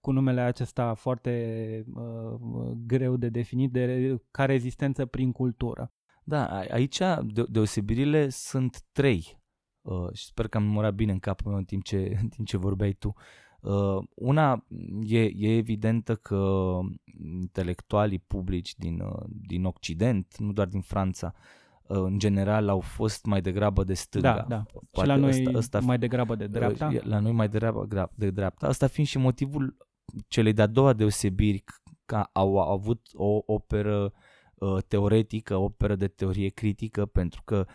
cu 0.02 0.12
numele 0.12 0.42
acesta 0.42 0.94
foarte 0.94 1.86
uh, 1.94 2.72
greu 2.86 3.18
de 3.18 3.30
definit, 3.30 3.72
de, 3.72 4.18
ca 4.32 4.46
rezistență 4.46 5.06
prin 5.06 5.32
cultură. 5.32 5.92
Da, 6.24 6.60
aici 6.60 6.98
de- 7.24 7.46
deosebirile 7.50 8.30
sunt 8.30 8.84
trei 8.92 9.42
uh, 9.82 10.14
și 10.14 10.26
sper 10.26 10.48
că 10.48 10.58
am 10.58 10.64
numărat 10.64 10.94
bine 10.94 11.12
în 11.12 11.20
capul 11.20 11.50
meu 11.50 11.58
în 11.60 11.66
timp 11.66 11.84
ce, 11.84 12.18
în 12.22 12.28
timp 12.28 12.48
ce 12.48 12.58
vorbeai 12.58 12.94
tu. 12.94 13.14
Uh, 13.62 14.04
una 14.16 14.66
e, 15.04 15.20
e 15.20 15.56
evidentă 15.56 16.16
că 16.16 16.80
intelectualii 17.24 18.20
publici 18.20 18.76
din, 18.76 19.00
uh, 19.00 19.24
din 19.48 19.66
Occident, 19.66 20.38
nu 20.38 20.52
doar 20.52 20.68
din 20.68 20.82
Franța, 20.82 21.34
uh, 21.36 21.63
în 21.88 22.20
general 22.20 22.70
au 22.70 22.80
fost 22.80 23.26
mai 23.26 23.42
degrabă 23.42 23.84
de 23.84 23.94
stânga. 23.94 24.34
Da, 24.36 24.46
da. 24.48 24.64
Poate 24.92 25.10
și 25.10 25.16
la 25.16 25.16
noi 25.16 25.30
ăsta, 25.30 25.58
ăsta, 25.58 25.80
mai 25.80 25.98
degrabă 25.98 26.36
de 26.36 26.48
dreapta? 26.48 26.92
La 27.02 27.20
noi 27.20 27.32
mai 27.32 27.50
degrabă 27.50 27.88
de 28.16 28.30
dreapta. 28.30 28.68
Asta 28.68 28.88
fiind 28.88 29.10
și 29.10 29.18
motivul 29.18 29.78
celei 30.28 30.54
de-a 30.54 30.68
doua 30.68 30.94
deosebiri 30.94 31.64
că 32.06 32.24
au 32.34 32.58
avut 32.72 33.08
o 33.14 33.42
operă 33.46 34.14
uh, 34.56 34.78
teoretică, 34.88 35.56
o 35.56 35.64
operă 35.64 35.96
de 35.96 36.08
teorie 36.08 36.50
critică, 36.50 37.06
pentru 37.06 37.42
că 37.46 37.66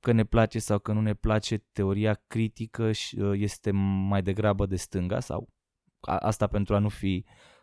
că 0.00 0.12
ne 0.12 0.24
place 0.24 0.58
sau 0.58 0.78
că 0.78 0.92
nu 0.92 1.00
ne 1.00 1.14
place, 1.14 1.64
teoria 1.72 2.20
critică 2.26 2.90
uh, 3.18 3.32
este 3.32 3.70
mai 4.08 4.22
degrabă 4.22 4.66
de 4.66 4.76
stânga 4.76 5.20
sau 5.20 5.48
asta 6.00 6.46
pentru 6.46 6.74
a 6.74 6.78
nu 6.78 6.88
fi 6.88 7.24
uh, 7.26 7.32
Uh, 7.34 7.55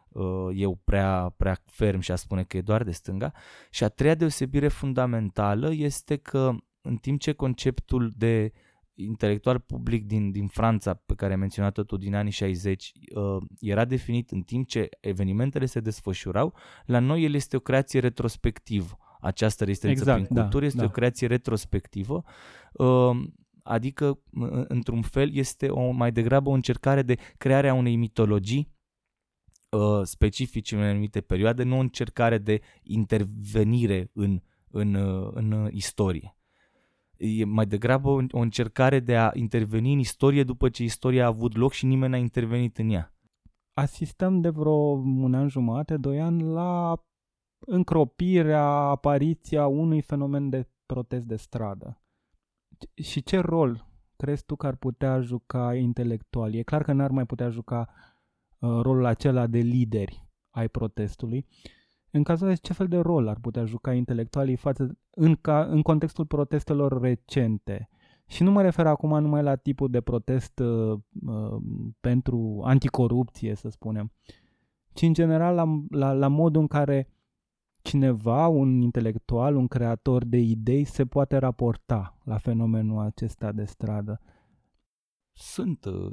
eu 0.53 0.79
prea, 0.83 1.33
prea 1.37 1.57
ferm 1.65 1.99
și 1.99 2.11
a 2.11 2.15
spune 2.15 2.43
că 2.43 2.57
e 2.57 2.61
doar 2.61 2.83
de 2.83 2.91
stânga. 2.91 3.31
Și 3.69 3.83
a 3.83 3.89
treia 3.89 4.15
deosebire 4.15 4.67
fundamentală 4.67 5.73
este 5.73 6.15
că 6.15 6.55
în 6.81 6.95
timp 6.95 7.19
ce 7.19 7.31
conceptul 7.31 8.13
de 8.15 8.51
intelectual 8.95 9.59
public 9.59 10.05
din, 10.05 10.31
din 10.31 10.47
Franța, 10.47 10.93
pe 10.93 11.13
care 11.13 11.31
ai 11.31 11.39
menționat-o 11.39 11.83
tu 11.83 11.97
din 11.97 12.15
anii 12.15 12.31
60, 12.31 12.91
uh, 13.15 13.43
era 13.59 13.85
definit 13.85 14.31
în 14.31 14.41
timp 14.41 14.67
ce 14.67 14.89
evenimentele 14.99 15.65
se 15.65 15.79
desfășurau, 15.79 16.53
la 16.85 16.99
noi 16.99 17.23
el 17.23 17.33
este 17.33 17.55
o 17.55 17.59
creație 17.59 17.99
retrospectivă. 17.99 18.97
Această 19.21 19.63
rezistență 19.63 19.99
exact, 19.99 20.23
prin 20.23 20.35
da, 20.35 20.41
cultură 20.41 20.61
da, 20.61 20.67
este 20.67 20.79
da. 20.79 20.85
o 20.85 20.89
creație 20.89 21.27
retrospectivă, 21.27 22.23
uh, 22.73 23.11
adică, 23.63 24.19
într-un 24.67 25.01
fel, 25.01 25.33
este 25.33 25.67
o, 25.69 25.91
mai 25.91 26.11
degrabă 26.11 26.49
o 26.49 26.53
încercare 26.53 27.01
de 27.01 27.17
crearea 27.37 27.73
unei 27.73 27.95
mitologii 27.95 28.72
uh, 29.73 30.01
specifice 30.03 30.75
în 30.75 30.81
anumite 30.81 31.21
perioade, 31.21 31.63
nu 31.63 31.77
o 31.77 31.79
încercare 31.79 32.37
de 32.37 32.61
intervenire 32.83 34.09
în, 34.13 34.41
în, 34.71 34.93
uh, 34.93 35.31
în 35.33 35.67
istorie. 35.71 36.35
E 37.17 37.45
mai 37.45 37.65
degrabă 37.65 38.09
o, 38.09 38.21
o 38.31 38.39
încercare 38.39 38.99
de 38.99 39.17
a 39.17 39.31
interveni 39.33 39.93
în 39.93 39.99
istorie 39.99 40.43
după 40.43 40.69
ce 40.69 40.83
istoria 40.83 41.23
a 41.23 41.27
avut 41.27 41.55
loc 41.55 41.71
și 41.71 41.85
nimeni 41.85 42.11
n-a 42.11 42.17
intervenit 42.17 42.77
în 42.77 42.89
ea. 42.89 43.13
Asistăm 43.73 44.41
de 44.41 44.49
vreo 44.49 44.73
un 44.97 45.33
an 45.33 45.47
jumate, 45.47 45.97
doi 45.97 46.21
ani, 46.21 46.43
la 46.43 47.03
încropirea, 47.59 48.65
apariția 48.65 49.67
unui 49.67 50.01
fenomen 50.01 50.49
de 50.49 50.67
protest 50.85 51.25
de 51.25 51.35
stradă. 51.35 52.01
Și 52.93 53.23
ce 53.23 53.39
rol 53.39 53.87
crezi 54.15 54.45
tu 54.45 54.55
că 54.55 54.67
ar 54.67 54.75
putea 54.75 55.19
juca 55.19 55.75
intelectual? 55.75 56.53
E 56.53 56.63
clar 56.63 56.83
că 56.83 56.91
n-ar 56.91 57.11
mai 57.11 57.25
putea 57.25 57.49
juca 57.49 57.87
Uh, 57.89 58.12
rolul 58.67 59.05
acela 59.05 59.47
de 59.47 59.59
lideri 59.59 60.27
ai 60.49 60.67
protestului. 60.67 61.45
În 62.11 62.23
cazul 62.23 62.47
ăsta, 62.47 62.67
ce 62.67 62.73
fel 62.73 62.87
de 62.87 62.97
rol 62.97 63.27
ar 63.27 63.37
putea 63.41 63.65
juca 63.65 63.93
intelectualii 63.93 64.55
față, 64.55 64.97
în, 65.09 65.35
ca, 65.35 65.63
în 65.63 65.81
contextul 65.81 66.25
protestelor 66.25 67.01
recente? 67.01 67.89
Și 68.27 68.43
nu 68.43 68.51
mă 68.51 68.61
refer 68.61 68.87
acum 68.87 69.21
numai 69.21 69.43
la 69.43 69.55
tipul 69.55 69.89
de 69.89 70.01
protest 70.01 70.59
uh, 70.59 70.99
uh, 71.25 71.61
pentru 71.99 72.61
anticorupție, 72.63 73.55
să 73.55 73.69
spunem, 73.69 74.11
ci 74.93 75.01
în 75.01 75.13
general 75.13 75.55
la, 75.55 75.83
la, 75.89 76.13
la 76.13 76.27
modul 76.27 76.61
în 76.61 76.67
care 76.67 77.07
cineva, 77.81 78.47
un 78.47 78.81
intelectual, 78.81 79.55
un 79.55 79.67
creator 79.67 80.25
de 80.25 80.37
idei 80.37 80.83
se 80.83 81.05
poate 81.05 81.37
raporta 81.37 82.17
la 82.23 82.37
fenomenul 82.37 82.99
acesta 82.99 83.51
de 83.51 83.65
stradă? 83.65 84.21
Sunt 85.31 85.85
uh, 85.85 86.11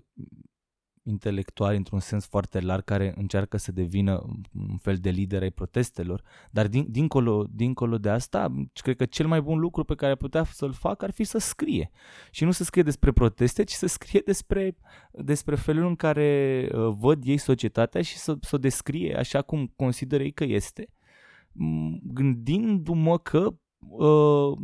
intelectuali 1.02 1.76
într-un 1.76 2.00
sens 2.00 2.26
foarte 2.26 2.60
larg 2.60 2.84
care 2.84 3.14
încearcă 3.16 3.56
să 3.56 3.72
devină 3.72 4.26
un 4.52 4.76
fel 4.76 4.96
de 4.96 5.10
lider 5.10 5.42
ai 5.42 5.50
protestelor, 5.50 6.22
dar 6.50 6.68
din, 6.68 6.86
dincolo, 6.88 7.46
dincolo 7.50 7.98
de 7.98 8.08
asta, 8.08 8.66
cred 8.72 8.96
că 8.96 9.04
cel 9.04 9.26
mai 9.26 9.40
bun 9.40 9.58
lucru 9.58 9.84
pe 9.84 9.94
care 9.94 10.14
putea 10.14 10.44
să-l 10.44 10.72
facă 10.72 11.04
ar 11.04 11.10
fi 11.10 11.24
să 11.24 11.38
scrie. 11.38 11.90
Și 12.30 12.44
nu 12.44 12.50
să 12.50 12.64
scrie 12.64 12.82
despre 12.82 13.12
proteste, 13.12 13.64
ci 13.64 13.72
să 13.72 13.86
scrie 13.86 14.22
despre, 14.24 14.76
despre 15.12 15.54
felul 15.54 15.86
în 15.86 15.96
care 15.96 16.68
uh, 16.72 16.94
văd 16.98 17.22
ei 17.24 17.38
societatea 17.38 18.02
și 18.02 18.16
să, 18.16 18.36
să 18.40 18.54
o 18.54 18.58
descrie 18.58 19.16
așa 19.16 19.42
cum 19.42 19.72
consideră 19.76 20.22
ei 20.22 20.32
că 20.32 20.44
este, 20.44 20.88
gândindu-mă 22.02 23.18
că 23.18 23.54
uh, 23.78 24.58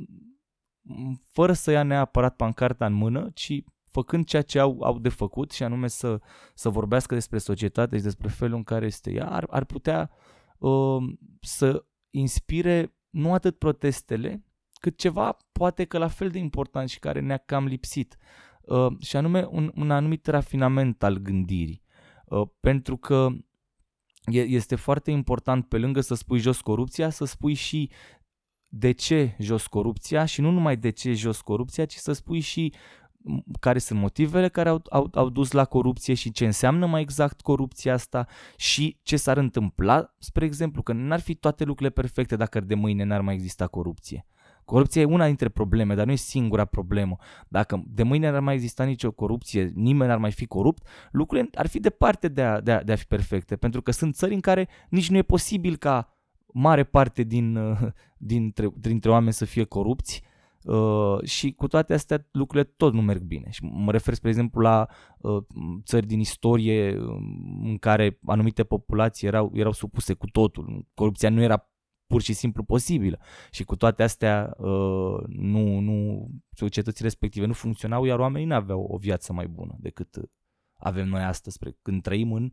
fără 1.32 1.52
să 1.52 1.70
ia 1.70 1.82
neapărat 1.82 2.36
pancarta 2.36 2.86
în 2.86 2.92
mână, 2.92 3.30
ci 3.34 3.62
făcând 3.96 4.24
ceea 4.24 4.42
ce 4.42 4.58
au, 4.58 4.80
au 4.80 4.98
de 4.98 5.08
făcut 5.08 5.50
și 5.50 5.62
anume 5.62 5.88
să, 5.88 6.20
să 6.54 6.68
vorbească 6.68 7.14
despre 7.14 7.38
societate 7.38 7.96
și 7.96 8.02
despre 8.02 8.28
felul 8.28 8.56
în 8.56 8.62
care 8.62 8.86
este 8.86 9.12
ea, 9.12 9.28
ar, 9.28 9.46
ar 9.50 9.64
putea 9.64 10.10
uh, 10.58 11.02
să 11.40 11.84
inspire 12.10 12.94
nu 13.10 13.32
atât 13.32 13.58
protestele, 13.58 14.44
cât 14.80 14.98
ceva 14.98 15.36
poate 15.52 15.84
că 15.84 15.98
la 15.98 16.08
fel 16.08 16.28
de 16.30 16.38
important 16.38 16.88
și 16.88 16.98
care 16.98 17.20
ne-a 17.20 17.36
cam 17.36 17.66
lipsit, 17.66 18.16
uh, 18.60 18.86
și 19.00 19.16
anume 19.16 19.46
un, 19.50 19.72
un 19.74 19.90
anumit 19.90 20.26
rafinament 20.26 21.02
al 21.02 21.16
gândirii. 21.16 21.82
Uh, 22.26 22.48
pentru 22.60 22.96
că 22.96 23.28
este 24.32 24.76
foarte 24.76 25.10
important 25.10 25.68
pe 25.68 25.78
lângă 25.78 26.00
să 26.00 26.14
spui 26.14 26.38
jos 26.38 26.60
corupția, 26.60 27.10
să 27.10 27.24
spui 27.24 27.54
și 27.54 27.90
de 28.68 28.92
ce 28.92 29.36
jos 29.38 29.66
corupția 29.66 30.24
și 30.24 30.40
nu 30.40 30.50
numai 30.50 30.76
de 30.76 30.90
ce 30.90 31.12
jos 31.12 31.40
corupția, 31.40 31.84
ci 31.84 31.94
să 31.94 32.12
spui 32.12 32.40
și 32.40 32.72
care 33.60 33.78
sunt 33.78 34.00
motivele 34.00 34.48
care 34.48 34.68
au, 34.68 34.82
au, 34.90 35.10
au 35.14 35.28
dus 35.28 35.52
la 35.52 35.64
corupție 35.64 36.14
și 36.14 36.30
ce 36.32 36.44
înseamnă 36.44 36.86
mai 36.86 37.00
exact 37.00 37.40
corupția 37.40 37.92
asta 37.92 38.26
și 38.56 38.98
ce 39.02 39.16
s-ar 39.16 39.36
întâmpla, 39.36 40.14
spre 40.18 40.44
exemplu, 40.44 40.82
că 40.82 40.92
n-ar 40.92 41.20
fi 41.20 41.34
toate 41.34 41.64
lucrurile 41.64 41.94
perfecte 41.94 42.36
dacă 42.36 42.60
de 42.60 42.74
mâine 42.74 43.04
n-ar 43.04 43.20
mai 43.20 43.34
exista 43.34 43.66
corupție. 43.66 44.26
Corupția 44.64 45.00
e 45.00 45.04
una 45.04 45.26
dintre 45.26 45.48
probleme, 45.48 45.94
dar 45.94 46.06
nu 46.06 46.12
e 46.12 46.16
singura 46.16 46.64
problemă. 46.64 47.16
Dacă 47.48 47.82
de 47.86 48.02
mâine 48.02 48.30
n-ar 48.30 48.40
mai 48.40 48.54
exista 48.54 48.84
nicio 48.84 49.10
corupție, 49.10 49.72
nimeni 49.74 50.08
n-ar 50.08 50.18
mai 50.18 50.32
fi 50.32 50.46
corupt, 50.46 50.86
lucrurile 51.10 51.50
ar 51.54 51.66
fi 51.66 51.80
departe 51.80 52.28
de 52.28 52.42
a, 52.42 52.60
de 52.60 52.72
a, 52.72 52.82
de 52.82 52.92
a 52.92 52.96
fi 52.96 53.06
perfecte, 53.06 53.56
pentru 53.56 53.82
că 53.82 53.90
sunt 53.90 54.14
țări 54.14 54.34
în 54.34 54.40
care 54.40 54.68
nici 54.88 55.10
nu 55.10 55.16
e 55.16 55.22
posibil 55.22 55.76
ca 55.76 56.16
mare 56.52 56.84
parte 56.84 57.22
din, 57.22 57.58
dintre, 58.32 58.68
dintre 58.74 59.10
oameni 59.10 59.32
să 59.32 59.44
fie 59.44 59.64
corupți 59.64 60.22
Uh, 60.66 61.22
și 61.22 61.52
cu 61.52 61.66
toate 61.66 61.94
astea 61.94 62.28
lucrurile 62.32 62.72
tot 62.76 62.92
nu 62.92 63.02
merg 63.02 63.22
bine. 63.22 63.50
Și 63.50 63.64
mă 63.64 63.92
refer, 63.92 64.14
spre 64.14 64.28
exemplu, 64.28 64.60
la 64.60 64.86
uh, 65.18 65.42
țări 65.84 66.06
din 66.06 66.20
istorie 66.20 66.98
um, 66.98 67.60
în 67.64 67.78
care 67.78 68.18
anumite 68.26 68.64
populații 68.64 69.26
erau, 69.26 69.50
erau 69.54 69.72
supuse 69.72 70.14
cu 70.14 70.26
totul. 70.26 70.86
Corupția 70.94 71.30
nu 71.30 71.42
era 71.42 71.70
pur 72.06 72.22
și 72.22 72.32
simplu 72.32 72.62
posibilă. 72.62 73.18
Și 73.50 73.64
cu 73.64 73.76
toate 73.76 74.02
astea 74.02 74.54
uh, 74.58 75.22
nu, 75.26 75.78
nu, 75.78 76.28
societățile 76.52 77.06
respective 77.06 77.46
nu 77.46 77.52
funcționau, 77.52 78.04
iar 78.04 78.18
oamenii 78.18 78.46
nu 78.46 78.54
aveau 78.54 78.80
o 78.80 78.96
viață 78.96 79.32
mai 79.32 79.46
bună 79.46 79.76
decât 79.78 80.16
avem 80.78 81.08
noi 81.08 81.22
astăzi, 81.22 81.58
când 81.82 82.02
trăim 82.02 82.32
în 82.32 82.52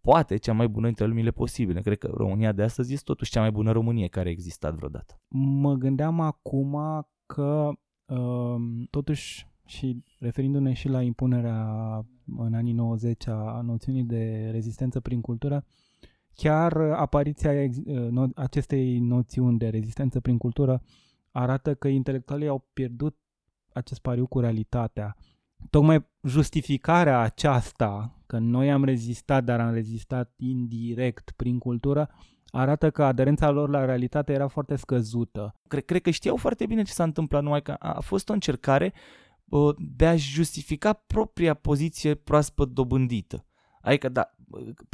poate 0.00 0.36
cea 0.36 0.52
mai 0.52 0.68
bună 0.68 0.86
dintre 0.86 1.06
lumile 1.06 1.30
posibile. 1.30 1.80
Cred 1.80 1.98
că 1.98 2.10
România 2.14 2.52
de 2.52 2.62
astăzi 2.62 2.92
este 2.92 3.04
totuși 3.04 3.30
cea 3.30 3.40
mai 3.40 3.50
bună 3.50 3.72
Românie 3.72 4.08
care 4.08 4.28
a 4.28 4.32
existat 4.32 4.74
vreodată. 4.74 5.20
Mă 5.28 5.74
gândeam 5.74 6.20
acum 6.20 6.76
că 7.26 7.70
uh, 8.06 8.56
totuși 8.90 9.46
și 9.66 10.02
referindu-ne 10.18 10.72
și 10.72 10.88
la 10.88 11.02
impunerea 11.02 11.66
în 12.36 12.54
anii 12.54 12.72
90 12.72 13.26
a 13.26 13.60
noțiunii 13.64 14.04
de 14.04 14.48
rezistență 14.52 15.00
prin 15.00 15.20
cultură, 15.20 15.64
chiar 16.34 16.76
apariția 16.76 17.50
uh, 17.84 18.30
acestei 18.34 18.98
noțiuni 18.98 19.58
de 19.58 19.68
rezistență 19.68 20.20
prin 20.20 20.38
cultură 20.38 20.82
arată 21.30 21.74
că 21.74 21.88
intelectualii 21.88 22.48
au 22.48 22.68
pierdut 22.72 23.16
acest 23.72 24.00
pariu 24.00 24.26
cu 24.26 24.40
realitatea. 24.40 25.16
Tocmai 25.70 26.06
justificarea 26.22 27.20
aceasta 27.20 28.18
că 28.26 28.38
noi 28.38 28.70
am 28.70 28.84
rezistat, 28.84 29.44
dar 29.44 29.60
am 29.60 29.72
rezistat 29.72 30.32
indirect 30.36 31.30
prin 31.30 31.58
cultură, 31.58 32.10
arată 32.46 32.90
că 32.90 33.04
aderența 33.04 33.50
lor 33.50 33.68
la 33.68 33.84
realitate 33.84 34.32
era 34.32 34.48
foarte 34.48 34.76
scăzută. 34.76 35.54
Cred, 35.68 35.84
cred 35.84 36.02
că 36.02 36.10
știau 36.10 36.36
foarte 36.36 36.66
bine 36.66 36.82
ce 36.82 36.92
s-a 36.92 37.04
întâmplat, 37.04 37.42
numai 37.42 37.62
că 37.62 37.72
a 37.78 38.00
fost 38.00 38.28
o 38.28 38.32
încercare 38.32 38.92
uh, 39.44 39.74
de 39.78 40.06
a 40.06 40.16
justifica 40.16 40.92
propria 40.92 41.54
poziție 41.54 42.14
proaspăt 42.14 42.68
dobândită. 42.68 43.44
Adică, 43.80 44.08
da, 44.08 44.34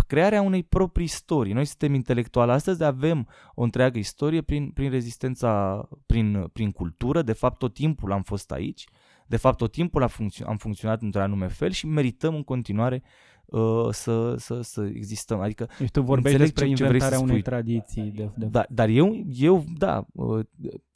crearea 0.07 0.43
unei 0.43 0.63
proprii 0.63 1.05
istorii. 1.05 1.53
Noi 1.53 1.65
suntem 1.65 1.95
intelectuali 1.95 2.51
astăzi, 2.51 2.85
avem 2.85 3.29
o 3.55 3.63
întreagă 3.63 3.99
istorie 3.99 4.43
prin, 4.43 4.71
prin 4.71 4.91
rezistența, 4.91 5.83
prin, 6.07 6.47
prin 6.53 6.71
cultură, 6.71 7.23
de 7.23 7.33
fapt 7.33 7.59
tot 7.59 7.75
timpul 7.75 8.13
am 8.13 8.23
fost 8.23 8.51
aici, 8.51 8.85
de 9.31 9.37
fapt 9.37 9.57
tot 9.57 9.73
timpul 9.73 10.03
am, 10.03 10.09
funcț- 10.09 10.45
am 10.47 10.57
funcționat 10.57 11.03
într-un 11.03 11.23
anume 11.23 11.47
fel 11.47 11.71
și 11.71 11.87
merităm 11.87 12.35
în 12.35 12.43
continuare 12.43 13.03
uh, 13.45 13.89
să, 13.91 14.35
să, 14.37 14.61
să 14.61 14.91
existăm. 14.95 15.41
Adică 15.41 15.69
deci 15.79 15.91
tu 15.91 16.03
vorbești 16.03 16.39
despre 16.39 16.67
inventarea 16.69 17.21
unei 17.21 17.43
tradiții. 17.43 18.13
De, 18.17 18.31
de... 18.37 18.47
Da, 18.47 18.65
dar 18.69 18.89
eu, 18.89 19.25
eu 19.29 19.65
da, 19.77 20.07
uh, 20.13 20.45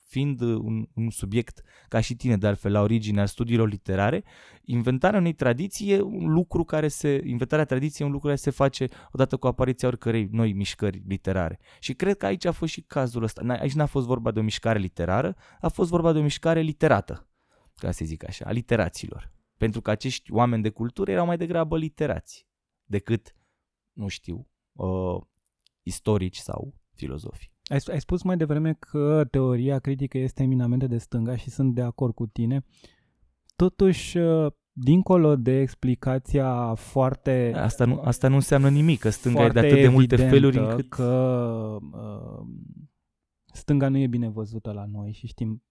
fiind 0.06 0.40
un, 0.40 0.86
un 0.94 1.10
subiect 1.10 1.62
ca 1.88 2.00
și 2.00 2.14
tine, 2.16 2.36
de 2.36 2.46
altfel, 2.46 2.72
la 2.72 2.80
originea 2.80 3.26
studiilor 3.26 3.68
literare, 3.68 4.24
inventarea 4.64 5.18
unei 5.18 5.32
tradiții 5.32 5.90
e 5.90 6.00
un 6.00 6.32
lucru 6.32 6.64
care 6.64 6.88
se, 6.88 7.22
inventarea 7.24 7.64
tradiției 7.64 8.06
e 8.06 8.10
un 8.10 8.12
lucru 8.12 8.28
care 8.28 8.40
se 8.40 8.50
face 8.50 8.88
odată 9.12 9.36
cu 9.36 9.46
apariția 9.46 9.88
oricărei 9.88 10.28
noi 10.30 10.52
mișcări 10.52 11.02
literare. 11.06 11.58
Și 11.78 11.94
cred 11.94 12.16
că 12.16 12.26
aici 12.26 12.44
a 12.44 12.52
fost 12.52 12.72
și 12.72 12.80
cazul 12.80 13.22
ăsta. 13.22 13.42
Aici 13.60 13.74
n-a 13.74 13.86
fost 13.86 14.06
vorba 14.06 14.30
de 14.30 14.38
o 14.38 14.42
mișcare 14.42 14.78
literară, 14.78 15.36
a 15.60 15.68
fost 15.68 15.90
vorba 15.90 16.12
de 16.12 16.18
o 16.18 16.22
mișcare 16.22 16.60
literată, 16.60 17.28
ca 17.74 17.90
să 17.90 18.04
zic 18.04 18.28
așa, 18.28 18.44
a 18.44 18.50
literaților. 18.50 19.32
Pentru 19.56 19.80
că 19.80 19.90
acești 19.90 20.32
oameni 20.32 20.62
de 20.62 20.70
cultură 20.70 21.10
erau 21.10 21.26
mai 21.26 21.36
degrabă 21.36 21.78
literați 21.78 22.46
decât, 22.84 23.36
nu 23.92 24.08
știu, 24.08 24.48
uh, 24.72 25.20
istorici 25.82 26.36
sau 26.36 26.74
filozofi. 26.94 27.50
Ai, 27.64 27.78
ai 27.86 28.00
spus 28.00 28.22
mai 28.22 28.36
devreme 28.36 28.72
că 28.72 29.24
teoria 29.30 29.78
critică 29.78 30.18
este 30.18 30.42
eminamente 30.42 30.86
de 30.86 30.98
stânga 30.98 31.36
și 31.36 31.50
sunt 31.50 31.74
de 31.74 31.82
acord 31.82 32.14
cu 32.14 32.26
tine. 32.26 32.64
Totuși, 33.56 34.18
uh, 34.18 34.52
dincolo 34.72 35.36
de 35.36 35.60
explicația 35.60 36.74
foarte... 36.74 37.52
Asta 37.54 37.84
nu, 37.84 38.00
asta 38.00 38.28
nu 38.28 38.34
înseamnă 38.34 38.68
nimic, 38.68 39.00
că 39.00 39.10
stânga 39.10 39.44
e 39.44 39.48
de 39.48 39.58
atât 39.58 39.80
de 39.80 39.88
multe 39.88 40.16
feluri 40.16 40.58
încât... 40.58 40.88
că 40.88 41.78
uh, 41.92 42.46
stânga 43.52 43.88
nu 43.88 43.98
e 43.98 44.06
bine 44.06 44.28
văzută 44.28 44.72
la 44.72 44.84
noi 44.84 45.12
și 45.12 45.26
știm 45.26 45.62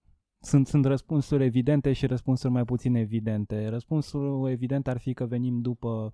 sunt, 0.44 0.66
sunt 0.66 0.84
răspunsuri 0.84 1.44
evidente 1.44 1.92
și 1.92 2.06
răspunsuri 2.06 2.52
mai 2.52 2.64
puțin 2.64 2.94
evidente. 2.94 3.68
Răspunsul 3.68 4.48
evident 4.50 4.88
ar 4.88 4.98
fi 4.98 5.14
că 5.14 5.26
venim 5.26 5.60
după 5.60 6.12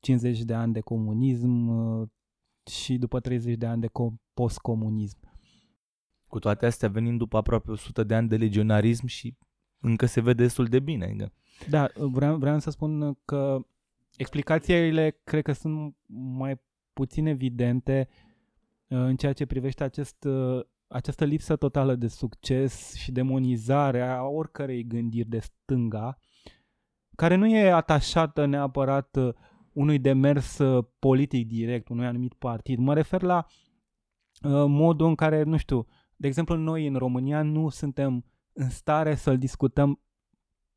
50 0.00 0.40
de 0.40 0.54
ani 0.54 0.72
de 0.72 0.80
comunism 0.80 1.68
uh, 1.68 2.08
și 2.70 2.98
după 2.98 3.20
30 3.20 3.56
de 3.56 3.66
ani 3.66 3.80
de 3.80 3.88
postcomunism. 4.34 5.18
Cu 6.26 6.38
toate 6.38 6.66
astea 6.66 6.88
venim 6.88 7.16
după 7.16 7.36
aproape 7.36 7.70
100 7.70 8.04
de 8.04 8.14
ani 8.14 8.28
de 8.28 8.36
legionarism 8.36 9.06
și 9.06 9.36
încă 9.80 10.06
se 10.06 10.20
vede 10.20 10.42
destul 10.42 10.64
de 10.64 10.80
bine. 10.80 11.04
Adică. 11.04 11.32
Da, 11.68 11.90
vreau, 11.94 12.36
vreau 12.36 12.58
să 12.58 12.70
spun 12.70 13.18
că 13.24 13.66
explicațiile 14.16 15.20
cred 15.24 15.42
că 15.42 15.52
sunt 15.52 15.96
mai 16.06 16.60
puțin 16.92 17.26
evidente 17.26 18.08
uh, 18.88 18.98
în 18.98 19.16
ceea 19.16 19.32
ce 19.32 19.46
privește 19.46 19.84
acest, 19.84 20.24
uh, 20.24 20.64
această 20.92 21.24
lipsă 21.24 21.56
totală 21.56 21.94
de 21.94 22.08
succes 22.08 22.94
și 22.94 23.12
demonizare 23.12 24.02
a 24.02 24.22
oricărei 24.22 24.84
gândiri 24.84 25.28
de 25.28 25.38
stânga, 25.38 26.18
care 27.16 27.34
nu 27.34 27.46
e 27.46 27.72
atașată 27.72 28.46
neapărat 28.46 29.16
unui 29.72 29.98
demers 29.98 30.58
uh, 30.58 30.84
politic 30.98 31.46
direct, 31.46 31.88
unui 31.88 32.06
anumit 32.06 32.34
partid. 32.34 32.78
Mă 32.78 32.94
refer 32.94 33.22
la 33.22 33.46
uh, 34.42 34.64
modul 34.66 35.06
în 35.06 35.14
care, 35.14 35.42
nu 35.42 35.56
știu, 35.56 35.86
de 36.16 36.26
exemplu, 36.26 36.56
noi 36.56 36.86
în 36.86 36.94
România 36.94 37.42
nu 37.42 37.68
suntem 37.68 38.24
în 38.52 38.68
stare 38.68 39.14
să-l 39.14 39.38
discutăm 39.38 40.00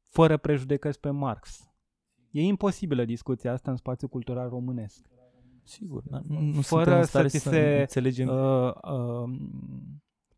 fără 0.09 0.37
prejudecăți 0.37 0.99
pe 0.99 1.09
Marx. 1.09 1.67
E 2.31 2.41
imposibilă 2.41 3.05
discuția 3.05 3.51
asta 3.51 3.71
în 3.71 3.77
spațiul 3.77 4.09
cultural 4.09 4.49
românesc. 4.49 5.05
Sigur, 5.63 6.03
nu, 6.27 6.39
nu 6.39 6.61
fără 6.61 7.03
să 7.03 7.25
ți 7.25 7.37
se 7.37 7.77
înțelegem. 7.79 8.27
Uh, 8.27 8.73
uh, 8.91 9.37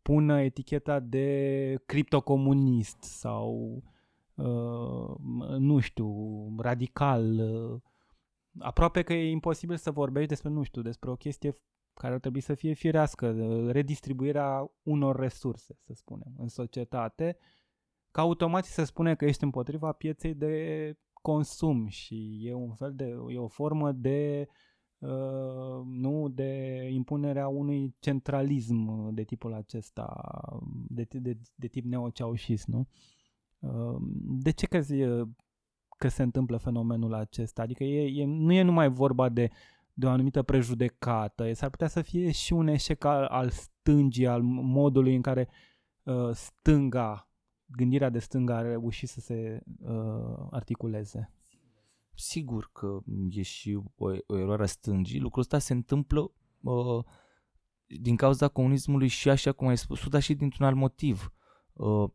pună 0.06 0.40
eticheta 0.40 1.00
de 1.00 1.78
criptocomunist 1.86 3.02
sau 3.02 3.82
uh, 4.34 5.14
nu 5.58 5.78
știu, 5.78 6.10
radical, 6.58 7.38
uh, 7.38 7.80
aproape 8.58 9.02
că 9.02 9.12
e 9.12 9.30
imposibil 9.30 9.76
să 9.76 9.90
vorbești 9.90 10.28
despre, 10.28 10.48
nu 10.48 10.62
știu, 10.62 10.82
despre 10.82 11.10
o 11.10 11.16
chestie 11.16 11.54
care 11.94 12.14
ar 12.14 12.20
trebui 12.20 12.40
să 12.40 12.54
fie 12.54 12.72
firească, 12.72 13.34
redistribuirea 13.70 14.70
unor 14.82 15.16
resurse, 15.16 15.78
să 15.80 15.92
spunem, 15.94 16.32
în 16.38 16.48
societate, 16.48 17.36
ca 18.10 18.20
automat 18.20 18.64
se 18.64 18.84
spune 18.84 19.14
că 19.14 19.24
ești 19.24 19.44
împotriva 19.44 19.92
pieței 19.92 20.34
de 20.34 20.96
consum 21.12 21.86
și 21.86 22.40
e 22.42 22.54
un 22.54 22.74
fel 22.74 22.94
de, 22.94 23.16
e 23.28 23.38
o 23.38 23.48
formă 23.48 23.92
de 23.92 24.46
uh, 24.48 24.54
nu 25.84 26.28
de 26.28 26.82
impunerea 26.90 27.48
unui 27.48 27.94
centralism 27.98 29.08
de 29.14 29.22
tipul 29.22 29.54
acesta, 29.54 30.22
de, 30.88 31.06
de, 31.10 31.38
de 31.54 31.66
tip 31.66 31.84
neoceaușist, 31.84 32.66
nu? 32.66 32.88
Uh, 33.58 33.96
de 34.42 34.50
ce 34.50 34.66
crezi 34.66 34.94
că 35.98 36.08
se 36.08 36.22
întâmplă 36.22 36.56
fenomenul 36.56 37.14
acesta? 37.14 37.62
Adică 37.62 37.84
e, 37.84 38.20
e, 38.20 38.24
nu 38.24 38.52
e 38.52 38.62
numai 38.62 38.88
vorba 38.88 39.28
de 39.28 39.50
de 39.98 40.06
o 40.06 40.10
anumită 40.10 40.42
prejudecată, 40.42 41.52
s-ar 41.52 41.70
putea 41.70 41.88
să 41.88 42.02
fie 42.02 42.30
și 42.30 42.52
un 42.52 42.66
eșec 42.66 43.04
al, 43.04 43.24
al 43.24 43.50
stângii, 43.50 44.26
al 44.26 44.42
modului 44.42 45.14
în 45.14 45.22
care 45.22 45.48
uh, 46.02 46.30
stânga 46.32 47.30
gândirea 47.66 48.08
de 48.08 48.18
stânga 48.18 48.56
a 48.56 48.60
reușit 48.60 49.08
să 49.08 49.20
se 49.20 49.62
uh, 49.80 50.46
articuleze. 50.50 51.30
Sigur 52.16 52.70
că 52.72 52.98
e 53.30 53.42
și 53.42 53.78
o, 53.96 54.10
o 54.26 54.38
eroare 54.38 54.62
a 54.62 54.66
stângii. 54.66 55.20
Lucrul 55.20 55.42
ăsta 55.42 55.58
se 55.58 55.72
întâmplă 55.72 56.32
uh, 56.60 57.04
din 57.86 58.16
cauza 58.16 58.48
comunismului 58.48 59.08
și 59.08 59.28
așa 59.28 59.52
cum 59.52 59.68
ai 59.68 59.76
spus, 59.76 60.08
dar 60.08 60.22
și 60.22 60.34
dintr-un 60.34 60.66
alt 60.66 60.76
motiv. 60.76 61.32
Uh, 61.72 62.10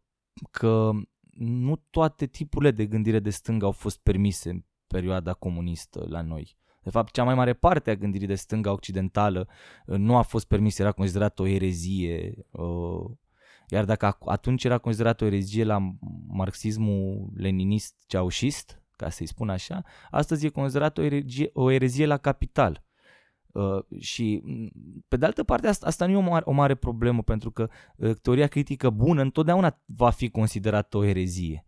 că 0.51 0.91
nu 1.31 1.75
toate 1.89 2.25
tipurile 2.25 2.71
de 2.71 2.85
gândire 2.85 3.19
de 3.19 3.29
stânga 3.29 3.65
au 3.65 3.71
fost 3.71 3.99
permise 3.99 4.49
în 4.49 4.63
perioada 4.87 5.33
comunistă 5.33 6.05
la 6.09 6.21
noi. 6.21 6.57
De 6.83 6.89
fapt, 6.89 7.13
cea 7.13 7.23
mai 7.23 7.35
mare 7.35 7.53
parte 7.53 7.89
a 7.89 7.95
gândirii 7.95 8.27
de 8.27 8.35
stânga 8.35 8.71
occidentală 8.71 9.47
uh, 9.85 9.97
nu 9.97 10.17
a 10.17 10.21
fost 10.21 10.47
permisă, 10.47 10.81
era 10.81 10.91
considerată 10.91 11.41
o 11.41 11.47
erezie. 11.47 12.45
Uh, 12.51 13.11
iar 13.67 13.85
dacă 13.85 14.17
atunci 14.25 14.63
era 14.63 14.77
considerat 14.77 15.21
o 15.21 15.25
erezie 15.25 15.63
la 15.63 15.95
marxismul 16.27 17.31
leninist 17.35 17.95
ceaușist, 18.07 18.80
ca 19.01 19.09
să-i 19.09 19.25
spun 19.25 19.49
așa, 19.49 19.83
astăzi 20.11 20.45
e 20.45 20.49
considerat 20.49 20.97
o 20.97 21.01
erezie, 21.01 21.49
o 21.53 21.71
erezie 21.71 22.05
la 22.05 22.17
capital. 22.17 22.83
Uh, 23.51 23.99
și 23.99 24.43
pe 25.07 25.17
de 25.17 25.25
altă 25.25 25.43
parte 25.43 25.67
asta, 25.67 25.87
asta 25.87 26.05
nu 26.05 26.11
e 26.11 26.15
o 26.15 26.21
mare, 26.21 26.43
o 26.47 26.51
mare 26.51 26.75
problemă 26.75 27.23
pentru 27.23 27.51
că 27.51 27.69
uh, 27.95 28.15
teoria 28.21 28.47
critică 28.47 28.89
bună 28.89 29.21
întotdeauna 29.21 29.81
va 29.85 30.09
fi 30.09 30.29
considerată 30.29 30.97
o 30.97 31.03
erezie 31.03 31.65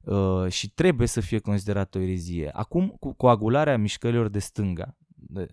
uh, 0.00 0.48
și 0.48 0.70
trebuie 0.70 1.06
să 1.06 1.20
fie 1.20 1.38
considerată 1.38 1.98
o 1.98 2.00
erezie. 2.00 2.50
Acum 2.52 2.88
cu 2.88 3.12
coagularea 3.12 3.78
mișcărilor 3.78 4.28
de 4.28 4.38
stânga, 4.38 4.96
de, 5.14 5.48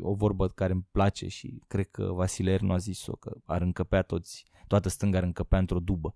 o 0.00 0.14
vorbă 0.14 0.48
care 0.48 0.72
îmi 0.72 0.86
place 0.90 1.28
și 1.28 1.62
cred 1.66 1.86
că 1.90 2.02
Vasile 2.12 2.58
nu 2.60 2.72
a 2.72 2.76
zis-o, 2.76 3.12
că 3.12 3.32
ar 3.44 3.62
încăpea 3.62 4.02
toți 4.02 4.44
toată 4.66 4.88
stânga 4.88 5.18
ar 5.18 5.24
încăpea 5.24 5.58
într-o 5.58 5.80
dubă. 5.80 6.14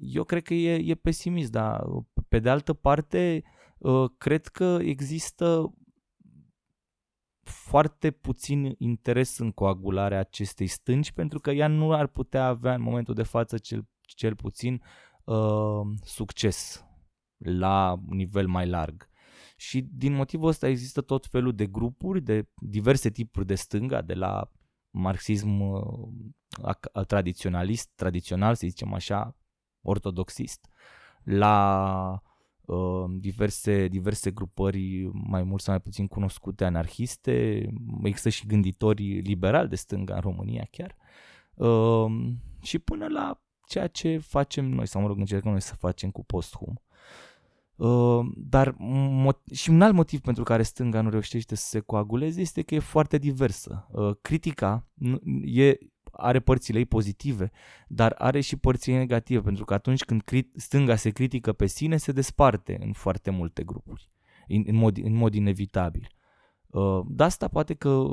Eu 0.00 0.24
cred 0.24 0.42
că 0.42 0.54
e, 0.54 0.90
e 0.90 0.94
pesimist, 0.94 1.50
dar 1.50 1.84
pe 2.28 2.38
de 2.38 2.50
altă 2.50 2.72
parte 2.72 3.42
ă, 3.82 4.08
cred 4.08 4.46
că 4.46 4.78
există 4.82 5.74
foarte 7.42 8.10
puțin 8.10 8.74
interes 8.78 9.38
în 9.38 9.52
coagularea 9.52 10.18
acestei 10.18 10.66
stângi 10.66 11.12
pentru 11.12 11.38
că 11.38 11.50
ea 11.50 11.66
nu 11.66 11.92
ar 11.92 12.06
putea 12.06 12.46
avea 12.46 12.74
în 12.74 12.82
momentul 12.82 13.14
de 13.14 13.22
față 13.22 13.58
cel, 13.58 13.88
cel 14.00 14.36
puțin 14.36 14.82
uh, 15.24 15.80
succes 16.02 16.84
la 17.36 18.00
nivel 18.06 18.46
mai 18.46 18.68
larg. 18.68 19.08
Și 19.56 19.80
din 19.80 20.12
motivul 20.12 20.48
ăsta 20.48 20.68
există 20.68 21.00
tot 21.00 21.26
felul 21.26 21.54
de 21.54 21.66
grupuri, 21.66 22.20
de 22.20 22.48
diverse 22.56 23.10
tipuri 23.10 23.46
de 23.46 23.54
stânga, 23.54 24.02
de 24.02 24.14
la 24.14 24.50
marxism 24.90 25.60
uh, 25.60 27.04
tradiționalist, 27.06 27.90
tradițional, 27.94 28.54
să 28.54 28.66
zicem 28.66 28.92
așa, 28.92 29.39
ortodoxist, 29.82 30.70
la 31.22 32.22
uh, 32.64 33.04
diverse, 33.18 33.88
diverse 33.88 34.30
grupări 34.30 35.10
mai 35.12 35.42
mult 35.42 35.60
sau 35.60 35.72
mai 35.72 35.82
puțin 35.82 36.06
cunoscute 36.06 36.64
anarhiste, 36.64 37.68
există 38.02 38.28
și 38.28 38.46
gânditori 38.46 39.20
liberali 39.20 39.68
de 39.68 39.76
stânga 39.76 40.14
în 40.14 40.20
România 40.20 40.68
chiar, 40.70 40.96
uh, 41.54 42.32
și 42.62 42.78
până 42.78 43.06
la 43.08 43.40
ceea 43.66 43.86
ce 43.86 44.18
facem 44.18 44.64
noi, 44.64 44.86
sau 44.86 45.00
mă 45.00 45.06
rog, 45.06 45.18
încercăm 45.18 45.50
noi 45.50 45.60
să 45.60 45.74
facem 45.74 46.10
cu 46.10 46.24
posthum. 46.24 46.80
Uh, 47.76 48.26
dar 48.36 48.76
mo- 49.26 49.52
și 49.52 49.70
un 49.70 49.82
alt 49.82 49.94
motiv 49.94 50.20
pentru 50.20 50.42
care 50.42 50.62
stânga 50.62 51.00
nu 51.00 51.10
reușește 51.10 51.54
să 51.54 51.66
se 51.66 51.80
coaguleze 51.80 52.40
este 52.40 52.62
că 52.62 52.74
e 52.74 52.78
foarte 52.78 53.18
diversă. 53.18 53.88
Uh, 53.90 54.16
critica 54.20 54.86
e, 55.44 55.78
are 56.12 56.40
părțile 56.40 56.78
ei 56.78 56.86
pozitive, 56.86 57.50
dar 57.88 58.14
are 58.18 58.40
și 58.40 58.56
părțile 58.56 58.98
negative, 58.98 59.40
pentru 59.40 59.64
că 59.64 59.74
atunci 59.74 60.04
când 60.04 60.22
crit- 60.22 60.52
stânga 60.54 60.96
se 60.96 61.10
critică 61.10 61.52
pe 61.52 61.66
sine, 61.66 61.96
se 61.96 62.12
desparte 62.12 62.78
în 62.80 62.92
foarte 62.92 63.30
multe 63.30 63.64
grupuri, 63.64 64.10
în, 64.48 64.62
în, 64.66 64.74
mod, 64.74 64.96
în 65.04 65.14
mod 65.14 65.34
inevitabil. 65.34 66.08
Uh, 66.66 67.00
de 67.08 67.22
asta 67.22 67.48
poate 67.48 67.74
că 67.74 68.06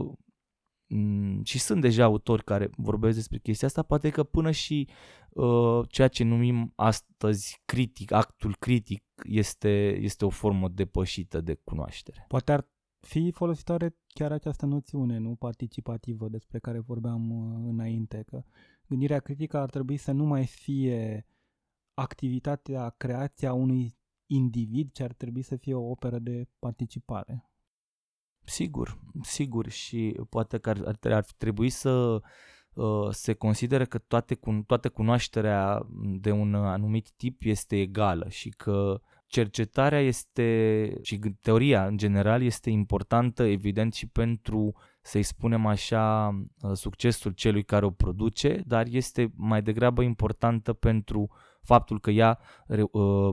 Mm, 0.89 1.43
și 1.43 1.59
sunt 1.59 1.81
deja 1.81 2.03
autori 2.03 2.43
care 2.43 2.69
vorbesc 2.77 3.15
despre 3.15 3.37
chestia 3.37 3.67
asta, 3.67 3.81
poate 3.81 4.09
că 4.09 4.23
până 4.23 4.51
și 4.51 4.87
uh, 5.29 5.85
ceea 5.89 6.07
ce 6.07 6.23
numim 6.23 6.73
astăzi 6.75 7.61
critic, 7.65 8.11
actul 8.11 8.55
critic, 8.59 9.03
este, 9.23 9.97
este 10.01 10.25
o 10.25 10.29
formă 10.29 10.67
depășită 10.67 11.41
de 11.41 11.53
cunoaștere. 11.53 12.25
Poate 12.27 12.51
ar 12.51 12.69
fi 12.99 13.31
folositoare 13.31 13.95
chiar 14.07 14.31
această 14.31 14.65
noțiune, 14.65 15.17
nu 15.17 15.35
participativă, 15.35 16.27
despre 16.29 16.59
care 16.59 16.79
vorbeam 16.79 17.29
uh, 17.29 17.69
înainte, 17.69 18.23
că 18.27 18.43
gândirea 18.87 19.19
critică 19.19 19.57
ar 19.57 19.69
trebui 19.69 19.97
să 19.97 20.11
nu 20.11 20.25
mai 20.25 20.45
fie 20.45 21.25
activitatea, 21.93 22.89
creația 22.89 23.53
unui 23.53 23.97
individ, 24.25 24.91
ci 24.91 24.99
ar 24.99 25.13
trebui 25.13 25.41
să 25.41 25.55
fie 25.55 25.73
o 25.73 25.89
operă 25.89 26.19
de 26.19 26.47
participare. 26.59 27.51
Sigur, 28.43 28.99
sigur 29.21 29.69
și 29.69 30.19
poate 30.29 30.57
că 30.57 30.69
ar, 30.69 30.97
ar 31.03 31.25
trebui 31.37 31.69
să 31.69 32.21
uh, 32.73 33.09
se 33.09 33.33
consideră 33.33 33.85
că 33.85 33.97
toate, 33.97 34.35
cu, 34.35 34.63
toată 34.65 34.89
cunoașterea 34.89 35.87
de 36.19 36.31
un 36.31 36.55
anumit 36.55 37.11
tip 37.11 37.41
este 37.43 37.79
egală 37.79 38.29
și 38.29 38.49
că 38.49 39.01
cercetarea 39.27 39.99
este 39.99 40.99
și 41.01 41.19
teoria 41.41 41.85
în 41.85 41.97
general 41.97 42.41
este 42.41 42.69
importantă 42.69 43.43
evident 43.43 43.93
și 43.93 44.07
pentru 44.07 44.75
să-i 45.01 45.23
spunem 45.23 45.65
așa 45.65 46.29
uh, 46.61 46.71
succesul 46.73 47.31
celui 47.31 47.63
care 47.63 47.85
o 47.85 47.89
produce, 47.89 48.63
dar 48.65 48.85
este 48.89 49.31
mai 49.35 49.61
degrabă 49.61 50.01
importantă 50.01 50.73
pentru 50.73 51.29
faptul 51.61 51.99
că 51.99 52.11
ea 52.11 52.39
uh, 52.67 53.29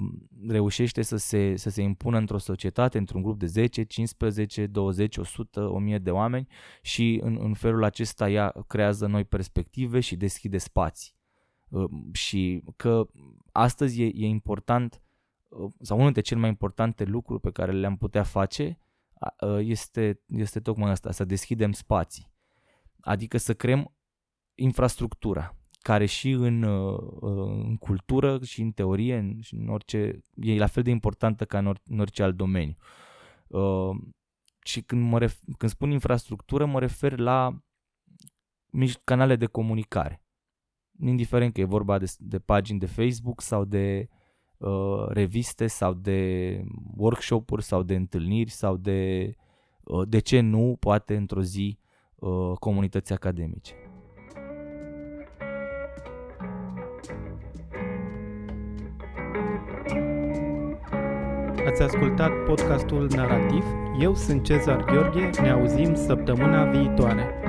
reușește 0.49 1.03
să 1.03 1.17
se, 1.17 1.57
să 1.57 1.71
se 1.71 1.83
impună 1.83 2.19
într-o 2.19 2.39
societate, 2.39 2.99
într-un 2.99 3.23
grup 3.23 3.39
de 3.39 3.47
10, 3.47 3.83
15, 3.83 4.67
20, 4.67 5.17
100, 5.17 5.61
1000 5.61 5.99
de 5.99 6.11
oameni 6.11 6.47
și 6.83 7.21
în, 7.23 7.39
în 7.41 7.55
felul 7.55 7.85
acesta 7.85 8.31
ea 8.31 8.55
creează 8.67 9.07
noi 9.07 9.25
perspective 9.25 10.01
și 10.01 10.17
deschide 10.17 10.59
spații. 10.59 11.15
Uh, 11.69 11.91
și 12.13 12.63
că 12.77 13.07
astăzi 13.53 14.03
e, 14.03 14.05
e 14.15 14.27
important 14.27 14.95
uh, 14.95 15.04
sau 15.81 15.97
unul 15.97 16.05
dintre 16.05 16.21
cele 16.21 16.41
mai 16.41 16.49
importante 16.49 17.05
lucruri 17.05 17.41
pe 17.41 17.51
care 17.51 17.73
le-am 17.73 17.97
putea 17.97 18.23
face 18.23 18.79
este, 19.59 20.21
este 20.27 20.61
tocmai 20.61 20.91
asta, 20.91 21.11
să 21.11 21.25
deschidem 21.25 21.73
spații. 21.73 22.33
Adică 23.01 23.37
să 23.37 23.55
creăm 23.55 23.95
infrastructura 24.55 25.57
care 25.85 26.07
și 26.07 26.31
în, 26.31 26.63
uh, 26.63 26.99
în 27.21 27.77
cultură 27.77 28.45
și 28.45 28.61
în 28.61 28.71
teorie 28.71 29.17
în, 29.17 29.41
și 29.41 29.55
în 29.55 29.69
orice, 29.69 30.21
e 30.35 30.59
la 30.59 30.67
fel 30.67 30.83
de 30.83 30.91
importantă 30.91 31.45
ca 31.45 31.59
în, 31.59 31.67
or, 31.67 31.81
în 31.85 31.99
orice 31.99 32.23
alt 32.23 32.37
domeniu. 32.37 32.77
Uh, 33.47 33.97
și 34.65 34.83
când, 34.83 35.03
mă 35.03 35.19
ref, 35.19 35.39
când 35.59 35.73
spun 35.73 35.91
infrastructură, 35.91 36.65
mă 36.65 36.79
refer 36.79 37.19
la 37.19 37.63
canale 39.05 39.37
de 39.37 39.47
comunicare. 39.47 40.23
Indiferent 41.01 41.53
că 41.53 41.61
e 41.61 41.65
vorba 41.65 41.99
de, 41.99 42.13
de 42.19 42.39
pagini 42.39 42.79
de 42.79 42.87
Facebook 42.87 43.41
sau 43.41 43.65
de 43.65 44.09
uh, 44.59 45.07
reviste 45.09 45.67
sau 45.67 45.93
de 45.93 46.61
workshop-uri 46.97 47.63
sau 47.63 47.83
de 47.83 47.95
întâlniri 47.95 48.51
sau 48.51 48.77
de, 48.77 49.33
uh, 49.85 50.09
de 50.09 50.19
ce 50.19 50.41
nu, 50.41 50.77
poate 50.81 51.17
într-o 51.17 51.43
zi, 51.43 51.79
uh, 52.15 52.53
comunități 52.59 53.13
academice. 53.13 53.75
Ați 61.67 61.83
ascultat 61.83 62.31
podcastul 62.47 63.09
Narativ. 63.15 63.65
Eu 64.01 64.15
sunt 64.15 64.45
Cezar 64.45 64.85
Gheorghe. 64.85 65.31
Ne 65.41 65.51
auzim 65.51 65.95
săptămâna 65.95 66.65
viitoare. 66.71 67.44